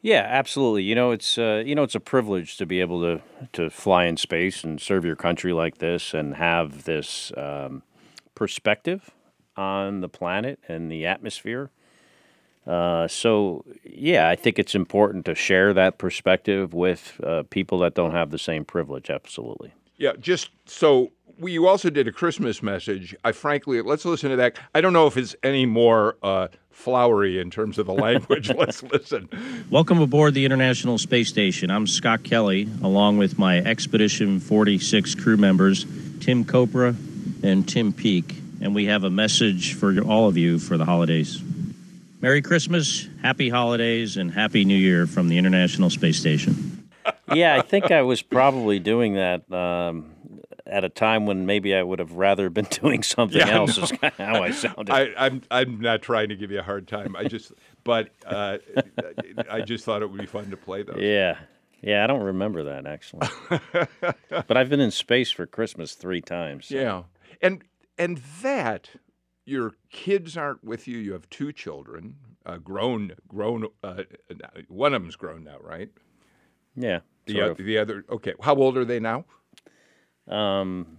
Yeah, 0.00 0.24
absolutely. 0.26 0.84
You 0.84 0.94
know, 0.94 1.10
it's 1.10 1.36
uh, 1.36 1.62
you 1.66 1.74
know 1.74 1.82
it's 1.82 1.94
a 1.94 2.00
privilege 2.00 2.56
to 2.56 2.64
be 2.64 2.80
able 2.80 3.02
to 3.02 3.20
to 3.52 3.68
fly 3.68 4.06
in 4.06 4.16
space 4.16 4.64
and 4.64 4.80
serve 4.80 5.04
your 5.04 5.14
country 5.14 5.52
like 5.52 5.76
this 5.76 6.14
and 6.14 6.36
have 6.36 6.84
this 6.84 7.30
um, 7.36 7.82
perspective 8.34 9.10
on 9.54 10.00
the 10.00 10.08
planet 10.08 10.60
and 10.66 10.90
the 10.90 11.04
atmosphere. 11.04 11.70
Uh, 12.66 13.06
so 13.06 13.64
yeah, 13.84 14.28
I 14.28 14.36
think 14.36 14.58
it's 14.58 14.74
important 14.74 15.24
to 15.26 15.34
share 15.34 15.72
that 15.74 15.98
perspective 15.98 16.74
with 16.74 17.20
uh, 17.22 17.44
people 17.50 17.78
that 17.78 17.94
don't 17.94 18.12
have 18.12 18.30
the 18.30 18.38
same 18.38 18.64
privilege. 18.64 19.08
Absolutely. 19.08 19.72
Yeah, 19.98 20.12
just 20.18 20.50
so 20.66 21.12
we, 21.38 21.52
you 21.52 21.66
also 21.66 21.90
did 21.90 22.08
a 22.08 22.12
Christmas 22.12 22.62
message. 22.62 23.14
I 23.24 23.32
frankly, 23.32 23.82
let's 23.82 24.04
listen 24.04 24.30
to 24.30 24.36
that. 24.36 24.58
I 24.74 24.80
don't 24.80 24.92
know 24.92 25.06
if 25.06 25.16
it's 25.16 25.36
any 25.42 25.66
more 25.66 26.16
uh, 26.22 26.48
flowery 26.70 27.38
in 27.38 27.50
terms 27.50 27.78
of 27.78 27.86
the 27.86 27.94
language. 27.94 28.50
let's 28.56 28.82
listen. 28.82 29.28
Welcome 29.70 30.00
aboard 30.00 30.34
the 30.34 30.44
International 30.44 30.98
Space 30.98 31.28
Station. 31.28 31.70
I'm 31.70 31.86
Scott 31.86 32.24
Kelly, 32.24 32.68
along 32.82 33.18
with 33.18 33.38
my 33.38 33.58
Expedition 33.58 34.40
46 34.40 35.14
crew 35.14 35.36
members, 35.36 35.84
Tim 36.20 36.44
Kopra 36.44 36.96
and 37.42 37.68
Tim 37.68 37.92
Peake, 37.92 38.34
and 38.60 38.74
we 38.74 38.86
have 38.86 39.04
a 39.04 39.10
message 39.10 39.74
for 39.74 39.98
all 40.00 40.28
of 40.28 40.36
you 40.36 40.58
for 40.58 40.76
the 40.76 40.84
holidays. 40.84 41.42
Merry 42.20 42.40
Christmas, 42.42 43.08
Happy 43.22 43.48
Holidays, 43.48 44.16
and 44.16 44.30
Happy 44.30 44.64
New 44.64 44.76
Year 44.76 45.06
from 45.06 45.28
the 45.28 45.38
International 45.38 45.90
Space 45.90 46.18
Station. 46.18 46.88
yeah, 47.32 47.56
I 47.56 47.60
think 47.62 47.90
I 47.90 48.02
was 48.02 48.22
probably 48.22 48.78
doing 48.78 49.14
that 49.14 49.50
um, 49.52 50.12
at 50.66 50.82
a 50.82 50.88
time 50.88 51.26
when 51.26 51.46
maybe 51.46 51.74
I 51.74 51.82
would 51.82 51.98
have 51.98 52.12
rather 52.12 52.48
been 52.50 52.64
doing 52.70 53.02
something 53.02 53.38
Yeah, 53.38 53.50
else. 53.50 53.76
no. 53.76 53.84
Is 53.84 53.92
kind 53.92 54.04
of 54.04 54.26
how 54.26 54.42
I 54.42 54.50
sounded. 54.50 54.90
I, 54.90 55.08
I'm 55.16 55.42
I'm 55.50 55.80
not 55.80 56.02
trying 56.02 56.30
to 56.30 56.36
give 56.36 56.50
you 56.50 56.58
a 56.58 56.62
hard 56.62 56.88
time. 56.88 57.14
I 57.16 57.24
just, 57.24 57.52
but 57.84 58.08
uh, 58.24 58.58
I 59.50 59.60
just 59.60 59.84
thought 59.84 60.02
it 60.02 60.10
would 60.10 60.20
be 60.20 60.26
fun 60.26 60.50
to 60.50 60.56
play 60.56 60.82
those. 60.82 60.98
Yeah. 61.00 61.38
Yeah, 61.82 62.02
I 62.02 62.06
don't 62.06 62.22
remember 62.22 62.64
that 62.64 62.86
actually. 62.86 63.28
but 64.30 64.56
I've 64.56 64.70
been 64.70 64.80
in 64.80 64.90
space 64.90 65.30
for 65.30 65.46
Christmas 65.46 65.94
three 65.94 66.22
times. 66.22 66.68
so- 66.68 66.74
Yeah, 66.76 67.02
and 67.42 67.62
and 67.98 68.18
that 68.42 68.88
your 69.46 69.76
kids 69.90 70.36
aren't 70.36 70.62
with 70.62 70.86
you. 70.86 70.98
You 70.98 71.12
have 71.12 71.30
two 71.30 71.52
children, 71.52 72.16
uh, 72.44 72.58
grown, 72.58 73.12
grown. 73.28 73.68
Uh, 73.82 74.02
one 74.68 74.92
of 74.92 75.00
them's 75.00 75.16
grown 75.16 75.44
now, 75.44 75.58
right? 75.60 75.88
Yeah. 76.74 77.00
The 77.26 77.40
oth- 77.42 77.56
the 77.58 77.78
other. 77.78 78.04
Okay, 78.10 78.34
how 78.42 78.54
old 78.56 78.76
are 78.76 78.84
they 78.84 79.00
now? 79.00 79.24
Um, 80.28 80.98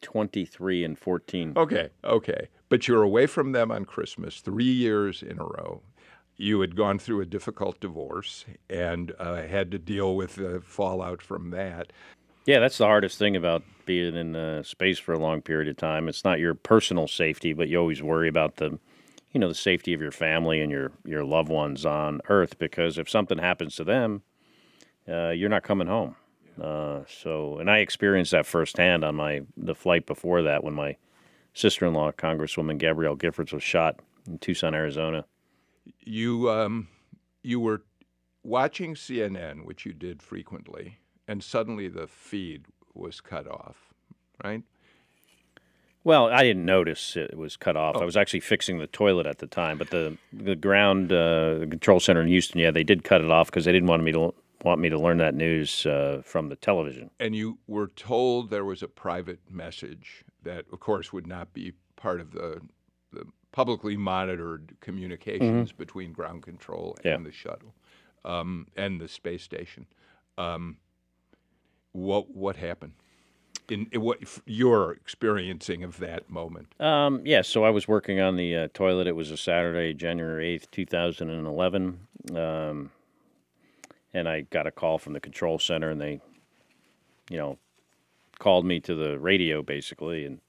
23 0.00 0.84
and 0.84 0.98
14. 0.98 1.54
Okay, 1.56 1.90
okay. 2.04 2.48
But 2.68 2.86
you're 2.88 3.02
away 3.02 3.26
from 3.26 3.52
them 3.52 3.70
on 3.70 3.84
Christmas 3.84 4.40
three 4.40 4.64
years 4.64 5.22
in 5.22 5.38
a 5.38 5.44
row. 5.44 5.82
You 6.36 6.60
had 6.60 6.76
gone 6.76 6.98
through 7.00 7.20
a 7.20 7.26
difficult 7.26 7.80
divorce 7.80 8.44
and 8.70 9.12
uh, 9.18 9.42
had 9.42 9.72
to 9.72 9.78
deal 9.78 10.14
with 10.14 10.36
the 10.36 10.62
fallout 10.64 11.20
from 11.20 11.50
that. 11.50 11.92
Yeah, 12.48 12.60
that's 12.60 12.78
the 12.78 12.86
hardest 12.86 13.18
thing 13.18 13.36
about 13.36 13.62
being 13.84 14.16
in 14.16 14.34
uh, 14.34 14.62
space 14.62 14.98
for 14.98 15.12
a 15.12 15.18
long 15.18 15.42
period 15.42 15.68
of 15.68 15.76
time. 15.76 16.08
It's 16.08 16.24
not 16.24 16.38
your 16.38 16.54
personal 16.54 17.06
safety, 17.06 17.52
but 17.52 17.68
you 17.68 17.78
always 17.78 18.02
worry 18.02 18.26
about 18.26 18.56
the, 18.56 18.78
you 19.32 19.38
know, 19.38 19.48
the 19.48 19.54
safety 19.54 19.92
of 19.92 20.00
your 20.00 20.12
family 20.12 20.62
and 20.62 20.72
your 20.72 20.90
your 21.04 21.24
loved 21.24 21.50
ones 21.50 21.84
on 21.84 22.22
Earth. 22.30 22.58
Because 22.58 22.96
if 22.96 23.06
something 23.06 23.36
happens 23.36 23.76
to 23.76 23.84
them, 23.84 24.22
uh, 25.06 25.28
you're 25.28 25.50
not 25.50 25.62
coming 25.62 25.88
home. 25.88 26.16
Uh, 26.58 27.00
so, 27.06 27.58
and 27.58 27.70
I 27.70 27.80
experienced 27.80 28.30
that 28.30 28.46
firsthand 28.46 29.04
on 29.04 29.14
my 29.16 29.42
the 29.54 29.74
flight 29.74 30.06
before 30.06 30.40
that 30.40 30.64
when 30.64 30.72
my 30.72 30.96
sister-in-law, 31.52 32.12
Congresswoman 32.12 32.78
Gabrielle 32.78 33.14
Giffords, 33.14 33.52
was 33.52 33.62
shot 33.62 34.00
in 34.26 34.38
Tucson, 34.38 34.74
Arizona. 34.74 35.26
You 36.00 36.50
um, 36.50 36.88
you 37.42 37.60
were 37.60 37.82
watching 38.42 38.94
CNN, 38.94 39.66
which 39.66 39.84
you 39.84 39.92
did 39.92 40.22
frequently, 40.22 41.00
and 41.28 41.44
suddenly 41.44 41.86
the 41.88 42.06
feed 42.08 42.64
was 42.94 43.20
cut 43.20 43.46
off, 43.46 43.76
right? 44.42 44.62
Well, 46.04 46.26
I 46.28 46.42
didn't 46.42 46.64
notice 46.64 47.16
it 47.16 47.36
was 47.36 47.56
cut 47.56 47.76
off. 47.76 47.96
Oh. 47.96 48.00
I 48.00 48.04
was 48.04 48.16
actually 48.16 48.40
fixing 48.40 48.78
the 48.78 48.86
toilet 48.86 49.26
at 49.26 49.38
the 49.38 49.46
time, 49.46 49.76
but 49.78 49.90
the 49.90 50.16
the 50.32 50.56
ground 50.56 51.12
uh, 51.12 51.58
control 51.68 52.00
center 52.00 52.22
in 52.22 52.28
Houston, 52.28 52.60
yeah, 52.60 52.70
they 52.70 52.84
did 52.84 53.04
cut 53.04 53.20
it 53.20 53.30
off 53.30 53.48
because 53.48 53.64
they 53.66 53.72
didn't 53.72 53.88
want 53.88 54.02
me 54.02 54.12
to 54.12 54.34
want 54.64 54.80
me 54.80 54.88
to 54.88 54.98
learn 54.98 55.18
that 55.18 55.34
news 55.34 55.86
uh, 55.86 56.22
from 56.24 56.48
the 56.48 56.56
television. 56.56 57.10
And 57.20 57.34
you 57.36 57.58
were 57.68 57.88
told 57.88 58.50
there 58.50 58.64
was 58.64 58.82
a 58.82 58.88
private 58.88 59.38
message 59.48 60.24
that, 60.42 60.64
of 60.72 60.80
course, 60.80 61.12
would 61.12 61.26
not 61.28 61.52
be 61.52 61.74
part 61.94 62.20
of 62.20 62.32
the, 62.32 62.60
the 63.12 63.24
publicly 63.52 63.96
monitored 63.96 64.74
communications 64.80 65.70
between 65.72 66.12
ground 66.12 66.42
control 66.42 66.96
and 67.04 67.04
Mm-hmm. 67.04 67.24
Yeah. 67.24 67.30
the 67.30 67.32
shuttle 67.32 67.74
um, 68.24 68.66
and 68.76 69.00
the 69.00 69.06
space 69.08 69.42
station. 69.44 69.86
Um, 70.38 70.78
what 71.92 72.34
what 72.34 72.56
happened? 72.56 72.92
In, 73.68 73.86
in 73.92 74.00
what 74.00 74.18
your 74.46 74.92
experiencing 74.92 75.84
of 75.84 75.98
that 75.98 76.30
moment? 76.30 76.68
Um, 76.80 77.20
yeah, 77.26 77.42
so 77.42 77.64
I 77.64 77.70
was 77.70 77.86
working 77.86 78.18
on 78.18 78.36
the 78.36 78.56
uh, 78.56 78.68
toilet. 78.72 79.06
It 79.06 79.14
was 79.14 79.30
a 79.30 79.36
Saturday, 79.36 79.92
January 79.92 80.48
eighth, 80.48 80.70
two 80.70 80.86
thousand 80.86 81.28
and 81.28 81.46
eleven, 81.46 82.00
um, 82.34 82.90
and 84.14 84.26
I 84.26 84.42
got 84.42 84.66
a 84.66 84.70
call 84.70 84.98
from 84.98 85.12
the 85.12 85.20
control 85.20 85.58
center, 85.58 85.90
and 85.90 86.00
they, 86.00 86.20
you 87.28 87.36
know, 87.36 87.58
called 88.38 88.64
me 88.64 88.80
to 88.80 88.94
the 88.94 89.18
radio 89.18 89.62
basically, 89.62 90.24
and 90.24 90.40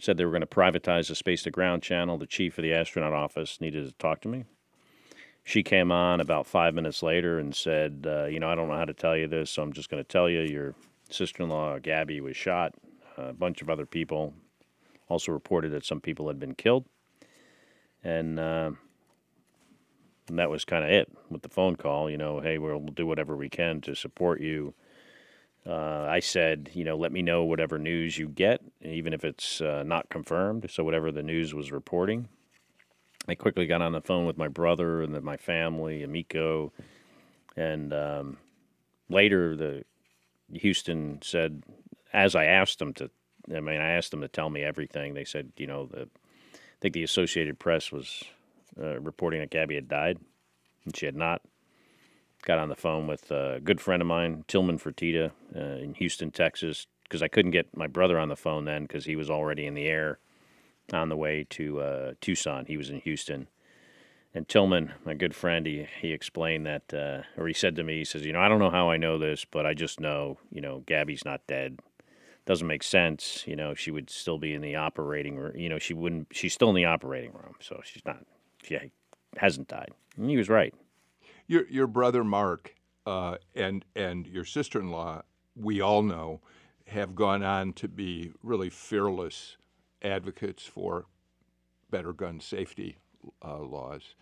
said 0.00 0.16
they 0.16 0.24
were 0.24 0.30
going 0.30 0.40
to 0.40 0.46
privatize 0.46 1.08
the 1.08 1.14
space 1.14 1.42
to 1.42 1.50
ground 1.50 1.82
channel. 1.82 2.16
The 2.16 2.26
chief 2.26 2.56
of 2.56 2.62
the 2.62 2.72
astronaut 2.72 3.12
office 3.12 3.60
needed 3.60 3.84
to 3.86 3.92
talk 3.92 4.22
to 4.22 4.28
me. 4.28 4.44
She 5.46 5.62
came 5.62 5.92
on 5.92 6.20
about 6.20 6.44
five 6.44 6.74
minutes 6.74 7.04
later 7.04 7.38
and 7.38 7.54
said, 7.54 8.04
uh, 8.04 8.24
"You 8.24 8.40
know, 8.40 8.50
I 8.50 8.56
don't 8.56 8.66
know 8.66 8.74
how 8.74 8.84
to 8.84 8.92
tell 8.92 9.16
you 9.16 9.28
this, 9.28 9.48
so 9.48 9.62
I'm 9.62 9.72
just 9.72 9.88
going 9.88 10.02
to 10.02 10.08
tell 10.08 10.28
you. 10.28 10.40
Your 10.40 10.74
sister-in-law 11.08 11.78
Gabby 11.78 12.20
was 12.20 12.36
shot. 12.36 12.74
a 13.16 13.32
bunch 13.32 13.62
of 13.62 13.70
other 13.70 13.86
people 13.86 14.34
also 15.08 15.30
reported 15.30 15.70
that 15.70 15.84
some 15.84 16.00
people 16.00 16.26
had 16.26 16.40
been 16.40 16.56
killed, 16.56 16.84
and, 18.02 18.40
uh, 18.40 18.72
and 20.28 20.38
that 20.38 20.50
was 20.50 20.64
kind 20.64 20.84
of 20.84 20.90
it 20.90 21.10
with 21.30 21.42
the 21.42 21.48
phone 21.48 21.76
call. 21.76 22.10
You 22.10 22.18
know, 22.18 22.40
hey, 22.40 22.58
we'll 22.58 22.80
do 22.80 23.06
whatever 23.06 23.36
we 23.36 23.48
can 23.48 23.80
to 23.82 23.94
support 23.94 24.40
you." 24.40 24.74
Uh, 25.64 26.06
I 26.08 26.18
said, 26.18 26.70
you 26.74 26.82
know, 26.82 26.96
let 26.96 27.12
me 27.12 27.22
know 27.22 27.44
whatever 27.44 27.78
news 27.78 28.18
you 28.18 28.28
get, 28.28 28.62
even 28.82 29.12
if 29.12 29.24
it's 29.24 29.60
uh, 29.60 29.84
not 29.84 30.08
confirmed. 30.08 30.68
So 30.70 30.82
whatever 30.82 31.12
the 31.12 31.22
news 31.22 31.54
was 31.54 31.70
reporting. 31.70 32.28
I 33.28 33.34
quickly 33.34 33.66
got 33.66 33.82
on 33.82 33.92
the 33.92 34.00
phone 34.00 34.26
with 34.26 34.38
my 34.38 34.48
brother 34.48 35.02
and 35.02 35.14
then 35.14 35.24
my 35.24 35.36
family, 35.36 36.04
Amiko, 36.06 36.70
and 37.56 37.92
um, 37.92 38.36
later 39.08 39.56
the 39.56 39.84
Houston 40.52 41.20
said, 41.22 41.62
as 42.12 42.36
I 42.36 42.44
asked 42.44 42.78
them 42.78 42.94
to, 42.94 43.10
I 43.54 43.60
mean, 43.60 43.80
I 43.80 43.92
asked 43.92 44.10
them 44.10 44.20
to 44.20 44.28
tell 44.28 44.50
me 44.50 44.62
everything. 44.62 45.14
They 45.14 45.24
said, 45.24 45.52
you 45.56 45.66
know, 45.66 45.86
the, 45.86 46.02
I 46.54 46.78
think 46.80 46.94
the 46.94 47.02
Associated 47.02 47.58
Press 47.58 47.90
was 47.90 48.22
uh, 48.80 49.00
reporting 49.00 49.40
that 49.40 49.50
Gabby 49.50 49.74
had 49.74 49.88
died, 49.88 50.18
and 50.84 50.96
she 50.96 51.06
had 51.06 51.16
not. 51.16 51.42
Got 52.42 52.58
on 52.58 52.68
the 52.68 52.76
phone 52.76 53.08
with 53.08 53.30
a 53.32 53.60
good 53.64 53.80
friend 53.80 54.00
of 54.00 54.06
mine, 54.06 54.44
Tillman 54.46 54.78
Fertitta, 54.78 55.32
uh, 55.56 55.82
in 55.82 55.94
Houston, 55.94 56.30
Texas, 56.30 56.86
because 57.02 57.20
I 57.20 57.26
couldn't 57.26 57.50
get 57.50 57.76
my 57.76 57.88
brother 57.88 58.20
on 58.20 58.28
the 58.28 58.36
phone 58.36 58.66
then 58.66 58.82
because 58.82 59.04
he 59.04 59.16
was 59.16 59.28
already 59.28 59.66
in 59.66 59.74
the 59.74 59.86
air 59.86 60.20
on 60.92 61.08
the 61.08 61.16
way 61.16 61.46
to 61.50 61.80
uh, 61.80 62.12
Tucson. 62.20 62.66
He 62.66 62.76
was 62.76 62.90
in 62.90 63.00
Houston. 63.00 63.48
And 64.34 64.46
Tillman, 64.46 64.92
my 65.04 65.14
good 65.14 65.34
friend, 65.34 65.66
he, 65.66 65.86
he 66.00 66.12
explained 66.12 66.66
that, 66.66 66.92
uh, 66.92 67.22
or 67.40 67.48
he 67.48 67.54
said 67.54 67.74
to 67.76 67.82
me, 67.82 67.98
he 67.98 68.04
says, 68.04 68.26
you 68.26 68.32
know, 68.34 68.40
I 68.40 68.48
don't 68.48 68.58
know 68.58 68.70
how 68.70 68.90
I 68.90 68.98
know 68.98 69.18
this, 69.18 69.46
but 69.46 69.64
I 69.64 69.72
just 69.72 69.98
know, 69.98 70.36
you 70.50 70.60
know, 70.60 70.82
Gabby's 70.86 71.24
not 71.24 71.46
dead. 71.46 71.80
Doesn't 72.44 72.66
make 72.66 72.82
sense. 72.82 73.44
You 73.46 73.56
know, 73.56 73.74
she 73.74 73.90
would 73.90 74.10
still 74.10 74.38
be 74.38 74.52
in 74.52 74.60
the 74.60 74.76
operating 74.76 75.36
room. 75.36 75.56
You 75.56 75.70
know, 75.70 75.78
she 75.78 75.94
wouldn't, 75.94 76.28
she's 76.32 76.52
still 76.52 76.68
in 76.68 76.76
the 76.76 76.84
operating 76.84 77.32
room. 77.32 77.54
So 77.60 77.80
she's 77.82 78.04
not, 78.04 78.24
she 78.62 78.78
hasn't 79.38 79.68
died. 79.68 79.92
And 80.16 80.28
he 80.28 80.36
was 80.36 80.48
right. 80.48 80.74
Your 81.46 81.66
your 81.68 81.86
brother 81.86 82.24
Mark 82.24 82.74
uh, 83.06 83.36
and 83.54 83.84
and 83.94 84.26
your 84.26 84.44
sister 84.44 84.80
in 84.80 84.90
law, 84.90 85.22
we 85.54 85.80
all 85.80 86.02
know, 86.02 86.40
have 86.88 87.14
gone 87.14 87.42
on 87.42 87.72
to 87.74 87.88
be 87.88 88.32
really 88.42 88.68
fearless 88.68 89.56
advocates 90.02 90.64
for 90.64 91.06
better 91.90 92.12
gun 92.12 92.40
safety 92.40 92.98
uh, 93.44 93.58
laws. 93.58 94.14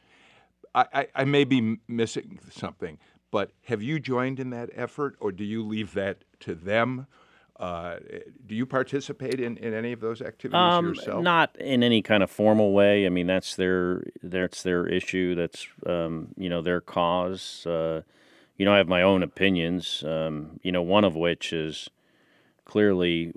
I, 0.75 0.87
I, 0.93 1.07
I 1.15 1.25
may 1.25 1.45
be 1.45 1.79
missing 1.89 2.39
something, 2.51 2.99
but 3.31 3.53
have 3.67 3.83
you 3.83 3.99
joined 4.01 4.41
in 4.41 4.51
that 4.51 4.71
effort, 4.75 5.17
or 5.21 5.33
do 5.33 5.45
you 5.45 5.65
leave 5.65 5.95
that 5.95 6.25
to 6.41 6.55
them? 6.55 7.07
Uh, 7.59 7.99
do 8.47 8.55
you 8.55 8.67
participate 8.67 9.39
in, 9.41 9.57
in 9.59 9.73
any 9.75 9.93
of 9.93 10.01
those 10.01 10.21
activities 10.21 10.75
Um, 10.75 10.89
yourself? 10.89 11.23
Not 11.23 11.57
in 11.57 11.85
any 11.85 12.03
kind 12.03 12.23
of 12.23 12.31
formal 12.31 12.73
way. 12.73 13.07
I 13.07 13.11
mean, 13.11 13.29
that's 13.29 13.55
their 13.55 14.03
that's 14.23 14.65
their 14.65 14.87
issue. 14.89 15.37
That's 15.37 15.69
um, 15.87 16.29
you 16.37 16.49
know 16.49 16.63
their 16.63 16.81
cause. 16.81 17.65
Uh, 17.65 18.03
you 18.57 18.65
know, 18.65 18.75
I 18.75 18.79
have 18.79 18.89
my 18.89 19.03
own 19.03 19.23
opinions. 19.23 20.03
Um, 20.05 20.59
you 20.63 20.73
know, 20.73 20.83
one 20.83 21.05
of 21.05 21.15
which 21.15 21.53
is 21.53 21.89
clearly 22.65 23.33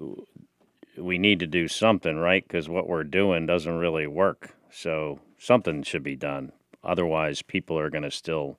we 0.97 1.17
need 1.17 1.39
to 1.39 1.47
do 1.47 1.67
something, 1.67 2.17
right? 2.17 2.43
Because 2.47 2.67
what 2.69 2.87
we're 2.87 3.03
doing 3.03 3.45
doesn't 3.45 3.77
really 3.77 4.07
work. 4.07 4.55
So 4.71 5.19
something 5.37 5.83
should 5.83 6.03
be 6.03 6.15
done. 6.15 6.51
Otherwise, 6.83 7.41
people 7.41 7.77
are 7.77 7.89
going 7.89 8.03
to 8.03 8.11
still 8.11 8.57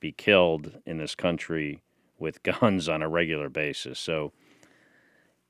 be 0.00 0.12
killed 0.12 0.78
in 0.84 0.98
this 0.98 1.14
country 1.14 1.82
with 2.18 2.42
guns 2.60 2.88
on 2.88 3.02
a 3.02 3.08
regular 3.08 3.48
basis. 3.48 3.98
So, 3.98 4.32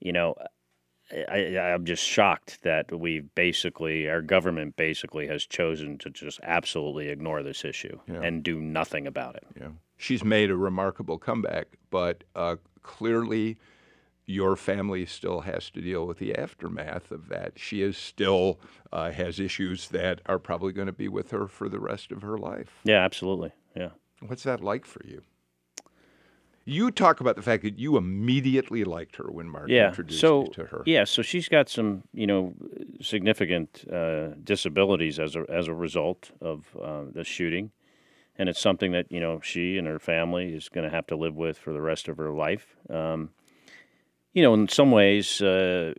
you 0.01 0.13
know, 0.13 0.35
I, 1.29 1.57
I'm 1.59 1.85
just 1.85 2.03
shocked 2.03 2.63
that 2.63 2.93
we 2.97 3.21
basically, 3.21 4.09
our 4.09 4.23
government 4.23 4.75
basically 4.77 5.29
has 5.29 5.47
chosen 5.47 5.99
to 5.99 6.11
just 6.11 6.41
absolutely 6.43 7.09
ignore 7.09 7.43
this 7.45 7.65
issue 7.65 8.01
Yeah. 8.09 8.23
and 8.23 8.43
do 8.43 8.61
nothing 8.61 9.07
about 9.07 9.37
it. 9.37 9.47
Yeah. 9.59 9.69
She's 9.97 10.25
made 10.25 10.51
a 10.51 10.57
remarkable 10.57 11.17
comeback, 11.19 11.69
but 11.91 12.25
uh, 12.35 12.57
clearly 12.83 13.57
your 14.27 14.57
family 14.57 15.07
still 15.07 15.43
has 15.43 15.71
to 15.71 15.81
deal 15.81 16.07
with 16.07 16.19
the 16.19 16.35
aftermath 16.35 17.13
of 17.13 17.29
that. 17.29 17.53
She 17.57 17.81
is 17.81 17.97
still 17.97 18.59
uh, 18.93 19.13
has 19.13 19.39
issues 19.39 19.89
that 19.89 20.21
are 20.27 20.41
probably 20.41 20.73
going 20.73 20.87
to 20.87 20.93
be 20.93 21.09
with 21.09 21.31
her 21.31 21.47
for 21.47 21.69
the 21.69 21.79
rest 21.79 22.11
of 22.11 22.23
her 22.23 22.37
life. 22.37 22.81
Yeah, 22.85 23.05
absolutely. 23.05 23.53
Yeah. 23.77 23.91
What's 24.21 24.43
that 24.43 24.61
like 24.61 24.85
for 24.85 25.05
you? 25.07 25.23
You 26.69 26.91
talk 26.91 27.21
about 27.21 27.37
the 27.37 27.43
fact 27.43 27.63
that 27.63 27.79
you 27.79 27.97
immediately 27.97 28.83
liked 28.83 29.15
her 29.17 29.31
when 29.31 29.49
Mark 29.49 29.69
yeah. 29.69 29.89
introduced 29.89 30.21
so 30.21 30.47
you 30.47 30.53
to 30.55 30.65
her. 30.65 30.83
yeah, 30.85 31.05
so 31.05 31.23
she's 31.23 31.49
got 31.49 31.69
some, 31.69 32.03
you 32.13 32.27
know, 32.27 32.55
significant 33.01 33.85
uh, 33.89 34.31
disabilities 34.43 35.21
as 35.21 35.37
a 35.37 35.45
as 35.49 35.69
a 35.69 35.75
result 35.75 36.33
of 36.41 36.77
uh, 36.83 37.03
the 37.13 37.23
shooting, 37.23 37.71
and 38.37 38.49
it's 38.49 38.61
something 38.61 38.91
that 38.91 39.13
you 39.13 39.21
know 39.21 39.39
she 39.41 39.79
and 39.79 39.87
her 39.87 40.01
family 40.01 40.55
is 40.55 40.69
going 40.69 40.83
to 40.83 40.91
have 40.91 41.07
to 41.07 41.15
live 41.15 41.37
with 41.37 41.57
for 41.57 41.73
the 41.73 41.81
rest 41.81 42.09
of 42.09 42.17
her 42.17 42.33
life. 42.33 42.75
Um, 42.91 43.31
you 44.37 44.43
know, 44.43 44.53
in 44.53 44.69
some 44.69 44.91
ways, 44.91 45.41
uh, 45.41 45.95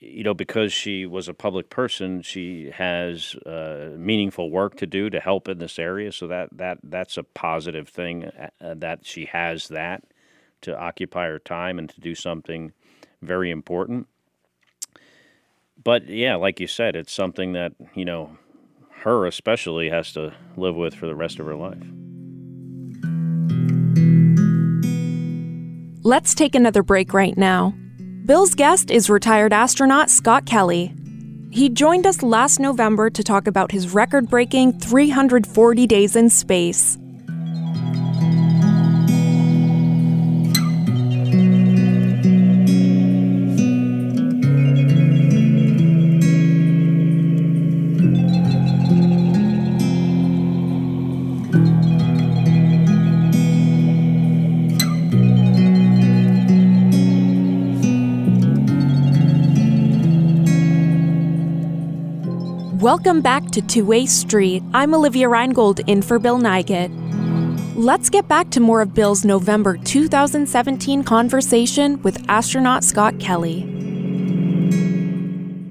you 0.00 0.24
know, 0.24 0.34
because 0.34 0.72
she 0.72 1.06
was 1.06 1.28
a 1.28 1.32
public 1.32 1.70
person, 1.70 2.22
she 2.22 2.72
has 2.74 3.36
uh, 3.46 3.90
meaningful 3.96 4.50
work 4.50 4.74
to 4.78 4.86
do 4.86 5.08
to 5.08 5.20
help 5.20 5.48
in 5.48 5.58
this 5.58 5.78
area. 5.78 6.10
So 6.10 6.26
that 6.26 6.48
that 6.56 6.78
that's 6.82 7.16
a 7.16 7.22
positive 7.22 7.88
thing 7.88 8.24
uh, 8.24 8.74
that 8.74 9.06
she 9.06 9.26
has 9.26 9.68
that 9.68 10.02
to 10.62 10.76
occupy 10.76 11.28
her 11.28 11.38
time 11.38 11.78
and 11.78 11.88
to 11.88 12.00
do 12.00 12.16
something 12.16 12.72
very 13.22 13.52
important. 13.52 14.08
But 15.82 16.08
yeah, 16.08 16.34
like 16.34 16.58
you 16.58 16.66
said, 16.66 16.96
it's 16.96 17.12
something 17.12 17.52
that 17.52 17.74
you 17.94 18.04
know 18.04 18.38
her 19.02 19.24
especially 19.24 19.88
has 19.90 20.12
to 20.14 20.34
live 20.56 20.74
with 20.74 20.96
for 20.96 21.06
the 21.06 21.14
rest 21.14 21.38
of 21.38 21.46
her 21.46 21.54
life. 21.54 21.86
Let's 26.08 26.34
take 26.34 26.54
another 26.54 26.82
break 26.82 27.12
right 27.12 27.36
now. 27.36 27.74
Bill's 28.24 28.54
guest 28.54 28.90
is 28.90 29.10
retired 29.10 29.52
astronaut 29.52 30.08
Scott 30.08 30.46
Kelly. 30.46 30.94
He 31.50 31.68
joined 31.68 32.06
us 32.06 32.22
last 32.22 32.58
November 32.58 33.10
to 33.10 33.22
talk 33.22 33.46
about 33.46 33.70
his 33.70 33.92
record 33.92 34.30
breaking 34.30 34.80
340 34.80 35.86
days 35.86 36.16
in 36.16 36.30
space. 36.30 36.96
Welcome 62.88 63.20
back 63.20 63.50
to 63.50 63.60
Two 63.60 63.84
Way 63.84 64.06
Street. 64.06 64.62
I'm 64.72 64.94
Olivia 64.94 65.28
Reingold 65.28 65.80
in 65.86 66.00
for 66.00 66.18
Bill 66.18 66.38
Nigut. 66.38 66.88
Let's 67.76 68.08
get 68.08 68.28
back 68.28 68.48
to 68.52 68.60
more 68.60 68.80
of 68.80 68.94
Bill's 68.94 69.26
November 69.26 69.76
2017 69.76 71.04
conversation 71.04 72.00
with 72.00 72.24
astronaut 72.30 72.82
Scott 72.82 73.20
Kelly. 73.20 73.58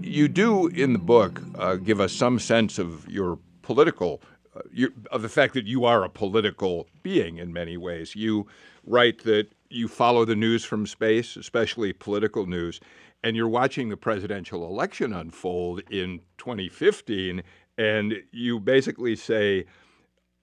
You 0.04 0.28
do 0.28 0.68
in 0.68 0.94
the 0.94 1.00
book 1.00 1.42
uh, 1.58 1.78
give 1.78 2.00
us 2.00 2.14
some 2.14 2.38
sense 2.38 2.78
of 2.78 3.10
your 3.10 3.40
political, 3.64 4.22
uh, 4.56 4.60
your, 4.72 4.92
of 5.10 5.24
the 5.24 5.30
fact 5.30 5.56
that 5.56 5.66
you 5.66 5.86
are 5.86 6.04
a 6.04 6.10
political 6.10 6.88
being 7.02 7.38
in 7.40 7.52
many 7.52 7.78
ways. 7.78 8.16
You 8.16 8.46
write 8.86 9.24
that 9.24 9.48
you 9.72 9.88
follow 9.88 10.24
the 10.24 10.36
news 10.36 10.64
from 10.64 10.86
space, 10.86 11.36
especially 11.36 11.94
political 11.94 12.46
news, 12.46 12.80
and 13.24 13.36
you're 13.36 13.48
watching 13.48 13.90
the 13.90 13.98
presidential 13.98 14.66
election 14.66 15.14
unfold 15.14 15.82
in 15.90 16.22
2015, 16.38 17.44
and 17.78 18.16
you 18.32 18.60
basically 18.60 19.16
say, 19.16 19.66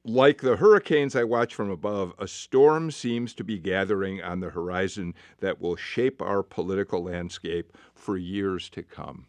like 0.05 0.43
the 0.43 0.57
hurricanes 0.57 1.17
I 1.17 1.25
watch 1.25 1.55
from 1.55 1.71
above, 1.71 2.13
a 2.19 2.29
storm 2.29 2.91
seems 2.91 3.33
to 3.35 3.45
be 3.45 3.59
gathering 3.59 4.23
on 4.23 4.41
the 4.41 4.51
horizon 4.51 5.15
that 5.41 5.61
will 5.61 5.77
shape 5.77 6.21
our 6.21 6.43
political 6.43 7.03
landscape 7.03 7.73
for 7.95 8.19
years 8.19 8.69
to 8.71 8.83
come. 8.83 9.27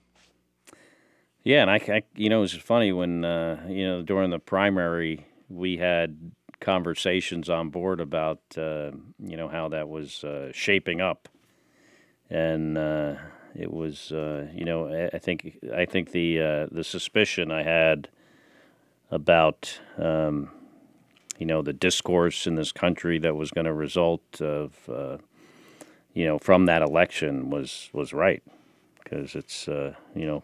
Yeah, 1.43 1.61
and 1.61 1.71
I, 1.71 1.75
I 1.75 2.03
you 2.15 2.29
know, 2.29 2.39
it 2.39 2.41
was 2.41 2.53
funny 2.53 2.91
when, 2.91 3.23
uh, 3.23 3.65
you 3.69 3.87
know, 3.87 4.01
during 4.01 4.31
the 4.31 4.39
primary, 4.39 5.25
we 5.47 5.77
had 5.77 6.31
conversations 6.59 7.49
on 7.49 7.69
board 7.69 8.01
about, 8.01 8.41
uh, 8.57 8.91
you 9.19 9.37
know, 9.37 9.47
how 9.47 9.69
that 9.69 9.87
was 9.87 10.23
uh, 10.23 10.49
shaping 10.51 10.99
up. 11.01 11.29
And, 12.29 12.77
uh, 12.77 13.15
it 13.57 13.71
was, 13.71 14.11
uh, 14.11 14.47
you 14.53 14.65
know, 14.65 15.09
I, 15.13 15.17
think 15.17 15.57
I 15.73 15.85
think 15.85 16.11
the 16.11 16.39
uh, 16.39 16.67
the 16.71 16.83
suspicion 16.83 17.51
I 17.51 17.63
had 17.63 18.09
about, 19.11 19.79
um, 19.97 20.51
you 21.37 21.45
know, 21.45 21.61
the 21.61 21.73
discourse 21.73 22.47
in 22.47 22.55
this 22.55 22.71
country 22.71 23.19
that 23.19 23.35
was 23.35 23.51
going 23.51 23.65
to 23.65 23.73
result 23.73 24.41
of, 24.41 24.73
uh, 24.89 25.17
you 26.13 26.25
know, 26.25 26.37
from 26.37 26.65
that 26.65 26.81
election 26.81 27.49
was 27.49 27.89
was 27.93 28.13
right 28.13 28.43
because 29.03 29.35
it's, 29.35 29.67
uh, 29.67 29.93
you 30.15 30.25
know, 30.25 30.43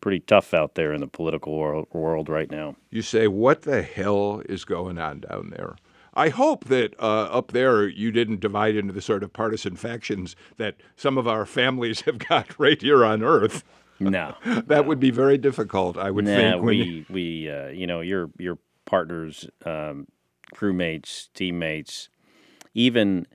pretty 0.00 0.20
tough 0.20 0.52
out 0.52 0.74
there 0.74 0.92
in 0.92 1.00
the 1.00 1.06
political 1.06 1.56
world, 1.56 1.86
world 1.92 2.28
right 2.28 2.50
now. 2.50 2.76
You 2.90 3.00
say, 3.00 3.28
what 3.28 3.62
the 3.62 3.82
hell 3.82 4.42
is 4.48 4.64
going 4.64 4.98
on 4.98 5.20
down 5.20 5.50
there? 5.50 5.76
I 6.14 6.28
hope 6.28 6.66
that 6.66 6.94
uh, 6.98 7.24
up 7.24 7.52
there 7.52 7.88
you 7.88 8.12
didn't 8.12 8.40
divide 8.40 8.76
into 8.76 8.92
the 8.92 9.00
sort 9.00 9.22
of 9.22 9.32
partisan 9.32 9.76
factions 9.76 10.36
that 10.58 10.76
some 10.96 11.16
of 11.16 11.26
our 11.26 11.46
families 11.46 12.02
have 12.02 12.18
got 12.18 12.58
right 12.58 12.80
here 12.80 13.04
on 13.04 13.22
Earth. 13.22 13.64
No, 13.98 14.34
that 14.44 14.68
no. 14.68 14.82
would 14.82 15.00
be 15.00 15.10
very 15.10 15.38
difficult. 15.38 15.96
I 15.96 16.10
would 16.10 16.24
nah, 16.24 16.36
think. 16.36 16.62
we 16.62 16.76
you... 16.76 17.06
we 17.08 17.50
uh, 17.50 17.68
you 17.68 17.86
know 17.86 18.00
your 18.00 18.30
your 18.38 18.58
partners, 18.84 19.48
um, 19.64 20.06
crewmates, 20.54 21.28
teammates, 21.34 22.08
even 22.74 23.26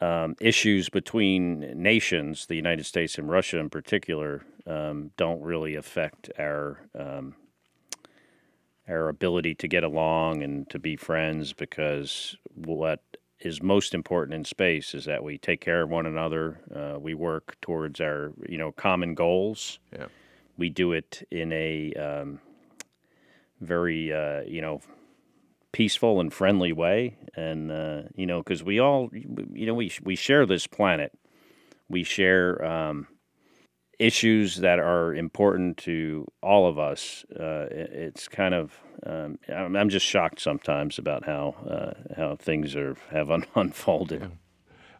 um, 0.00 0.34
issues 0.40 0.88
between 0.88 1.60
nations, 1.80 2.46
the 2.46 2.56
United 2.56 2.84
States 2.84 3.18
and 3.18 3.30
Russia 3.30 3.58
in 3.58 3.70
particular, 3.70 4.44
um, 4.66 5.12
don't 5.16 5.40
really 5.40 5.76
affect 5.76 6.30
our 6.38 6.80
um, 6.98 7.36
our 8.88 9.08
ability 9.08 9.54
to 9.56 9.68
get 9.68 9.84
along 9.84 10.42
and 10.42 10.68
to 10.70 10.78
be 10.78 10.96
friends 10.96 11.52
because 11.52 12.36
what 12.54 13.00
is 13.40 13.62
most 13.62 13.94
important 13.94 14.34
in 14.34 14.44
space 14.44 14.94
is 14.94 15.04
that 15.04 15.22
we 15.22 15.38
take 15.38 15.60
care 15.60 15.82
of 15.82 15.90
one 15.90 16.06
another. 16.06 16.60
Uh, 16.74 16.98
we 16.98 17.14
work 17.14 17.56
towards 17.60 18.00
our 18.00 18.32
you 18.48 18.58
know 18.58 18.72
common 18.72 19.14
goals. 19.14 19.78
Yeah. 19.92 20.06
We 20.56 20.70
do 20.70 20.92
it 20.92 21.26
in 21.30 21.52
a 21.52 21.92
um, 21.94 22.40
very 23.60 24.12
uh, 24.12 24.42
you 24.42 24.60
know 24.60 24.80
peaceful 25.72 26.20
and 26.20 26.32
friendly 26.32 26.72
way, 26.72 27.16
and 27.34 27.70
uh, 27.70 28.02
you 28.14 28.26
know 28.26 28.40
because 28.40 28.62
we 28.62 28.78
all 28.78 29.10
you 29.12 29.66
know 29.66 29.74
we 29.74 29.92
we 30.02 30.16
share 30.16 30.46
this 30.46 30.66
planet. 30.66 31.12
We 31.88 32.04
share 32.04 32.64
um, 32.64 33.08
issues 34.02 34.56
that 34.56 34.80
are 34.80 35.14
important 35.14 35.76
to 35.76 36.26
all 36.42 36.68
of 36.68 36.78
us. 36.78 37.24
Uh, 37.38 37.66
it's 37.70 38.26
kind 38.26 38.52
of 38.52 38.80
um, 39.06 39.38
I'm 39.48 39.88
just 39.88 40.04
shocked 40.04 40.40
sometimes 40.40 40.98
about 40.98 41.24
how 41.24 41.54
uh, 41.68 42.14
how 42.16 42.36
things 42.36 42.74
are 42.74 42.96
have 43.10 43.30
un- 43.30 43.46
unfolded. 43.54 44.22
Yeah. 44.22 44.28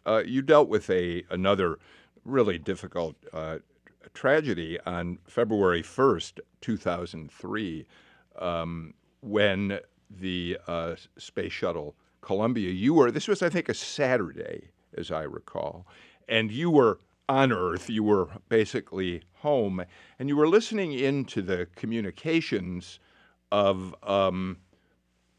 Uh, 0.05 0.23
you 0.25 0.41
dealt 0.41 0.69
with 0.69 0.89
a 0.89 1.23
another 1.29 1.79
really 2.23 2.57
difficult 2.57 3.15
uh, 3.33 3.59
tragedy 4.13 4.79
on 4.85 5.19
February 5.27 5.83
1st, 5.83 6.39
2003, 6.61 7.85
um, 8.39 8.93
when 9.21 9.79
the 10.09 10.57
uh, 10.67 10.95
space 11.17 11.51
shuttle 11.51 11.95
Columbia. 12.21 12.71
You 12.71 12.93
were 12.93 13.11
this 13.11 13.27
was 13.27 13.41
I 13.41 13.49
think 13.49 13.67
a 13.67 13.73
Saturday, 13.73 14.69
as 14.97 15.11
I 15.11 15.23
recall, 15.23 15.85
and 16.27 16.51
you 16.51 16.69
were 16.69 16.99
on 17.29 17.51
Earth. 17.51 17.89
You 17.89 18.03
were 18.03 18.29
basically 18.49 19.23
home, 19.35 19.83
and 20.19 20.29
you 20.29 20.35
were 20.35 20.47
listening 20.47 20.93
into 20.93 21.41
the 21.41 21.67
communications 21.75 22.99
of 23.51 23.95
um, 24.03 24.57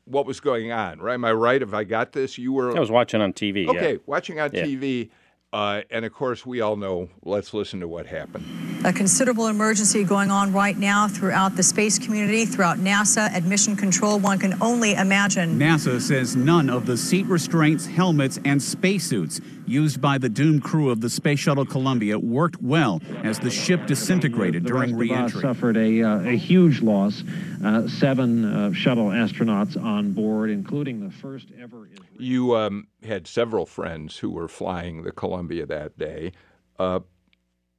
what 0.05 0.27
was 0.27 0.41
going 0.41 0.73
on. 0.73 1.01
Right? 1.01 1.15
Am 1.15 1.25
I 1.25 1.33
right? 1.33 1.61
If 1.61 1.75
I 1.75 1.85
got 1.85 2.13
this, 2.13 2.39
you 2.39 2.53
were. 2.53 2.77
I 2.77 2.81
was 2.81 2.91
watching 2.91 3.21
on 3.21 3.33
TV. 3.33 3.69
Okay, 3.69 3.93
yeah. 3.93 3.99
watching 4.07 4.41
on 4.41 4.51
yeah. 4.53 4.65
TV. 4.65 5.11
Uh, 5.53 5.83
and 5.89 6.05
of 6.05 6.13
course, 6.13 6.45
we 6.45 6.61
all 6.61 6.75
know. 6.75 7.09
Let's 7.23 7.55
listen 7.55 7.79
to 7.79 7.87
what 7.87 8.07
happened. 8.07 8.45
A 8.85 8.93
considerable 8.93 9.47
emergency 9.47 10.03
going 10.03 10.29
on 10.29 10.53
right 10.53 10.77
now 10.77 11.07
throughout 11.07 11.55
the 11.55 11.63
space 11.63 11.97
community, 11.97 12.45
throughout 12.45 12.79
NASA, 12.79 13.31
at 13.31 13.45
Mission 13.45 13.77
control. 13.77 14.19
One 14.19 14.41
can 14.41 14.61
only 14.61 14.95
imagine. 14.95 15.57
NASA 15.57 16.01
says 16.01 16.35
none 16.35 16.69
of 16.69 16.87
the 16.87 16.97
seat 16.97 17.27
restraints, 17.27 17.87
helmets, 17.87 18.41
and 18.45 18.61
spacesuits 18.61 19.41
used 19.67 20.01
by 20.01 20.19
the 20.19 20.29
doomed 20.29 20.63
crew 20.63 20.91
of 20.91 21.01
the 21.01 21.11
Space 21.11 21.41
Shuttle 21.41 21.67
Columbia 21.67 22.19
worked 22.19 22.63
well 22.63 23.01
as 23.23 23.39
the 23.39 23.51
ship 23.51 23.87
disintegrated 23.87 24.65
the 24.65 24.69
during 24.69 24.97
reentry. 24.97 25.41
suffered 25.41 25.77
a, 25.77 26.03
uh, 26.03 26.21
a 26.21 26.37
huge 26.37 26.83
loss. 26.83 27.23
Uh, 27.65 27.89
seven 27.89 28.45
uh, 28.45 28.73
shuttle 28.73 29.07
astronauts 29.07 29.83
on 29.83 30.13
board, 30.13 30.51
including 30.51 31.01
the 31.01 31.11
first 31.11 31.49
ever. 31.61 31.89
You 32.19 32.57
um, 32.57 32.89
had 33.03 33.27
several 33.27 33.67
friends 33.67 34.19
who 34.19 34.31
were 34.31 34.49
flying 34.49 35.03
the 35.03 35.13
Columbia 35.13 35.67
that 35.67 35.99
day, 35.99 36.33
uh, 36.79 37.01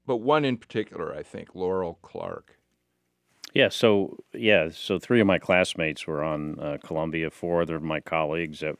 but 0.05 0.17
one 0.17 0.45
in 0.45 0.57
particular, 0.57 1.15
I 1.15 1.23
think, 1.23 1.55
Laurel 1.55 1.99
Clark. 2.01 2.57
Yeah, 3.53 3.69
so 3.69 4.17
yeah, 4.33 4.69
so 4.71 4.99
three 4.99 5.21
of 5.21 5.27
my 5.27 5.39
classmates 5.39 6.05
were 6.05 6.23
on 6.23 6.59
uh, 6.59 6.77
Columbia. 6.83 7.29
Four 7.29 7.61
other 7.61 7.77
of 7.77 7.83
my 7.83 8.01
colleagues 8.01 8.59
that 8.59 8.75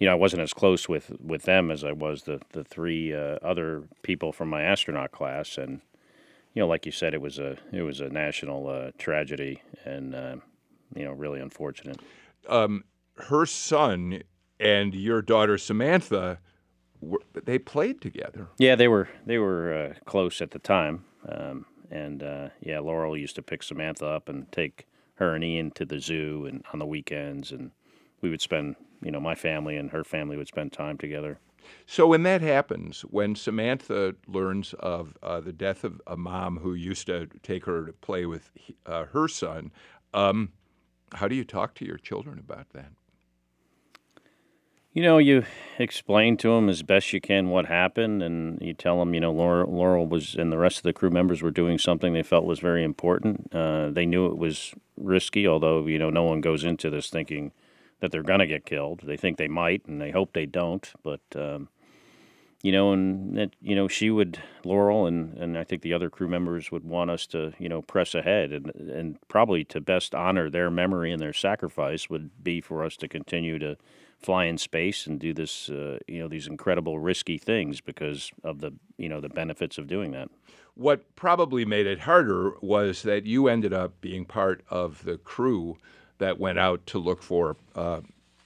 you 0.00 0.06
know, 0.06 0.12
I 0.12 0.16
wasn't 0.16 0.42
as 0.42 0.52
close 0.52 0.88
with, 0.88 1.12
with 1.20 1.42
them 1.42 1.70
as 1.70 1.84
I 1.84 1.92
was 1.92 2.22
the 2.24 2.40
the 2.52 2.64
three 2.64 3.14
uh, 3.14 3.38
other 3.42 3.84
people 4.02 4.32
from 4.32 4.48
my 4.48 4.62
astronaut 4.62 5.12
class, 5.12 5.56
and 5.58 5.82
you 6.54 6.60
know, 6.60 6.66
like 6.66 6.86
you 6.86 6.92
said, 6.92 7.14
it 7.14 7.20
was 7.20 7.38
a 7.38 7.58
it 7.70 7.82
was 7.82 8.00
a 8.00 8.08
national 8.08 8.68
uh, 8.68 8.90
tragedy, 8.98 9.62
and 9.84 10.14
uh, 10.14 10.36
you 10.96 11.04
know, 11.04 11.12
really 11.12 11.38
unfortunate. 11.38 12.00
Um, 12.48 12.84
her 13.16 13.44
son 13.46 14.22
and 14.58 14.94
your 14.94 15.22
daughter 15.22 15.58
Samantha, 15.58 16.38
were, 17.00 17.20
they 17.34 17.58
played 17.58 18.00
together. 18.00 18.48
Yeah, 18.58 18.76
they 18.76 18.88
were 18.88 19.08
they 19.26 19.38
were 19.38 19.72
uh, 19.72 19.94
close 20.06 20.40
at 20.40 20.52
the 20.52 20.58
time, 20.58 21.04
um, 21.28 21.66
and 21.90 22.22
uh, 22.22 22.48
yeah, 22.60 22.80
Laurel 22.80 23.16
used 23.16 23.36
to 23.36 23.42
pick 23.42 23.62
Samantha 23.62 24.06
up 24.06 24.30
and 24.30 24.50
take 24.50 24.86
her 25.16 25.34
and 25.34 25.44
Ian 25.44 25.70
to 25.72 25.84
the 25.84 26.00
zoo 26.00 26.46
and 26.46 26.64
on 26.72 26.78
the 26.78 26.86
weekends, 26.86 27.52
and 27.52 27.72
we 28.20 28.30
would 28.30 28.40
spend 28.40 28.76
you 29.02 29.10
know, 29.10 29.20
my 29.20 29.34
family 29.34 29.76
and 29.76 29.90
her 29.90 30.04
family 30.04 30.36
would 30.36 30.48
spend 30.48 30.72
time 30.72 30.98
together. 30.98 31.38
So 31.86 32.06
when 32.06 32.22
that 32.24 32.42
happens, 32.42 33.02
when 33.02 33.34
Samantha 33.34 34.14
learns 34.26 34.74
of 34.74 35.16
uh, 35.22 35.40
the 35.40 35.52
death 35.52 35.84
of 35.84 36.00
a 36.06 36.16
mom 36.16 36.58
who 36.58 36.74
used 36.74 37.06
to 37.06 37.28
take 37.42 37.64
her 37.66 37.86
to 37.86 37.92
play 37.92 38.26
with 38.26 38.50
uh, 38.86 39.04
her 39.06 39.28
son, 39.28 39.70
um, 40.12 40.52
how 41.14 41.28
do 41.28 41.34
you 41.34 41.44
talk 41.44 41.74
to 41.76 41.84
your 41.84 41.96
children 41.96 42.38
about 42.38 42.70
that? 42.70 42.92
You 44.92 45.04
know, 45.04 45.18
you 45.18 45.44
explain 45.78 46.36
to 46.38 46.48
them 46.48 46.68
as 46.68 46.82
best 46.82 47.12
you 47.12 47.20
can 47.20 47.50
what 47.50 47.66
happened, 47.66 48.24
and 48.24 48.60
you 48.60 48.74
tell 48.74 48.98
them, 48.98 49.14
you 49.14 49.20
know, 49.20 49.30
Laurel, 49.30 49.72
Laurel 49.72 50.06
was 50.06 50.34
and 50.34 50.50
the 50.50 50.58
rest 50.58 50.78
of 50.78 50.82
the 50.82 50.92
crew 50.92 51.10
members 51.10 51.42
were 51.42 51.52
doing 51.52 51.78
something 51.78 52.12
they 52.12 52.24
felt 52.24 52.44
was 52.44 52.58
very 52.58 52.82
important. 52.82 53.54
Uh, 53.54 53.90
they 53.90 54.04
knew 54.04 54.26
it 54.26 54.36
was 54.36 54.74
risky, 54.96 55.46
although 55.46 55.86
you 55.86 55.96
know 55.96 56.10
no 56.10 56.24
one 56.24 56.40
goes 56.40 56.64
into 56.64 56.90
this 56.90 57.08
thinking 57.08 57.52
that 58.00 58.10
they're 58.10 58.22
going 58.22 58.40
to 58.40 58.46
get 58.46 58.66
killed. 58.66 59.00
They 59.04 59.16
think 59.16 59.38
they 59.38 59.48
might, 59.48 59.86
and 59.86 60.00
they 60.00 60.10
hope 60.10 60.32
they 60.32 60.46
don't. 60.46 60.90
But 61.02 61.20
um, 61.34 61.68
you 62.62 62.72
know, 62.72 62.92
and 62.92 63.36
that 63.36 63.50
you 63.60 63.74
know, 63.74 63.88
she 63.88 64.10
would 64.10 64.40
Laurel 64.64 65.06
and 65.06 65.36
and 65.38 65.56
I 65.56 65.64
think 65.64 65.82
the 65.82 65.94
other 65.94 66.10
crew 66.10 66.28
members 66.28 66.70
would 66.70 66.84
want 66.84 67.10
us 67.10 67.26
to 67.28 67.52
you 67.58 67.68
know 67.68 67.82
press 67.82 68.14
ahead, 68.14 68.52
and 68.52 68.70
and 68.74 69.18
probably 69.28 69.64
to 69.66 69.80
best 69.80 70.14
honor 70.14 70.50
their 70.50 70.70
memory 70.70 71.12
and 71.12 71.20
their 71.20 71.32
sacrifice 71.32 72.10
would 72.10 72.42
be 72.42 72.60
for 72.60 72.84
us 72.84 72.96
to 72.98 73.08
continue 73.08 73.58
to 73.58 73.76
fly 74.20 74.44
in 74.44 74.58
space 74.58 75.06
and 75.06 75.18
do 75.18 75.32
this, 75.32 75.70
uh, 75.70 75.98
you 76.06 76.18
know, 76.18 76.28
these 76.28 76.46
incredible 76.46 76.98
risky 76.98 77.38
things 77.38 77.80
because 77.80 78.30
of 78.44 78.60
the, 78.60 78.72
you 78.98 79.08
know, 79.08 79.20
the 79.20 79.28
benefits 79.28 79.78
of 79.78 79.86
doing 79.86 80.12
that. 80.12 80.28
What 80.74 81.16
probably 81.16 81.64
made 81.64 81.86
it 81.86 82.00
harder 82.00 82.52
was 82.60 83.02
that 83.02 83.26
you 83.26 83.48
ended 83.48 83.72
up 83.72 84.00
being 84.00 84.24
part 84.24 84.62
of 84.70 85.04
the 85.04 85.16
crew 85.18 85.78
that 86.20 86.38
went 86.38 86.58
out 86.58 86.86
to 86.86 86.98
look 86.98 87.22
for 87.22 87.56
uh, 87.74 88.00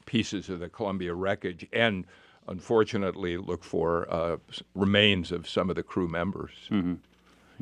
pieces 0.06 0.48
of 0.48 0.58
the 0.60 0.68
Columbia 0.68 1.14
wreckage 1.14 1.66
and 1.72 2.06
unfortunately 2.48 3.36
look 3.36 3.62
for 3.62 4.06
uh, 4.12 4.36
remains 4.74 5.30
of 5.32 5.48
some 5.48 5.70
of 5.70 5.76
the 5.76 5.82
crew 5.82 6.08
members. 6.08 6.52
Mm-hmm. 6.70 6.94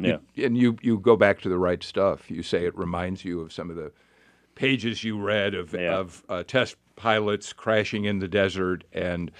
Yeah. 0.05 0.19
You, 0.35 0.47
and 0.47 0.57
you, 0.57 0.77
you 0.81 0.99
go 0.99 1.17
back 1.17 1.41
to 1.43 1.49
the 1.49 1.59
right 1.59 1.83
stuff. 1.83 2.31
You 2.31 2.43
say 2.43 2.65
it 2.65 2.77
reminds 2.77 3.25
you 3.25 3.41
of 3.41 3.53
some 3.53 3.69
of 3.71 3.77
the 3.77 3.93
pages 4.55 5.05
you 5.05 5.21
read 5.21 5.55
of, 5.55 5.73
Yeah. 5.75 5.97
of 5.97 6.25
uh, 6.29 6.43
test 6.45 6.77
pilots 6.97 7.53
crashing 7.53 8.05
in 8.05 8.19
the 8.19 8.29
desert 8.29 8.85
and 8.93 9.31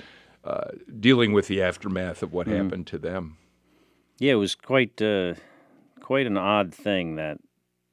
uh, 0.45 0.69
dealing 1.01 1.33
with 1.33 1.49
the 1.49 1.63
aftermath 1.63 2.23
of 2.23 2.33
what 2.33 2.47
Mhm. 2.47 2.57
happened 2.65 2.87
to 2.89 2.99
them. 2.99 3.37
Yeah, 4.19 4.33
it 4.33 4.37
was 4.37 4.55
quite 4.55 5.01
uh, 5.03 5.35
quite 6.01 6.27
an 6.27 6.37
odd 6.37 6.75
thing 6.75 7.17
that 7.17 7.39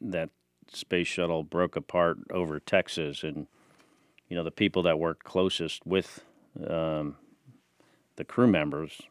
that 0.02 0.30
space 0.74 1.08
shuttle 1.08 1.44
broke 1.44 1.76
apart 1.76 2.18
over 2.32 2.60
Texas, 2.60 3.24
and 3.24 3.48
you 4.28 4.36
know 4.36 4.44
the 4.44 4.52
people 4.52 4.84
that 4.84 5.00
worked 5.00 5.24
closest 5.24 5.86
with 5.86 6.24
um, 6.68 7.16
the 8.16 8.24
crew 8.24 8.48
members, 8.48 9.02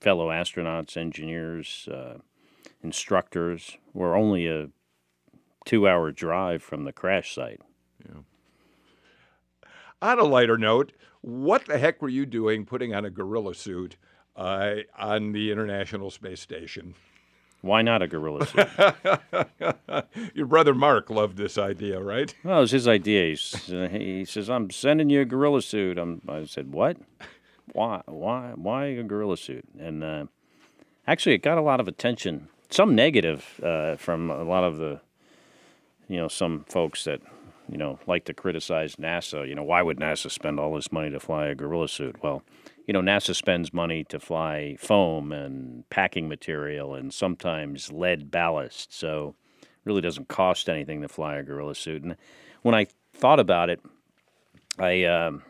fellow 0.00 0.28
astronauts, 0.28 0.96
engineers, 0.96 1.88
uh, 1.92 2.18
instructors, 2.82 3.78
were 3.92 4.14
only 4.14 4.46
a 4.46 4.68
two-hour 5.64 6.12
drive 6.12 6.62
from 6.62 6.84
the 6.84 6.92
crash 6.92 7.34
site. 7.34 7.60
Yeah. 8.06 8.20
On 10.02 10.18
a 10.18 10.24
lighter 10.24 10.58
note, 10.58 10.92
what 11.22 11.64
the 11.64 11.78
heck 11.78 12.02
were 12.02 12.10
you 12.10 12.26
doing 12.26 12.66
putting 12.66 12.94
on 12.94 13.06
a 13.06 13.10
gorilla 13.10 13.54
suit 13.54 13.96
uh, 14.36 14.74
on 14.98 15.32
the 15.32 15.50
International 15.50 16.10
Space 16.10 16.40
Station? 16.40 16.94
Why 17.64 17.80
not 17.80 18.02
a 18.02 18.06
gorilla 18.06 18.44
suit? 18.46 18.68
Your 20.34 20.44
brother 20.44 20.74
Mark 20.74 21.08
loved 21.08 21.38
this 21.38 21.56
idea, 21.56 21.98
right? 21.98 22.34
Well, 22.44 22.58
it 22.58 22.60
was 22.60 22.72
his 22.72 22.86
idea. 22.86 23.30
He's, 23.30 23.72
uh, 23.72 23.88
he 23.90 24.26
says, 24.26 24.50
"I'm 24.50 24.68
sending 24.70 25.08
you 25.08 25.22
a 25.22 25.24
gorilla 25.24 25.62
suit." 25.62 25.96
I'm, 25.96 26.20
I 26.28 26.44
said, 26.44 26.74
"What? 26.74 26.98
Why? 27.72 28.02
Why? 28.04 28.52
Why 28.54 28.84
a 28.86 29.02
gorilla 29.02 29.38
suit?" 29.38 29.64
And 29.78 30.04
uh, 30.04 30.26
actually, 31.06 31.36
it 31.36 31.42
got 31.42 31.56
a 31.56 31.62
lot 31.62 31.80
of 31.80 31.88
attention. 31.88 32.48
Some 32.68 32.94
negative 32.94 33.58
uh, 33.62 33.96
from 33.96 34.30
a 34.30 34.44
lot 34.44 34.64
of 34.64 34.76
the, 34.76 35.00
you 36.06 36.18
know, 36.18 36.28
some 36.28 36.66
folks 36.68 37.04
that 37.04 37.22
you 37.70 37.78
know 37.78 37.98
like 38.06 38.26
to 38.26 38.34
criticize 38.34 38.96
NASA. 38.96 39.48
You 39.48 39.54
know, 39.54 39.64
why 39.64 39.80
would 39.80 39.98
NASA 39.98 40.30
spend 40.30 40.60
all 40.60 40.74
this 40.74 40.92
money 40.92 41.10
to 41.10 41.18
fly 41.18 41.46
a 41.46 41.54
gorilla 41.54 41.88
suit? 41.88 42.22
Well, 42.22 42.42
you 42.86 42.92
know, 42.92 43.00
NASA 43.00 43.34
spends 43.34 43.72
money 43.72 44.04
to 44.04 44.20
fly 44.20 44.76
foam 44.78 45.32
and 45.32 45.88
packing 45.90 46.28
material 46.28 46.94
and 46.94 47.12
sometimes 47.12 47.90
lead 47.90 48.30
ballast. 48.30 48.92
So 48.92 49.34
it 49.62 49.68
really 49.84 50.02
doesn't 50.02 50.28
cost 50.28 50.68
anything 50.68 51.00
to 51.02 51.08
fly 51.08 51.36
a 51.36 51.42
gorilla 51.42 51.74
suit. 51.74 52.02
And 52.02 52.16
when 52.62 52.74
I 52.74 52.86
thought 53.14 53.40
about 53.40 53.70
it, 53.70 53.80
I, 54.78 55.04
um, 55.04 55.42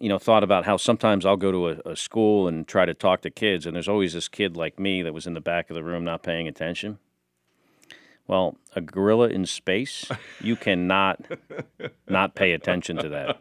you 0.00 0.08
know, 0.08 0.18
thought 0.18 0.44
about 0.44 0.64
how 0.64 0.76
sometimes 0.76 1.24
I'll 1.24 1.36
go 1.36 1.52
to 1.52 1.68
a, 1.68 1.92
a 1.92 1.96
school 1.96 2.46
and 2.46 2.66
try 2.66 2.84
to 2.84 2.94
talk 2.94 3.22
to 3.22 3.30
kids, 3.30 3.64
and 3.64 3.74
there's 3.74 3.88
always 3.88 4.12
this 4.12 4.28
kid 4.28 4.56
like 4.56 4.78
me 4.78 5.02
that 5.02 5.14
was 5.14 5.26
in 5.26 5.34
the 5.34 5.40
back 5.40 5.70
of 5.70 5.74
the 5.74 5.84
room 5.84 6.04
not 6.04 6.22
paying 6.22 6.46
attention. 6.46 6.98
Well, 8.26 8.56
a 8.74 8.80
gorilla 8.80 9.28
in 9.28 9.46
space, 9.46 10.10
you 10.40 10.56
cannot 10.56 11.24
not 12.08 12.34
pay 12.34 12.52
attention 12.52 12.96
to 12.98 13.08
that. 13.10 13.40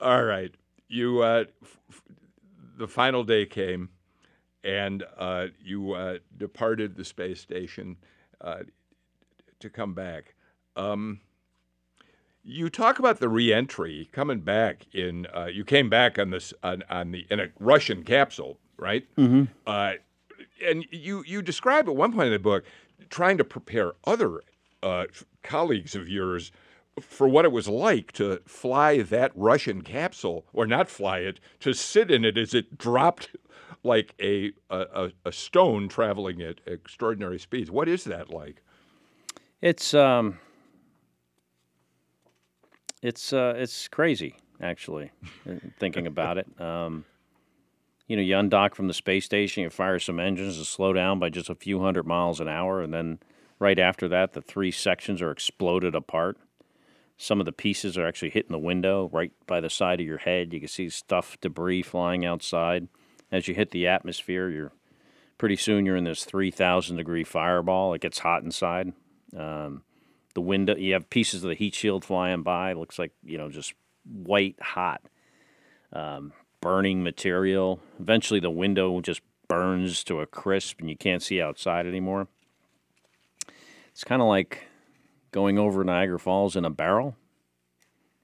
All 0.00 0.24
right. 0.24 0.52
You, 0.88 1.20
uh, 1.22 1.44
f- 1.62 2.02
the 2.78 2.88
final 2.88 3.22
day 3.24 3.46
came, 3.46 3.90
and 4.64 5.04
uh, 5.18 5.48
you 5.62 5.92
uh, 5.92 6.18
departed 6.36 6.96
the 6.96 7.04
space 7.04 7.40
station 7.40 7.96
uh, 8.40 8.60
to 9.60 9.70
come 9.70 9.94
back. 9.94 10.34
Um, 10.76 11.20
you 12.42 12.70
talk 12.70 12.98
about 12.98 13.20
the 13.20 13.28
reentry 13.28 14.08
coming 14.12 14.40
back 14.40 14.86
in. 14.94 15.26
Uh, 15.34 15.46
you 15.46 15.64
came 15.64 15.90
back 15.90 16.18
on 16.18 16.30
this 16.30 16.54
on, 16.62 16.82
on 16.88 17.12
the 17.12 17.26
in 17.30 17.38
a 17.40 17.48
Russian 17.58 18.02
capsule, 18.02 18.58
right? 18.78 19.06
Mhm. 19.16 19.48
Uh, 19.66 19.94
and 20.64 20.86
you 20.90 21.22
you 21.26 21.42
describe 21.42 21.88
at 21.88 21.94
one 21.94 22.12
point 22.12 22.26
in 22.28 22.32
the 22.32 22.38
book 22.38 22.64
trying 23.10 23.36
to 23.38 23.44
prepare 23.44 23.92
other 24.04 24.40
uh, 24.82 25.04
colleagues 25.42 25.94
of 25.94 26.08
yours 26.08 26.50
for 27.00 27.28
what 27.28 27.44
it 27.44 27.52
was 27.52 27.68
like 27.68 28.12
to 28.12 28.40
fly 28.46 29.02
that 29.02 29.32
Russian 29.34 29.82
capsule, 29.82 30.46
or 30.52 30.66
not 30.66 30.88
fly 30.88 31.18
it, 31.18 31.40
to 31.60 31.72
sit 31.72 32.10
in 32.10 32.24
it 32.24 32.36
as 32.36 32.54
it 32.54 32.78
dropped 32.78 33.28
like 33.82 34.14
a 34.20 34.52
a, 34.70 35.10
a- 35.24 35.32
stone 35.32 35.88
traveling 35.88 36.42
at 36.42 36.60
extraordinary 36.66 37.38
speeds. 37.38 37.70
What 37.70 37.88
is 37.88 38.04
that 38.04 38.30
like? 38.30 38.62
It's 39.60 39.94
um, 39.94 40.38
it's 43.02 43.32
uh, 43.32 43.54
it's 43.56 43.88
crazy 43.88 44.36
actually, 44.62 45.10
uh, 45.48 45.54
thinking 45.78 46.06
about 46.06 46.38
it. 46.38 46.46
Um, 46.60 47.04
you 48.06 48.16
know, 48.16 48.22
you 48.22 48.34
undock 48.34 48.74
from 48.74 48.88
the 48.88 48.92
space 48.92 49.24
station, 49.24 49.62
you 49.62 49.70
fire 49.70 50.00
some 50.00 50.18
engines 50.18 50.58
to 50.58 50.64
slow 50.64 50.92
down 50.92 51.20
by 51.20 51.28
just 51.28 51.48
a 51.48 51.54
few 51.54 51.80
hundred 51.80 52.08
miles 52.08 52.40
an 52.40 52.48
hour, 52.48 52.82
and 52.82 52.92
then 52.92 53.20
right 53.60 53.78
after 53.78 54.08
that, 54.08 54.32
the 54.32 54.42
three 54.42 54.72
sections 54.72 55.22
are 55.22 55.30
exploded 55.30 55.94
apart. 55.94 56.36
Some 57.22 57.38
of 57.38 57.44
the 57.44 57.52
pieces 57.52 57.98
are 57.98 58.06
actually 58.08 58.30
hitting 58.30 58.52
the 58.52 58.58
window 58.58 59.10
right 59.12 59.30
by 59.46 59.60
the 59.60 59.68
side 59.68 60.00
of 60.00 60.06
your 60.06 60.16
head. 60.16 60.54
You 60.54 60.60
can 60.60 60.70
see 60.70 60.88
stuff, 60.88 61.38
debris 61.42 61.82
flying 61.82 62.24
outside. 62.24 62.88
As 63.30 63.46
you 63.46 63.52
hit 63.52 63.72
the 63.72 63.86
atmosphere, 63.88 64.48
you're 64.48 64.72
pretty 65.36 65.56
soon 65.56 65.84
you're 65.84 65.96
in 65.96 66.04
this 66.04 66.24
3,000 66.24 66.96
degree 66.96 67.22
fireball. 67.22 67.92
It 67.92 68.00
gets 68.00 68.20
hot 68.20 68.42
inside. 68.42 68.94
Um, 69.36 69.82
the 70.32 70.40
window, 70.40 70.74
you 70.76 70.94
have 70.94 71.10
pieces 71.10 71.44
of 71.44 71.50
the 71.50 71.56
heat 71.56 71.74
shield 71.74 72.06
flying 72.06 72.42
by. 72.42 72.70
It 72.70 72.78
looks 72.78 72.98
like, 72.98 73.12
you 73.22 73.36
know, 73.36 73.50
just 73.50 73.74
white 74.10 74.56
hot, 74.58 75.02
um, 75.92 76.32
burning 76.62 77.02
material. 77.02 77.80
Eventually, 78.00 78.40
the 78.40 78.50
window 78.50 78.98
just 79.02 79.20
burns 79.46 80.02
to 80.04 80.20
a 80.20 80.26
crisp 80.26 80.80
and 80.80 80.88
you 80.88 80.96
can't 80.96 81.22
see 81.22 81.38
outside 81.38 81.86
anymore. 81.86 82.28
It's 83.90 84.04
kind 84.04 84.22
of 84.22 84.28
like 84.28 84.69
going 85.30 85.58
over 85.58 85.84
Niagara 85.84 86.18
Falls 86.18 86.56
in 86.56 86.64
a 86.64 86.70
barrel, 86.70 87.16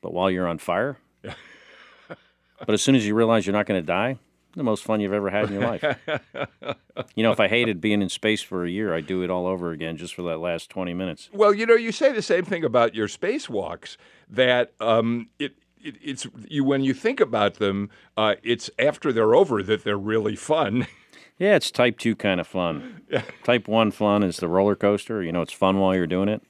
but 0.00 0.12
while 0.12 0.30
you're 0.30 0.46
on 0.46 0.58
fire. 0.58 0.98
but 1.22 2.70
as 2.70 2.82
soon 2.82 2.94
as 2.94 3.06
you 3.06 3.14
realize 3.14 3.46
you're 3.46 3.52
not 3.52 3.66
going 3.66 3.80
to 3.80 3.86
die, 3.86 4.18
the 4.56 4.62
most 4.62 4.84
fun 4.84 5.00
you've 5.00 5.12
ever 5.12 5.30
had 5.30 5.44
in 5.50 5.52
your 5.52 5.62
life. 5.62 5.84
you 7.14 7.22
know, 7.22 7.30
if 7.30 7.38
I 7.38 7.46
hated 7.46 7.80
being 7.80 8.00
in 8.00 8.08
space 8.08 8.42
for 8.42 8.64
a 8.64 8.70
year, 8.70 8.94
I'd 8.94 9.06
do 9.06 9.22
it 9.22 9.30
all 9.30 9.46
over 9.46 9.70
again 9.70 9.96
just 9.96 10.14
for 10.14 10.22
that 10.22 10.38
last 10.38 10.70
20 10.70 10.94
minutes. 10.94 11.28
Well, 11.32 11.52
you 11.52 11.66
know, 11.66 11.74
you 11.74 11.92
say 11.92 12.12
the 12.12 12.22
same 12.22 12.44
thing 12.44 12.64
about 12.64 12.94
your 12.94 13.06
spacewalks. 13.06 13.96
That 14.28 14.72
um, 14.80 15.28
it, 15.38 15.54
it 15.80 15.96
it's 16.02 16.26
you 16.48 16.64
when 16.64 16.82
you 16.82 16.94
think 16.94 17.20
about 17.20 17.54
them, 17.54 17.90
uh, 18.16 18.36
it's 18.42 18.70
after 18.78 19.12
they're 19.12 19.34
over 19.34 19.62
that 19.62 19.84
they're 19.84 19.98
really 19.98 20.36
fun. 20.36 20.86
Yeah, 21.38 21.56
it's 21.56 21.70
type 21.70 21.98
two 21.98 22.16
kind 22.16 22.40
of 22.40 22.46
fun. 22.46 23.02
Type 23.44 23.68
one 23.68 23.90
fun 23.90 24.22
is 24.22 24.38
the 24.38 24.48
roller 24.48 24.74
coaster. 24.74 25.22
You 25.22 25.32
know, 25.32 25.42
it's 25.42 25.52
fun 25.52 25.78
while 25.78 25.94
you're 25.94 26.06
doing 26.06 26.30
it. 26.30 26.42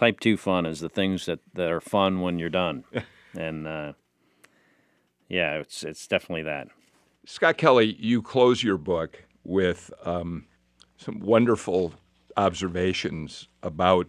Type 0.00 0.18
two 0.18 0.38
fun 0.38 0.64
is 0.64 0.80
the 0.80 0.88
things 0.88 1.26
that, 1.26 1.40
that 1.52 1.70
are 1.70 1.78
fun 1.78 2.22
when 2.22 2.38
you're 2.38 2.48
done. 2.48 2.84
and 3.36 3.68
uh, 3.68 3.92
yeah, 5.28 5.56
it's 5.56 5.82
it's 5.82 6.06
definitely 6.06 6.44
that. 6.44 6.68
Scott 7.26 7.58
Kelly, 7.58 7.96
you 7.98 8.22
close 8.22 8.62
your 8.62 8.78
book 8.78 9.26
with 9.44 9.92
um, 10.06 10.46
some 10.96 11.20
wonderful 11.20 11.92
observations 12.34 13.48
about 13.62 14.06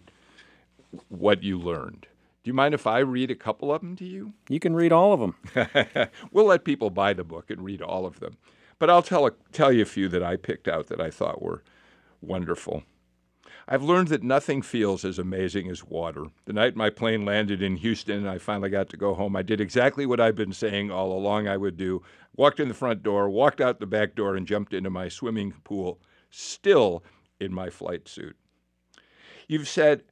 what 1.10 1.44
you 1.44 1.60
learned. 1.60 2.08
Do 2.42 2.50
you 2.50 2.54
mind 2.54 2.74
if 2.74 2.88
I 2.88 3.00
read 3.00 3.30
a 3.30 3.36
couple 3.36 3.74
of 3.74 3.82
them 3.82 3.98
to 3.98 4.06
you? 4.06 4.32
You 4.48 4.62
can 4.62 4.74
read 4.74 4.94
all 4.94 5.12
of 5.12 5.20
them. 5.20 6.08
we'll 6.32 6.46
let 6.46 6.64
people 6.64 6.89
buy 6.89 7.12
the 7.12 7.26
book 7.26 7.50
and 7.50 7.66
read 7.66 7.82
all 7.82 8.06
of 8.06 8.22
them. 8.22 8.38
But 8.80 8.89
I'll 8.89 9.04
tell, 9.04 9.28
a, 9.28 9.32
tell 9.52 9.74
you 9.74 9.82
a 9.82 9.86
few 9.86 10.08
that 10.08 10.24
I 10.24 10.38
picked 10.38 10.70
out 10.70 10.88
that 10.88 11.02
I 11.02 11.10
thought 11.10 11.42
were 11.42 11.64
wonderful. 12.22 12.84
I've 13.74 13.84
learned 13.84 14.09
that 14.09 14.22
nothing 14.22 14.61
feels 14.63 15.05
as 15.05 15.17
amazing 15.17 15.69
as 15.69 15.82
water. 15.82 16.26
The 16.43 16.51
night 16.51 16.76
my 16.76 16.89
plane 16.89 17.24
landed 17.24 17.61
in 17.61 17.78
Houston 17.78 18.17
and 18.17 18.30
I 18.30 18.38
finally 18.38 18.69
got 18.69 18.89
to 18.89 18.97
go 18.97 19.13
home, 19.13 19.34
I 19.34 19.43
did 19.43 19.61
exactly 19.61 20.05
what 20.05 20.19
I've 20.19 20.36
been 20.36 20.51
saying 20.51 20.91
all 20.91 21.13
along 21.13 21.47
I 21.47 21.55
would 21.55 21.78
do 21.78 22.03
walked 22.36 22.59
in 22.59 22.67
the 22.67 22.74
front 22.74 23.01
door, 23.01 23.30
walked 23.30 23.61
out 23.61 23.80
the 23.80 23.86
back 23.86 24.13
door, 24.13 24.36
and 24.36 24.45
jumped 24.45 24.74
into 24.74 24.89
my 24.89 25.07
swimming 25.07 25.53
pool, 25.63 26.01
still 26.30 27.01
in 27.39 27.53
my 27.53 27.69
flight 27.69 28.09
suit. 28.09 28.36
You've 29.47 29.69
said, 29.69 30.03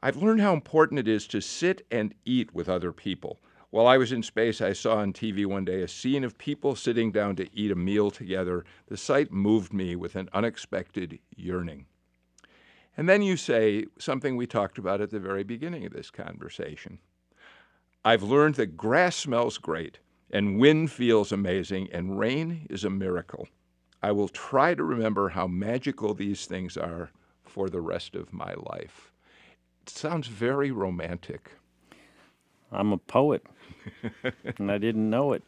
I've 0.00 0.22
learned 0.22 0.40
how 0.40 0.52
important 0.54 1.00
it 1.00 1.08
is 1.08 1.26
to 1.28 1.40
sit 1.40 1.84
and 1.90 2.14
eat 2.24 2.54
with 2.54 2.68
other 2.68 2.92
people. 2.92 3.40
While 3.70 3.88
I 3.88 3.96
was 3.96 4.12
in 4.12 4.22
space, 4.22 4.60
I 4.60 4.72
saw 4.72 4.98
on 4.98 5.12
TV 5.12 5.44
one 5.44 5.64
day 5.64 5.82
a 5.82 5.88
scene 5.88 6.22
of 6.22 6.38
people 6.38 6.76
sitting 6.76 7.10
down 7.10 7.34
to 7.34 7.48
eat 7.52 7.72
a 7.72 7.74
meal 7.74 8.12
together. 8.12 8.64
The 8.86 8.96
sight 8.96 9.32
moved 9.32 9.72
me 9.72 9.96
with 9.96 10.14
an 10.14 10.28
unexpected 10.32 11.18
yearning. 11.34 11.86
And 12.98 13.08
then 13.08 13.22
you 13.22 13.36
say 13.36 13.86
something 14.00 14.36
we 14.36 14.48
talked 14.48 14.76
about 14.76 15.00
at 15.00 15.10
the 15.10 15.20
very 15.20 15.44
beginning 15.44 15.86
of 15.86 15.92
this 15.92 16.10
conversation. 16.10 16.98
I've 18.04 18.24
learned 18.24 18.56
that 18.56 18.76
grass 18.76 19.14
smells 19.14 19.56
great, 19.56 20.00
and 20.32 20.58
wind 20.58 20.90
feels 20.90 21.30
amazing, 21.30 21.88
and 21.92 22.18
rain 22.18 22.66
is 22.68 22.82
a 22.82 22.90
miracle. 22.90 23.46
I 24.02 24.10
will 24.10 24.28
try 24.28 24.74
to 24.74 24.82
remember 24.82 25.28
how 25.28 25.46
magical 25.46 26.12
these 26.12 26.46
things 26.46 26.76
are 26.76 27.12
for 27.44 27.68
the 27.68 27.80
rest 27.80 28.16
of 28.16 28.32
my 28.32 28.54
life. 28.54 29.12
It 29.82 29.90
sounds 29.90 30.26
very 30.26 30.72
romantic. 30.72 31.52
I'm 32.72 32.92
a 32.92 32.98
poet, 32.98 33.46
and 34.58 34.72
I 34.72 34.78
didn't 34.78 35.08
know 35.08 35.34
it. 35.34 35.44